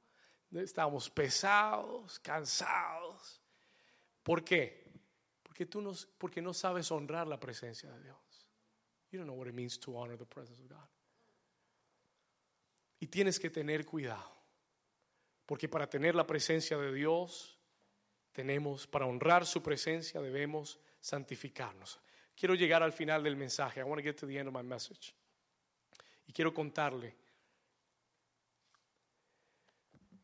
estamos 0.53 1.09
pesados, 1.11 2.19
cansados. 2.19 3.41
¿Por 4.23 4.45
qué? 4.45 4.91
Porque 5.43 5.67
tú 5.67 5.81
no, 5.81 5.93
porque 6.19 6.43
no 6.43 6.53
sabes 6.53 6.91
honrar 6.91 7.29
la 7.29 7.39
presencia 7.39 7.91
de 7.93 8.03
Dios. 8.03 8.19
You 9.11 9.19
don't 9.19 9.29
know 9.29 9.39
what 9.39 9.47
it 9.47 9.55
means 9.55 9.79
to 9.81 9.97
honor 9.97 10.17
the 10.17 10.27
presence 10.27 10.61
of 10.61 10.69
God. 10.69 10.89
Y 12.99 13.07
tienes 13.07 13.39
que 13.39 13.51
tener 13.51 13.85
cuidado. 13.85 14.42
Porque 15.47 15.69
para 15.69 15.89
tener 15.89 16.15
la 16.15 16.27
presencia 16.27 16.77
de 16.79 16.93
Dios, 16.93 17.59
tenemos, 18.33 18.87
para 18.87 19.07
honrar 19.07 19.45
su 19.47 19.63
presencia, 19.63 20.21
debemos 20.21 20.79
santificarnos. 21.01 22.01
Quiero 22.35 22.55
llegar 22.55 22.83
al 22.83 22.93
final 22.93 23.23
del 23.23 23.37
mensaje. 23.37 23.81
I 23.81 23.83
want 23.83 24.01
to 24.01 24.05
get 24.05 24.17
to 24.17 24.27
the 24.27 24.39
end 24.39 24.49
of 24.49 24.55
my 24.55 24.63
message. 24.63 25.15
Y 26.27 26.33
quiero 26.33 26.55
contarle 26.55 27.15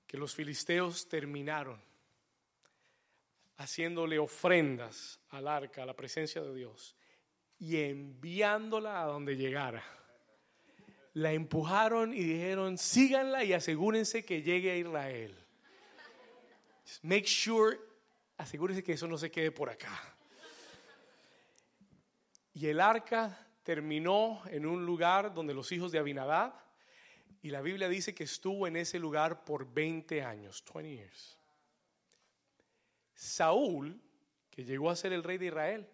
que 0.06 0.16
los 0.16 0.34
filisteos 0.34 1.08
terminaron 1.08 1.80
haciéndole 3.58 4.18
ofrendas 4.18 5.20
al 5.30 5.48
arca, 5.48 5.82
a 5.82 5.86
la 5.86 5.94
presencia 5.94 6.40
de 6.40 6.54
Dios, 6.54 6.96
y 7.58 7.76
enviándola 7.76 9.02
a 9.02 9.06
donde 9.06 9.36
llegara. 9.36 9.84
La 11.18 11.32
empujaron 11.32 12.14
y 12.14 12.22
dijeron, 12.22 12.78
síganla 12.78 13.42
y 13.42 13.52
asegúrense 13.52 14.24
que 14.24 14.40
llegue 14.40 14.70
a 14.70 14.76
Israel. 14.76 15.36
make 17.02 17.26
sure, 17.26 17.76
asegúrense 18.36 18.84
que 18.84 18.92
eso 18.92 19.08
no 19.08 19.18
se 19.18 19.28
quede 19.28 19.50
por 19.50 19.68
acá. 19.68 20.16
Y 22.54 22.68
el 22.68 22.80
arca 22.80 23.36
terminó 23.64 24.40
en 24.46 24.64
un 24.64 24.86
lugar 24.86 25.34
donde 25.34 25.54
los 25.54 25.72
hijos 25.72 25.90
de 25.90 25.98
Abinadab 25.98 26.54
y 27.42 27.50
la 27.50 27.62
Biblia 27.62 27.88
dice 27.88 28.14
que 28.14 28.22
estuvo 28.22 28.68
en 28.68 28.76
ese 28.76 29.00
lugar 29.00 29.44
por 29.44 29.72
20 29.72 30.22
años, 30.22 30.62
20 30.72 30.88
years. 30.88 31.36
Saúl, 33.12 34.00
que 34.50 34.64
llegó 34.64 34.88
a 34.88 34.94
ser 34.94 35.12
el 35.12 35.24
rey 35.24 35.36
de 35.38 35.46
Israel, 35.46 35.88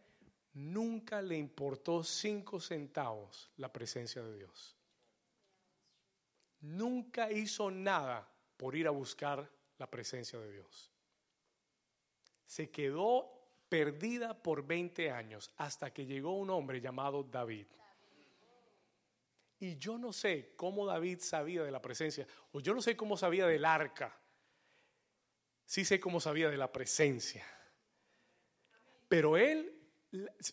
nunca 0.52 1.22
le 1.22 1.38
importó 1.38 2.04
cinco 2.04 2.60
centavos 2.60 3.50
la 3.56 3.72
presencia 3.72 4.22
de 4.22 4.36
Dios. 4.36 4.76
Nunca 6.64 7.30
hizo 7.30 7.70
nada 7.70 8.26
por 8.56 8.74
ir 8.74 8.86
a 8.86 8.90
buscar 8.90 9.50
la 9.76 9.90
presencia 9.90 10.38
de 10.38 10.50
Dios. 10.50 10.90
Se 12.46 12.70
quedó 12.70 13.30
perdida 13.68 14.42
por 14.42 14.66
20 14.66 15.10
años 15.10 15.52
hasta 15.58 15.92
que 15.92 16.06
llegó 16.06 16.38
un 16.38 16.48
hombre 16.48 16.80
llamado 16.80 17.22
David. 17.22 17.66
Y 19.58 19.76
yo 19.76 19.98
no 19.98 20.10
sé 20.10 20.54
cómo 20.56 20.86
David 20.86 21.18
sabía 21.20 21.62
de 21.62 21.70
la 21.70 21.82
presencia, 21.82 22.26
o 22.52 22.60
yo 22.60 22.72
no 22.72 22.80
sé 22.80 22.96
cómo 22.96 23.18
sabía 23.18 23.46
del 23.46 23.66
arca. 23.66 24.18
Sí 25.66 25.84
sé 25.84 26.00
cómo 26.00 26.18
sabía 26.18 26.48
de 26.48 26.56
la 26.56 26.72
presencia. 26.72 27.44
Pero 29.06 29.36
él, 29.36 29.70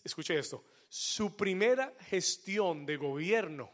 escuche 0.03 0.37
esto, 0.37 0.65
su 0.89 1.37
primera 1.37 1.95
gestión 2.01 2.85
de 2.85 2.97
gobierno 2.97 3.71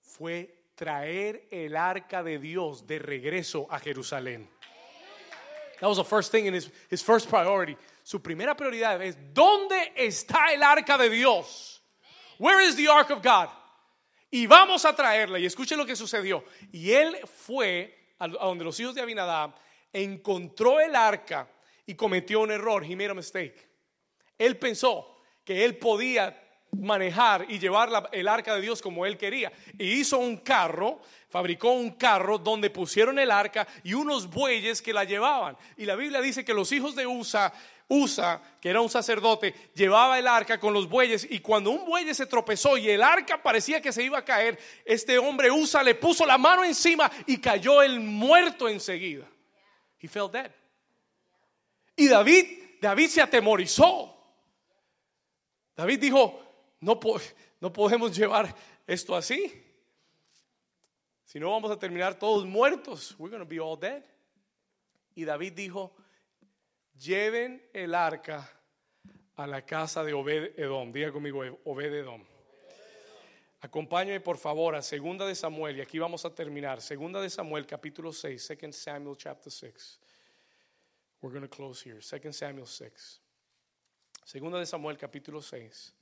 fue 0.00 0.65
traer 0.76 1.48
el 1.50 1.76
arca 1.76 2.22
de 2.22 2.38
Dios 2.38 2.86
de 2.86 3.00
regreso 3.00 3.66
a 3.68 3.80
Jerusalén. 3.80 4.48
That 5.80 5.88
was 5.88 5.98
the 5.98 6.04
first 6.04 6.30
thing 6.30 6.46
in 6.46 6.54
his, 6.54 6.70
his 6.88 7.02
first 7.02 7.28
priority. 7.28 7.76
Su 8.04 8.20
primera 8.20 8.54
prioridad 8.54 9.02
es, 9.02 9.16
¿dónde 9.34 9.92
está 9.96 10.54
el 10.54 10.62
arca 10.62 10.96
de 10.96 11.10
Dios? 11.10 11.82
Where 12.38 12.60
is 12.64 12.76
the 12.76 12.88
ark 12.88 13.10
of 13.10 13.20
God? 13.20 13.48
y 14.30 14.46
vamos 14.46 14.84
a 14.84 14.94
traerla. 14.94 15.38
Y 15.38 15.46
escuche 15.46 15.76
lo 15.76 15.86
que 15.86 15.96
sucedió. 15.96 16.44
Y 16.72 16.92
él 16.92 17.16
fue 17.24 18.12
a 18.18 18.28
donde 18.28 18.64
los 18.64 18.78
hijos 18.80 18.94
de 18.94 19.02
Abinadab, 19.02 19.54
encontró 19.92 20.80
el 20.80 20.94
arca 20.94 21.48
y 21.86 21.94
cometió 21.94 22.40
un 22.40 22.50
error. 22.50 22.84
He 22.84 22.96
made 22.96 23.10
a 23.10 23.14
mistake. 23.14 23.68
Él 24.38 24.58
pensó 24.58 25.22
que 25.44 25.64
él 25.64 25.76
podía 25.78 26.38
manejar 26.80 27.46
y 27.48 27.58
llevar 27.58 28.08
el 28.12 28.28
arca 28.28 28.54
de 28.54 28.60
Dios 28.60 28.82
como 28.82 29.06
él 29.06 29.16
quería. 29.16 29.52
Y 29.78 29.92
hizo 29.92 30.18
un 30.18 30.38
carro, 30.38 31.00
fabricó 31.28 31.72
un 31.72 31.92
carro 31.92 32.38
donde 32.38 32.70
pusieron 32.70 33.18
el 33.18 33.30
arca 33.30 33.66
y 33.84 33.94
unos 33.94 34.28
bueyes 34.28 34.82
que 34.82 34.92
la 34.92 35.04
llevaban. 35.04 35.56
Y 35.76 35.84
la 35.84 35.96
Biblia 35.96 36.20
dice 36.20 36.44
que 36.44 36.54
los 36.54 36.72
hijos 36.72 36.94
de 36.94 37.06
Usa 37.06 37.52
Usa, 37.88 38.42
que 38.60 38.68
era 38.68 38.80
un 38.80 38.90
sacerdote, 38.90 39.54
llevaba 39.74 40.18
el 40.18 40.26
arca 40.26 40.58
con 40.58 40.74
los 40.74 40.88
bueyes 40.88 41.26
y 41.30 41.38
cuando 41.38 41.70
un 41.70 41.84
buey 41.84 42.12
se 42.14 42.26
tropezó 42.26 42.76
y 42.76 42.90
el 42.90 43.02
arca 43.02 43.40
parecía 43.40 43.80
que 43.80 43.92
se 43.92 44.02
iba 44.02 44.18
a 44.18 44.24
caer, 44.24 44.58
este 44.84 45.18
hombre 45.18 45.52
Usa 45.52 45.84
le 45.84 45.94
puso 45.94 46.26
la 46.26 46.36
mano 46.36 46.64
encima 46.64 47.10
y 47.26 47.38
cayó 47.38 47.82
el 47.82 48.00
muerto 48.00 48.68
enseguida. 48.68 49.26
He 50.00 50.08
fell 50.08 50.28
dead. 50.30 50.50
Y 51.94 52.08
David, 52.08 52.78
David 52.80 53.08
se 53.08 53.22
atemorizó. 53.22 54.12
David 55.76 56.00
dijo, 56.00 56.45
no, 56.80 57.00
no 57.60 57.72
podemos 57.72 58.16
llevar 58.16 58.54
esto 58.86 59.14
así. 59.14 59.62
Si 61.24 61.40
no 61.40 61.50
vamos 61.50 61.70
a 61.70 61.78
terminar 61.78 62.18
todos 62.18 62.46
muertos. 62.46 63.14
We're 63.18 63.30
going 63.30 63.42
to 63.42 63.48
be 63.48 63.60
all 63.60 63.76
dead. 63.76 64.04
Y 65.14 65.24
David 65.24 65.54
dijo, 65.54 65.94
lleven 66.98 67.68
el 67.72 67.94
arca 67.94 68.48
a 69.34 69.46
la 69.46 69.62
casa 69.62 70.04
de 70.04 70.12
Obed 70.12 70.58
Edom. 70.58 70.92
Diga 70.92 71.10
conmigo, 71.10 71.42
Obed 71.64 71.92
Edom. 71.92 72.24
Acompáñame 73.60 74.20
por 74.20 74.36
favor 74.36 74.76
a 74.76 74.82
Segunda 74.82 75.26
de 75.26 75.34
Samuel 75.34 75.78
y 75.78 75.80
aquí 75.80 75.98
vamos 75.98 76.24
a 76.24 76.34
terminar. 76.34 76.80
Segunda 76.80 77.20
de 77.20 77.30
Samuel 77.30 77.66
capítulo 77.66 78.12
6, 78.12 78.44
Second 78.44 78.72
Samuel 78.72 79.16
chapter 79.16 79.50
6. 79.50 79.98
We're 81.20 81.32
going 81.32 81.48
to 81.48 81.48
close 81.48 81.82
here. 81.82 82.00
2 82.00 82.32
Samuel 82.32 82.66
6. 82.66 83.20
Segunda 84.24 84.58
de 84.58 84.66
Samuel 84.66 84.96
capítulo 84.96 85.40
6. 85.40 85.94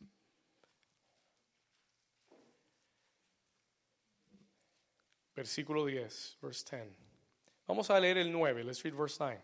Versículo 5.35 5.85
10, 5.85 6.39
verse 6.41 6.77
10. 6.77 6.97
Vamos 7.67 7.91
a 7.91 7.99
leer 7.99 8.19
el 8.19 8.31
9. 8.31 8.65
Let's 8.65 8.83
read 8.83 8.95
verse 8.95 9.17
9. 9.19 9.43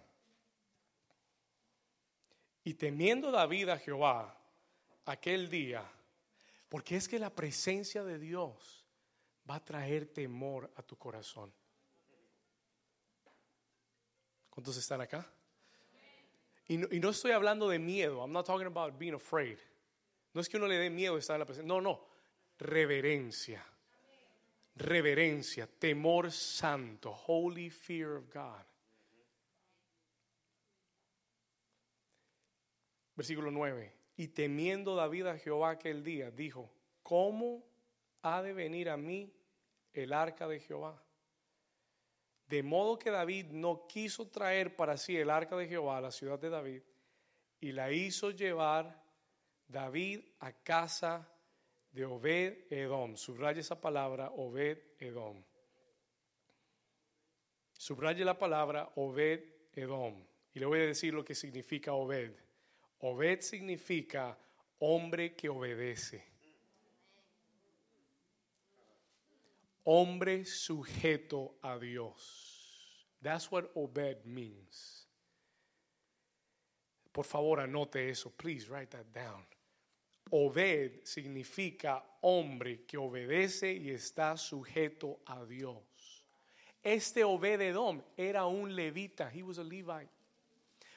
Y 2.64 2.74
temiendo 2.74 3.30
David 3.30 3.70
a 3.70 3.78
Jehová 3.78 4.36
aquel 5.06 5.48
día, 5.48 5.82
porque 6.68 6.96
es 6.96 7.08
que 7.08 7.18
la 7.18 7.30
presencia 7.30 8.04
de 8.04 8.18
Dios 8.18 8.84
va 9.48 9.56
a 9.56 9.64
traer 9.64 10.06
temor 10.06 10.70
a 10.76 10.82
tu 10.82 10.96
corazón. 10.96 11.52
¿Cuántos 14.50 14.76
están 14.76 15.00
acá? 15.00 15.26
Y 16.68 16.76
no, 16.76 16.86
y 16.90 17.00
no 17.00 17.10
estoy 17.10 17.32
hablando 17.32 17.68
de 17.68 17.78
miedo. 17.78 18.20
I'm 18.20 18.32
not 18.32 18.46
talking 18.46 18.66
about 18.66 18.96
being 18.96 19.14
afraid. 19.14 19.58
No 20.32 20.40
es 20.40 20.48
que 20.48 20.56
uno 20.56 20.68
le 20.68 20.76
dé 20.76 20.90
miedo 20.90 21.18
estar 21.18 21.34
en 21.34 21.40
la 21.40 21.46
presencia. 21.46 21.66
No, 21.66 21.80
no. 21.80 22.06
Reverencia. 22.58 23.64
Reverencia. 24.76 25.66
Temor 25.66 26.30
santo. 26.30 27.12
Holy 27.12 27.70
fear 27.70 28.16
of 28.16 28.32
God. 28.32 28.64
Versículo 33.16 33.50
9. 33.50 33.92
Y 34.16 34.28
temiendo 34.28 34.94
David 34.94 35.26
a 35.26 35.38
Jehová 35.38 35.70
aquel 35.70 36.02
día, 36.02 36.30
dijo, 36.30 36.70
¿cómo 37.02 37.64
ha 38.22 38.42
de 38.42 38.52
venir 38.52 38.88
a 38.90 38.96
mí 38.96 39.32
el 39.92 40.12
arca 40.12 40.46
de 40.46 40.60
Jehová? 40.60 41.02
De 42.46 42.62
modo 42.62 42.98
que 42.98 43.10
David 43.10 43.46
no 43.52 43.86
quiso 43.86 44.28
traer 44.28 44.74
para 44.74 44.96
sí 44.96 45.16
el 45.16 45.30
arca 45.30 45.56
de 45.56 45.68
Jehová 45.68 45.98
a 45.98 46.00
la 46.00 46.10
ciudad 46.10 46.38
de 46.38 46.50
David 46.50 46.82
y 47.60 47.72
la 47.72 47.92
hizo 47.92 48.30
llevar 48.30 49.00
David 49.68 50.20
a 50.40 50.52
casa 50.52 51.28
de 51.92 52.04
Obed 52.04 52.66
Edom. 52.70 53.16
Subraye 53.16 53.60
esa 53.60 53.80
palabra, 53.80 54.30
Obed 54.36 54.78
Edom. 54.98 55.42
Subraye 57.76 58.24
la 58.24 58.38
palabra 58.38 58.90
Obed 58.96 59.40
Edom. 59.74 60.24
Y 60.52 60.60
le 60.60 60.66
voy 60.66 60.80
a 60.80 60.86
decir 60.86 61.14
lo 61.14 61.24
que 61.24 61.34
significa 61.34 61.92
Obed. 61.92 62.32
Obed 63.00 63.40
significa 63.40 64.36
hombre 64.78 65.34
que 65.34 65.48
obedece. 65.48 66.24
Hombre 69.84 70.44
sujeto 70.44 71.56
a 71.62 71.78
Dios. 71.78 73.06
That's 73.22 73.50
what 73.50 73.70
Obed 73.74 74.24
means. 74.24 75.06
Por 77.12 77.24
favor, 77.24 77.60
anote 77.60 78.08
eso. 78.08 78.30
Please 78.30 78.68
write 78.68 78.90
that 78.90 79.12
down. 79.12 79.44
Obed 80.30 81.04
significa 81.04 82.04
hombre 82.22 82.84
que 82.84 82.96
obedece 82.96 83.72
y 83.72 83.90
está 83.90 84.36
sujeto 84.36 85.20
a 85.26 85.44
Dios. 85.44 86.24
Este 86.82 87.24
Obed 87.24 87.60
Edom 87.60 88.02
era 88.16 88.46
un 88.46 88.74
levita. 88.74 89.30
He 89.32 89.42
was 89.42 89.58
a 89.58 89.64
Levite. 89.64 90.08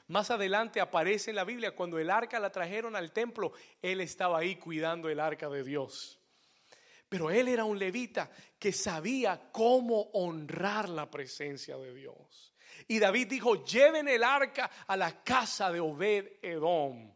Más 0.07 0.29
adelante 0.31 0.81
aparece 0.81 1.31
en 1.31 1.37
la 1.37 1.43
Biblia 1.43 1.75
cuando 1.75 1.97
el 1.97 2.09
arca 2.09 2.39
la 2.39 2.51
trajeron 2.51 2.95
al 2.95 3.11
templo, 3.11 3.53
él 3.81 4.01
estaba 4.01 4.39
ahí 4.39 4.57
cuidando 4.57 5.09
el 5.09 5.19
arca 5.19 5.49
de 5.49 5.63
Dios. 5.63 6.19
Pero 7.07 7.29
él 7.29 7.47
era 7.47 7.63
un 7.63 7.79
levita 7.79 8.29
que 8.59 8.71
sabía 8.71 9.49
cómo 9.51 10.09
honrar 10.13 10.89
la 10.89 11.09
presencia 11.09 11.77
de 11.77 11.93
Dios. 11.93 12.53
Y 12.87 12.99
David 12.99 13.27
dijo, 13.27 13.63
lleven 13.63 14.07
el 14.07 14.23
arca 14.23 14.69
a 14.87 14.97
la 14.97 15.23
casa 15.23 15.71
de 15.71 15.79
Obed 15.79 16.33
Edom. 16.41 17.13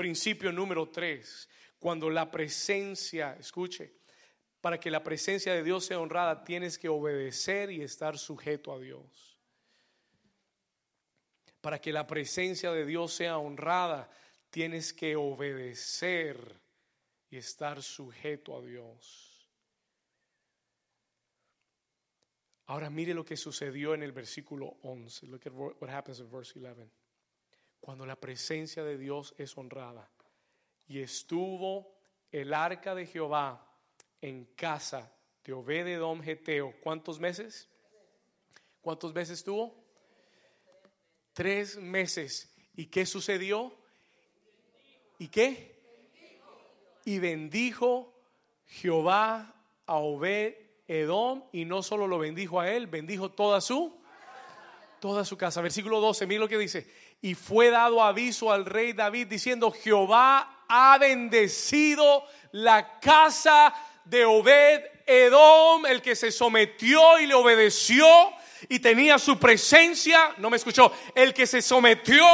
Principio 0.00 0.50
número 0.50 0.88
tres, 0.88 1.46
cuando 1.78 2.08
la 2.08 2.30
presencia, 2.30 3.36
escuche, 3.38 3.92
para 4.58 4.80
que 4.80 4.90
la 4.90 5.02
presencia 5.02 5.52
de 5.52 5.62
Dios 5.62 5.84
sea 5.84 6.00
honrada, 6.00 6.42
tienes 6.42 6.78
que 6.78 6.88
obedecer 6.88 7.70
y 7.70 7.82
estar 7.82 8.16
sujeto 8.16 8.72
a 8.72 8.78
Dios. 8.78 9.38
Para 11.60 11.78
que 11.82 11.92
la 11.92 12.06
presencia 12.06 12.72
de 12.72 12.86
Dios 12.86 13.12
sea 13.12 13.36
honrada, 13.36 14.10
tienes 14.48 14.94
que 14.94 15.16
obedecer 15.16 16.58
y 17.28 17.36
estar 17.36 17.82
sujeto 17.82 18.56
a 18.56 18.62
Dios. 18.62 19.46
Ahora 22.64 22.88
mire 22.88 23.12
lo 23.12 23.26
que 23.26 23.36
sucedió 23.36 23.92
en 23.92 24.02
el 24.02 24.12
versículo 24.12 24.78
11. 24.80 25.26
Look 25.26 25.42
at 25.44 25.52
what 25.52 25.90
happens 25.90 26.20
in 26.20 26.30
verse 26.30 26.58
11. 26.58 26.99
Cuando 27.80 28.06
la 28.06 28.16
presencia 28.16 28.84
de 28.84 28.98
Dios 28.98 29.34
es 29.38 29.56
honrada 29.56 30.10
y 30.86 31.00
estuvo 31.00 31.94
el 32.30 32.52
arca 32.52 32.94
de 32.94 33.06
Jehová 33.06 33.66
en 34.20 34.44
casa 34.56 35.12
de 35.44 35.52
Obededom 35.52 36.22
Geteo, 36.22 36.74
¿cuántos 36.82 37.18
meses? 37.18 37.68
¿Cuántos 38.80 39.14
meses 39.14 39.38
estuvo? 39.38 39.74
Tres 41.32 41.76
meses. 41.76 42.54
¿Y 42.74 42.86
qué 42.86 43.06
sucedió? 43.06 43.74
¿Y 45.18 45.28
qué? 45.28 45.78
Y 47.04 47.18
bendijo 47.18 48.14
Jehová 48.66 49.54
a 49.86 49.96
Obed 49.96 50.54
Edom 50.86 51.44
y 51.52 51.64
no 51.64 51.82
solo 51.82 52.06
lo 52.06 52.18
bendijo 52.18 52.60
a 52.60 52.70
él, 52.70 52.86
bendijo 52.86 53.30
toda 53.30 53.60
su 53.60 54.00
toda 55.00 55.24
su 55.24 55.36
casa. 55.36 55.62
Versículo 55.62 56.00
12, 56.00 56.26
mira 56.26 56.40
lo 56.40 56.48
que 56.48 56.58
dice. 56.58 56.86
Y 57.22 57.34
fue 57.34 57.70
dado 57.70 58.02
aviso 58.02 58.50
al 58.52 58.64
rey 58.64 58.92
David 58.92 59.26
diciendo, 59.26 59.70
Jehová 59.70 60.64
ha 60.68 60.96
bendecido 60.98 62.24
la 62.52 62.98
casa 63.00 63.74
de 64.04 64.24
Obed 64.24 64.82
Edom, 65.06 65.86
el 65.86 66.00
que 66.00 66.16
se 66.16 66.32
sometió 66.32 67.18
y 67.18 67.26
le 67.26 67.34
obedeció 67.34 68.06
y 68.68 68.78
tenía 68.78 69.18
su 69.18 69.38
presencia, 69.38 70.34
no 70.38 70.50
me 70.50 70.56
escuchó, 70.56 70.92
el 71.14 71.34
que 71.34 71.46
se 71.46 71.62
sometió 71.62 72.24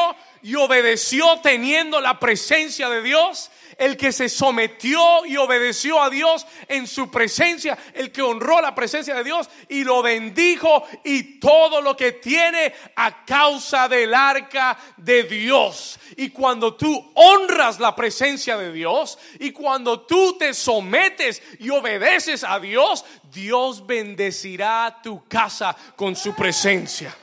y 0.43 0.55
obedeció 0.55 1.41
teniendo 1.41 2.01
la 2.01 2.19
presencia 2.19 2.89
de 2.89 3.03
Dios 3.03 3.51
el 3.79 3.97
que 3.97 4.13
se 4.13 4.29
sometió 4.29 5.27
y 5.27 5.37
obedeció 5.37 6.03
a 6.03 6.11
Dios 6.11 6.47
en 6.69 6.87
su 6.87 7.11
presencia, 7.11 7.77
el 7.95 8.11
que 8.11 8.23
honró 8.23 8.61
la 8.61 8.75
presencia 8.75 9.15
de 9.15 9.25
Dios 9.25 9.49
y 9.69 9.85
lo 9.85 10.03
bendijo 10.03 10.85
y 11.05 11.39
todo 11.39 11.81
lo 11.81 11.97
que 11.97 12.13
tiene 12.13 12.75
a 12.97 13.25
causa 13.25 13.89
del 13.89 14.15
arca 14.15 14.79
de 14.97 15.25
Dios. 15.25 15.99
Y 16.17 16.31
cuando 16.31 16.75
tú 16.75 17.13
honras 17.15 17.79
la 17.79 17.95
presencia 17.95 18.57
de 18.57 18.73
Dios 18.73 19.19
y 19.39 19.51
cuando 19.51 20.01
tú 20.01 20.37
te 20.39 20.55
sometes 20.55 21.43
y 21.59 21.71
obedeces 21.71 22.45
a 22.45 22.59
Dios, 22.59 23.05
Dios 23.33 23.87
bendecirá 23.87 25.01
tu 25.03 25.25
casa 25.27 25.77
con 25.97 26.17
su 26.17 26.35
presencia. 26.35 27.15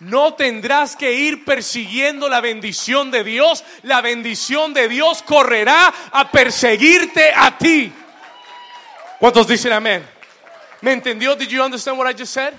No 0.00 0.34
tendrás 0.34 0.96
que 0.96 1.12
ir 1.12 1.44
persiguiendo 1.44 2.28
la 2.28 2.40
bendición 2.40 3.10
de 3.10 3.22
Dios. 3.22 3.64
La 3.82 4.00
bendición 4.00 4.72
de 4.72 4.88
Dios 4.88 5.22
correrá 5.22 5.92
a 6.10 6.30
perseguirte 6.30 7.32
a 7.34 7.56
ti. 7.58 7.92
¿Cuántos 9.18 9.46
dicen 9.46 9.72
amén? 9.72 10.06
¿Me 10.80 10.92
entendió? 10.92 11.36
Did 11.36 11.48
you 11.48 11.62
understand 11.62 11.98
what 11.98 12.10
I 12.10 12.18
just 12.18 12.32
said? 12.32 12.54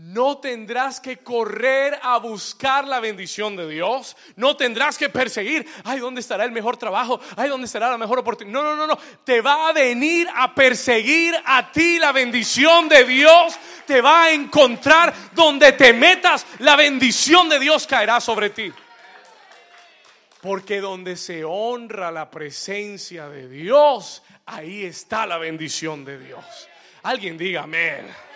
No 0.00 0.38
tendrás 0.38 1.00
que 1.00 1.16
correr 1.16 1.98
a 2.00 2.18
buscar 2.18 2.86
la 2.86 3.00
bendición 3.00 3.56
de 3.56 3.68
Dios. 3.68 4.16
No 4.36 4.56
tendrás 4.56 4.96
que 4.96 5.08
perseguir, 5.08 5.66
ay, 5.82 5.98
¿dónde 5.98 6.20
estará 6.20 6.44
el 6.44 6.52
mejor 6.52 6.76
trabajo? 6.76 7.18
Ay, 7.34 7.48
¿dónde 7.48 7.64
estará 7.66 7.90
la 7.90 7.98
mejor 7.98 8.20
oportunidad? 8.20 8.62
No, 8.62 8.62
no, 8.62 8.76
no, 8.76 8.86
no. 8.86 8.96
Te 9.24 9.40
va 9.40 9.68
a 9.68 9.72
venir 9.72 10.28
a 10.32 10.54
perseguir 10.54 11.34
a 11.44 11.72
ti 11.72 11.98
la 11.98 12.12
bendición 12.12 12.88
de 12.88 13.06
Dios. 13.06 13.58
Te 13.88 14.00
va 14.00 14.26
a 14.26 14.30
encontrar 14.30 15.12
donde 15.32 15.72
te 15.72 15.92
metas, 15.92 16.46
la 16.60 16.76
bendición 16.76 17.48
de 17.48 17.58
Dios 17.58 17.84
caerá 17.88 18.20
sobre 18.20 18.50
ti. 18.50 18.72
Porque 20.40 20.80
donde 20.80 21.16
se 21.16 21.42
honra 21.42 22.12
la 22.12 22.30
presencia 22.30 23.28
de 23.28 23.48
Dios, 23.48 24.22
ahí 24.46 24.84
está 24.84 25.26
la 25.26 25.38
bendición 25.38 26.04
de 26.04 26.20
Dios. 26.20 26.44
Alguien 27.02 27.36
diga 27.36 27.64
amén 27.64 28.27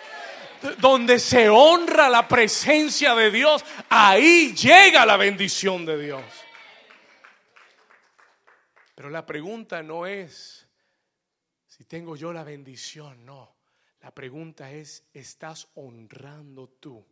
donde 0.79 1.19
se 1.19 1.49
honra 1.49 2.09
la 2.09 2.27
presencia 2.27 3.15
de 3.15 3.31
Dios, 3.31 3.63
ahí 3.89 4.53
llega 4.53 5.05
la 5.05 5.17
bendición 5.17 5.85
de 5.85 6.01
Dios. 6.01 6.23
Pero 8.95 9.09
la 9.09 9.25
pregunta 9.25 9.81
no 9.83 10.05
es 10.05 10.63
si 11.73 11.85
tengo 11.85 12.15
yo 12.15 12.31
la 12.31 12.43
bendición, 12.43 13.25
no. 13.25 13.55
La 14.01 14.13
pregunta 14.13 14.71
es, 14.71 15.09
¿estás 15.11 15.69
honrando 15.73 16.69
tú 16.69 17.03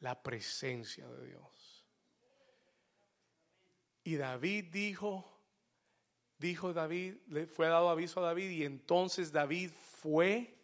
la 0.00 0.22
presencia 0.22 1.06
de 1.06 1.26
Dios? 1.26 1.84
Y 4.02 4.16
David 4.16 4.72
dijo, 4.72 5.30
dijo 6.38 6.72
David, 6.72 7.16
le 7.28 7.46
fue 7.46 7.66
dado 7.66 7.90
aviso 7.90 8.20
a 8.20 8.28
David 8.28 8.48
y 8.48 8.64
entonces 8.64 9.30
David 9.30 9.72
fue 10.00 10.56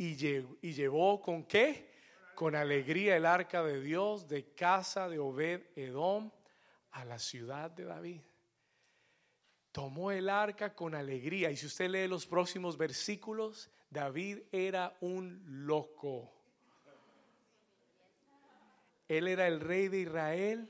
y 0.00 0.72
llevó, 0.72 1.20
con 1.20 1.44
qué? 1.44 1.90
con 2.40 2.54
alegría 2.54 3.18
el 3.18 3.26
arca 3.26 3.62
de 3.62 3.82
Dios 3.82 4.26
de 4.26 4.54
casa 4.54 5.10
de 5.10 5.18
Obed 5.18 5.60
Edom 5.76 6.30
a 6.92 7.04
la 7.04 7.18
ciudad 7.18 7.70
de 7.70 7.84
David. 7.84 8.22
Tomó 9.72 10.10
el 10.10 10.30
arca 10.30 10.74
con 10.74 10.94
alegría. 10.94 11.50
Y 11.50 11.58
si 11.58 11.66
usted 11.66 11.90
lee 11.90 12.08
los 12.08 12.26
próximos 12.26 12.78
versículos, 12.78 13.70
David 13.90 14.38
era 14.52 14.96
un 15.02 15.42
loco. 15.66 16.32
Él 19.06 19.28
era 19.28 19.46
el 19.46 19.60
rey 19.60 19.88
de 19.88 19.98
Israel, 19.98 20.66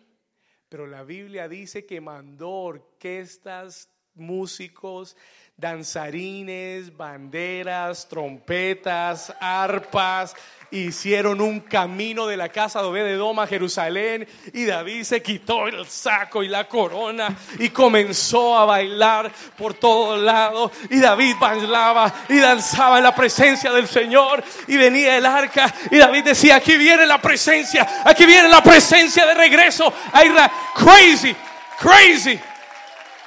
pero 0.69 0.89
la 0.89 1.05
Biblia 1.05 1.47
dice 1.47 1.87
que 1.87 2.01
mandó 2.01 2.51
orquestas, 2.51 3.89
músicos, 4.15 5.17
danzarines, 5.61 6.97
banderas, 6.97 8.09
trompetas, 8.09 9.33
arpas, 9.39 10.35
hicieron 10.71 11.41
un 11.41 11.61
camino 11.61 12.27
de 12.27 12.37
la 12.37 12.49
casa 12.49 12.81
de 12.81 12.89
Obededom 12.89 13.39
a 13.41 13.47
Jerusalén 13.47 14.27
y 14.55 14.65
David 14.65 15.03
se 15.03 15.23
quitó 15.23 15.69
el 15.69 15.85
saco 15.87 16.43
y 16.43 16.49
la 16.49 16.67
corona 16.67 17.37
y 17.59 17.71
comenzó 17.71 18.57
a 18.57 18.65
bailar 18.65 19.31
por 19.59 19.75
todos 19.75 20.19
lados 20.21 20.71
y 20.89 21.01
David 21.01 21.35
bailaba 21.39 22.13
y 22.29 22.39
danzaba 22.39 22.99
en 22.99 23.05
la 23.05 23.15
presencia 23.15 23.73
del 23.73 23.89
Señor 23.89 24.43
y 24.69 24.77
venía 24.77 25.19
el 25.19 25.27
arca 25.27 25.75
y 25.91 25.99
David 25.99 26.25
decía 26.25 26.57
aquí 26.57 26.77
viene 26.77 27.05
la 27.05 27.21
presencia 27.21 28.03
aquí 28.05 28.25
viene 28.25 28.49
la 28.49 28.63
presencia 28.63 29.27
de 29.27 29.35
regreso 29.35 29.93
a 30.13 30.25
Israel 30.25 30.51
crazy 30.77 31.37
crazy 31.79 32.41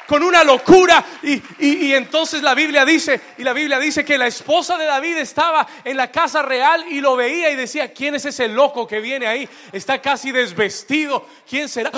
con 0.08 0.24
una 0.24 0.44
locura. 0.44 1.04
Y, 1.24 1.94
entonces 1.94 2.42
la 2.42 2.54
Biblia 2.54 2.86
dice, 2.86 3.20
y 3.38 3.44
la 3.44 3.54
Biblia 3.54 3.80
dice 3.80 4.04
que 4.04 4.18
la 4.18 4.28
esposa 4.28 4.78
de 4.78 4.86
David 4.86 5.18
estaba 5.18 5.68
en 5.84 5.98
la 5.98 6.12
casa 6.12 6.42
real 6.42 6.86
y 6.90 7.02
lo 7.02 7.16
veía 7.16 7.50
y 7.52 7.56
decía, 7.56 7.94
¿quién 7.94 8.16
es 8.16 8.26
ese 8.26 8.48
loco 8.48 8.88
que 8.88 9.00
viene 9.00 9.28
ahí? 9.28 9.48
Está 9.72 10.02
casi 10.02 10.32
desvestido. 10.32 11.28
¿Quién 11.50 11.70
será? 11.70 11.92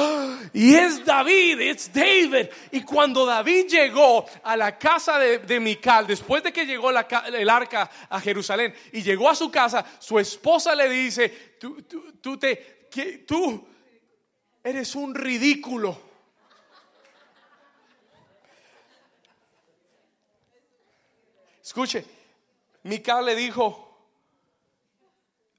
Y 0.54 0.76
es 0.76 1.04
David, 1.06 1.62
es 1.62 1.92
David. 1.94 2.48
Y 2.72 2.82
cuando 2.82 3.26
David 3.26 3.68
llegó 3.68 4.26
a 4.44 4.56
la 4.56 4.78
casa 4.78 5.20
de, 5.20 5.40
de 5.40 5.60
Mical, 5.60 6.08
después 6.08 6.44
de 6.44 6.54
que 6.54 6.66
llegó 6.66 6.90
el 6.90 7.50
arca 7.50 7.90
a 8.10 8.20
Jerusalén 8.20 8.74
y 8.92 9.02
llegó 9.02 9.30
a 9.30 9.36
su 9.36 9.50
casa, 9.50 9.86
su 10.00 10.20
esposa 10.20 10.76
le 10.76 10.90
dice, 10.90 11.30
tú, 11.60 11.82
tú, 12.22 12.38
te, 12.38 12.88
tú 13.28 13.68
eres 14.64 14.96
un 14.96 15.14
ridículo. 15.14 16.05
Escuche, 21.76 22.06
Mical 22.84 23.26
le 23.26 23.36
dijo, 23.36 24.00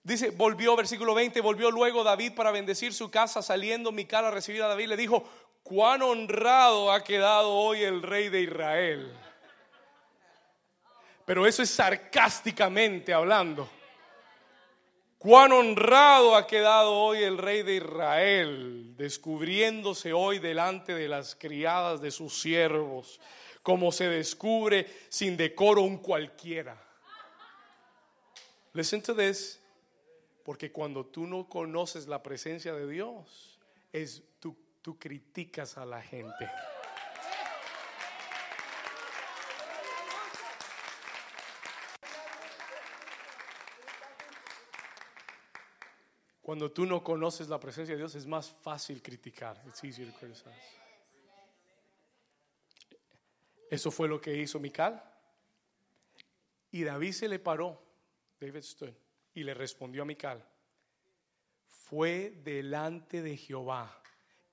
dice, 0.03 0.31
volvió, 0.31 0.75
versículo 0.75 1.13
20, 1.13 1.43
volvió 1.43 1.71
luego 1.71 2.03
David 2.03 2.33
para 2.33 2.51
bendecir 2.51 2.95
su 2.95 3.11
casa, 3.11 3.43
saliendo 3.43 3.93
Mical 3.93 4.25
a 4.25 4.31
recibir 4.31 4.63
a 4.63 4.69
David, 4.69 4.89
le 4.89 4.97
dijo, 4.97 5.29
cuán 5.63 6.01
honrado 6.01 6.91
ha 6.91 7.05
quedado 7.05 7.53
hoy 7.53 7.83
el 7.83 8.03
rey 8.03 8.31
de 8.31 8.41
Israel. 8.41 9.15
Pero 11.27 11.47
eso 11.47 11.63
es 11.63 11.69
sarcásticamente 11.69 13.13
hablando. 13.13 13.69
Cuán 15.19 15.53
honrado 15.53 16.35
ha 16.35 16.47
quedado 16.47 16.95
hoy 16.95 17.25
el 17.25 17.37
rey 17.37 17.63
de 17.63 17.75
Israel, 17.75 18.97
descubriéndose 18.97 20.15
hoy 20.15 20.39
delante 20.39 20.95
de 20.95 21.09
las 21.09 21.35
criadas 21.35 22.01
de 22.01 22.11
sus 22.11 22.41
siervos 22.41 23.21
como 23.67 23.91
se 23.91 24.09
descubre 24.09 24.87
sin 25.09 25.37
decoro 25.37 25.83
un 25.83 25.99
cualquiera. 25.99 26.81
Listen 28.75 29.03
to 29.03 29.13
this, 29.13 29.61
porque 30.45 30.71
cuando 30.71 31.05
tú 31.05 31.27
no 31.27 31.49
conoces 31.49 32.07
la 32.07 32.23
presencia 32.23 32.73
de 32.73 32.87
Dios, 32.87 33.59
es 33.93 34.23
tú, 34.39 34.57
tú 34.83 34.97
criticas 34.97 35.77
a 35.79 35.85
la 35.85 36.01
gente. 36.01 36.49
Cuando 46.41 46.71
tú 46.71 46.87
no 46.87 47.03
conoces 47.03 47.49
la 47.49 47.59
presencia 47.59 47.97
de 47.97 47.99
Dios 47.99 48.15
es 48.15 48.27
más 48.27 48.49
fácil 48.49 49.03
criticar. 49.03 49.61
It's 49.67 49.83
easier 49.83 50.13
to 50.13 50.17
criticize. 50.21 50.86
Eso 53.71 53.91
fue 53.91 54.09
lo 54.09 54.21
que 54.21 54.35
hizo 54.37 54.61
Mical. 54.61 55.03
Y 56.71 56.85
David 56.85 57.13
se 57.13 57.29
le 57.29 57.39
paró, 57.39 57.83
David 58.41 58.63
stood, 58.63 58.93
y 59.35 59.43
le 59.43 59.55
respondió 59.55 60.03
a 60.03 60.05
Mical, 60.05 60.45
fue 61.67 62.35
delante 62.43 63.23
de 63.23 63.37
Jehová 63.37 64.03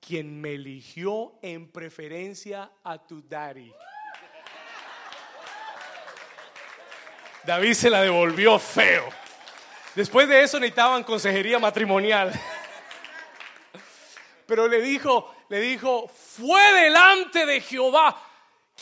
quien 0.00 0.40
me 0.40 0.54
eligió 0.54 1.38
en 1.42 1.70
preferencia 1.70 2.70
a 2.82 2.98
tu 2.98 3.22
daddy. 3.22 3.72
David 7.44 7.74
se 7.74 7.90
la 7.90 8.02
devolvió 8.02 8.58
feo. 8.58 9.08
Después 9.94 10.28
de 10.28 10.42
eso 10.42 10.58
necesitaban 10.58 11.04
consejería 11.04 11.58
matrimonial. 11.58 12.32
Pero 14.46 14.68
le 14.68 14.80
dijo, 14.80 15.34
le 15.48 15.60
dijo, 15.60 16.08
fue 16.08 16.60
delante 16.72 17.46
de 17.46 17.60
Jehová 17.60 18.20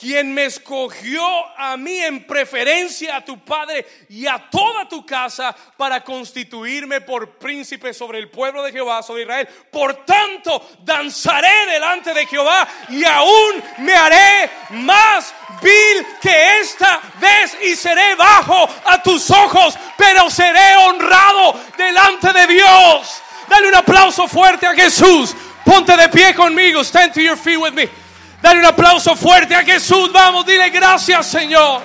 quien 0.03 0.34
me 0.34 0.46
escogió 0.46 1.22
a 1.57 1.76
mí 1.76 1.96
en 1.96 2.26
preferencia 2.26 3.14
a 3.14 3.24
tu 3.24 3.38
padre 3.38 3.86
y 4.09 4.26
a 4.26 4.50
toda 4.50 4.88
tu 4.88 5.07
casa 5.07 5.55
para 5.76 6.03
constituirme 6.03 7.03
por 7.03 7.38
príncipe 7.38 7.94
sobre 7.94 8.18
el 8.18 8.28
pueblo 8.28 8.64
de 8.64 8.72
Jehová, 8.72 9.00
sobre 9.05 9.22
Israel. 9.22 9.48
Por 9.70 10.05
tanto, 10.05 10.70
danzaré 10.82 11.66
delante 11.70 12.12
de 12.12 12.26
Jehová 12.26 12.66
y 12.88 13.05
aún 13.05 13.62
me 13.78 13.94
haré 13.94 14.50
más 14.70 15.32
vil 15.62 16.05
que 16.20 16.59
esta 16.59 17.00
vez 17.20 17.57
y 17.62 17.76
seré 17.76 18.16
bajo 18.16 18.68
a 18.86 19.00
tus 19.05 19.30
ojos, 19.30 19.78
pero 19.96 20.28
seré 20.28 20.74
honrado 20.78 21.61
delante 21.78 22.32
de 22.32 22.46
Dios. 22.48 23.22
Dale 23.48 23.68
un 23.68 23.74
aplauso 23.76 24.26
fuerte 24.26 24.66
a 24.66 24.74
Jesús. 24.74 25.32
Ponte 25.64 25.96
de 25.96 26.09
pie 26.09 26.34
conmigo. 26.34 26.82
Stand 26.82 27.14
to 27.14 27.20
your 27.20 27.36
feet 27.36 27.61
with 27.61 27.72
me. 27.72 28.01
Dale 28.43 28.59
un 28.59 28.66
aplauso 28.66 29.14
fuerte 29.14 29.55
a 29.55 29.64
Jesús. 29.64 30.11
Vamos, 30.12 30.45
dile 30.45 30.68
gracias, 30.70 31.26
Señor. 31.28 31.80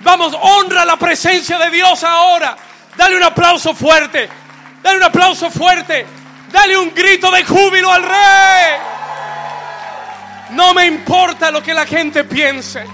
Vamos, 0.00 0.32
honra 0.40 0.84
la 0.84 0.96
presencia 0.96 1.58
de 1.58 1.70
Dios 1.70 2.04
ahora. 2.04 2.56
Dale 2.96 3.16
un 3.16 3.24
aplauso 3.24 3.74
fuerte. 3.74 4.28
Dale 4.82 4.98
un 4.98 5.04
aplauso 5.04 5.50
fuerte. 5.50 6.06
Dale 6.52 6.78
un 6.78 6.94
grito 6.94 7.30
de 7.32 7.44
júbilo 7.44 7.92
al 7.92 8.02
rey. 8.04 8.76
No 10.50 10.72
me 10.72 10.86
importa 10.86 11.50
lo 11.50 11.60
que 11.60 11.74
la 11.74 11.84
gente 11.84 12.22
piense. 12.22 12.84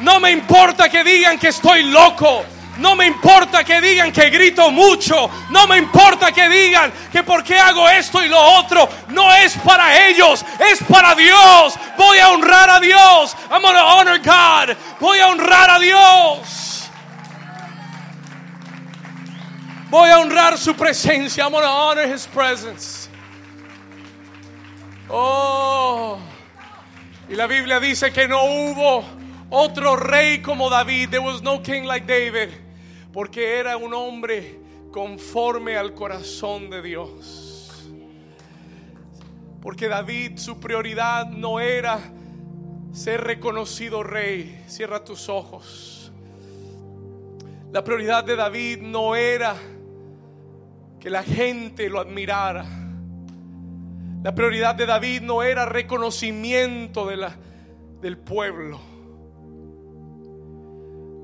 No 0.00 0.18
me 0.18 0.32
importa 0.32 0.88
que 0.88 1.04
digan 1.04 1.38
que 1.38 1.48
estoy 1.48 1.84
loco. 1.84 2.44
No 2.78 2.94
me 2.94 3.06
importa 3.06 3.64
que 3.64 3.80
digan 3.80 4.12
que 4.12 4.28
grito 4.28 4.70
mucho. 4.70 5.30
No 5.50 5.66
me 5.66 5.78
importa 5.78 6.30
que 6.32 6.48
digan 6.48 6.92
que 7.10 7.22
por 7.22 7.42
qué 7.42 7.58
hago 7.58 7.88
esto 7.88 8.22
y 8.22 8.28
lo 8.28 8.38
otro. 8.58 8.88
No 9.08 9.32
es 9.34 9.56
para 9.58 10.08
ellos, 10.08 10.44
es 10.70 10.82
para 10.84 11.14
Dios. 11.14 11.74
Voy 11.96 12.18
a 12.18 12.30
honrar 12.30 12.70
a 12.70 12.80
Dios. 12.80 13.34
I'm 13.50 13.62
gonna 13.62 13.82
honor 13.82 14.18
God. 14.18 14.76
Voy 15.00 15.18
a 15.20 15.28
honrar 15.28 15.70
a 15.70 15.78
Dios. 15.78 16.90
Voy 19.88 20.10
a 20.10 20.18
honrar 20.18 20.58
su 20.58 20.74
presencia. 20.74 21.44
I'm 21.44 21.52
gonna 21.52 21.70
honor 21.70 22.06
his 22.06 22.26
presence. 22.26 23.08
Oh. 25.08 26.18
Y 27.28 27.34
la 27.36 27.46
Biblia 27.46 27.80
dice 27.80 28.12
que 28.12 28.28
no 28.28 28.44
hubo 28.44 29.04
otro 29.50 29.96
rey 29.96 30.42
como 30.42 30.68
David. 30.68 31.10
There 31.10 31.22
was 31.22 31.42
no 31.42 31.62
king 31.62 31.84
like 31.84 32.06
David 32.06 32.65
porque 33.16 33.58
era 33.58 33.78
un 33.78 33.94
hombre 33.94 34.60
conforme 34.92 35.74
al 35.74 35.94
corazón 35.94 36.68
de 36.68 36.82
Dios. 36.82 37.90
Porque 39.62 39.88
David 39.88 40.36
su 40.36 40.60
prioridad 40.60 41.26
no 41.30 41.58
era 41.58 41.98
ser 42.92 43.22
reconocido 43.22 44.02
rey. 44.02 44.62
Cierra 44.66 45.02
tus 45.02 45.30
ojos. 45.30 46.12
La 47.72 47.82
prioridad 47.82 48.22
de 48.22 48.36
David 48.36 48.82
no 48.82 49.16
era 49.16 49.56
que 51.00 51.08
la 51.08 51.22
gente 51.22 51.88
lo 51.88 52.00
admirara. 52.00 52.66
La 54.22 54.34
prioridad 54.34 54.74
de 54.74 54.84
David 54.84 55.22
no 55.22 55.42
era 55.42 55.64
reconocimiento 55.64 57.06
de 57.06 57.16
la, 57.16 57.34
del 58.02 58.18
pueblo. 58.18 58.78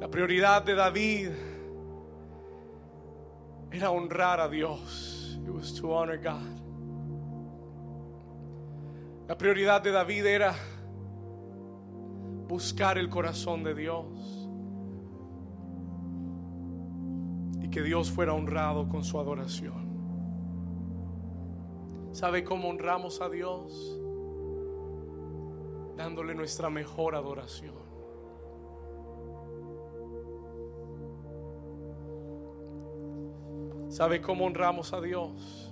La 0.01 0.09
prioridad 0.09 0.63
de 0.63 0.75
David 0.75 1.52
era 3.73 3.91
honrar 3.91 4.41
a 4.41 4.49
Dios. 4.49 5.39
It 5.45 5.51
was 5.51 5.73
to 5.81 5.93
honor 5.93 6.19
God. 6.19 6.61
La 9.29 9.37
prioridad 9.37 9.83
de 9.83 9.93
David 9.93 10.27
era 10.27 10.55
buscar 12.49 12.99
el 12.99 13.09
corazón 13.09 13.65
de 13.65 13.75
Dios. 13.75 14.07
Y 17.63 17.71
que 17.71 17.83
Dios 17.83 18.11
fuera 18.11 18.35
honrado 18.35 18.89
con 18.89 19.03
su 19.05 19.19
adoración. 19.19 19.91
¿Sabe 22.13 22.45
cómo 22.45 22.69
honramos 22.69 23.23
a 23.23 23.31
Dios? 23.31 23.99
Dándole 25.97 26.35
nuestra 26.35 26.69
mejor 26.69 27.15
adoración. 27.15 27.82
¿Sabe 33.93 34.23
cómo 34.23 34.47
honramos 34.47 34.95
a 34.95 35.03
Dios? 35.03 35.71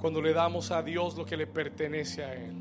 Cuando 0.00 0.20
le 0.20 0.32
damos 0.32 0.72
a 0.72 0.82
Dios 0.82 1.16
lo 1.16 1.24
que 1.24 1.36
le 1.36 1.46
pertenece 1.46 2.24
a 2.24 2.34
Él. 2.34 2.56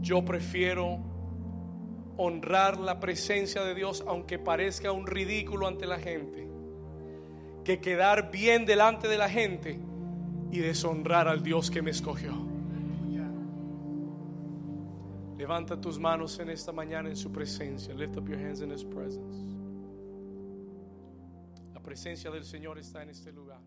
Yo 0.00 0.24
prefiero 0.24 0.98
honrar 2.16 2.80
la 2.80 2.98
presencia 2.98 3.62
de 3.62 3.76
Dios 3.76 4.02
aunque 4.08 4.40
parezca 4.40 4.90
un 4.90 5.06
ridículo 5.06 5.68
ante 5.68 5.86
la 5.86 6.00
gente, 6.00 6.48
que 7.62 7.80
quedar 7.80 8.32
bien 8.32 8.66
delante 8.66 9.06
de 9.06 9.18
la 9.18 9.28
gente 9.28 9.78
y 10.50 10.58
deshonrar 10.58 11.28
al 11.28 11.44
Dios 11.44 11.70
que 11.70 11.80
me 11.80 11.92
escogió. 11.92 12.32
Levanta 15.38 15.80
tus 15.80 15.96
manos 16.00 16.40
en 16.40 16.50
esta 16.50 16.72
mañana 16.72 17.08
en 17.08 17.16
su 17.16 17.30
presencia. 17.30 17.94
Lift 17.94 18.16
up 18.16 18.28
your 18.28 18.38
hands 18.38 18.62
in 18.62 18.72
his 18.72 18.82
presence. 18.82 19.55
Presencia 21.86 22.32
del 22.32 22.44
Señor 22.44 22.80
está 22.80 23.04
en 23.04 23.10
este 23.10 23.30
lugar. 23.30 23.60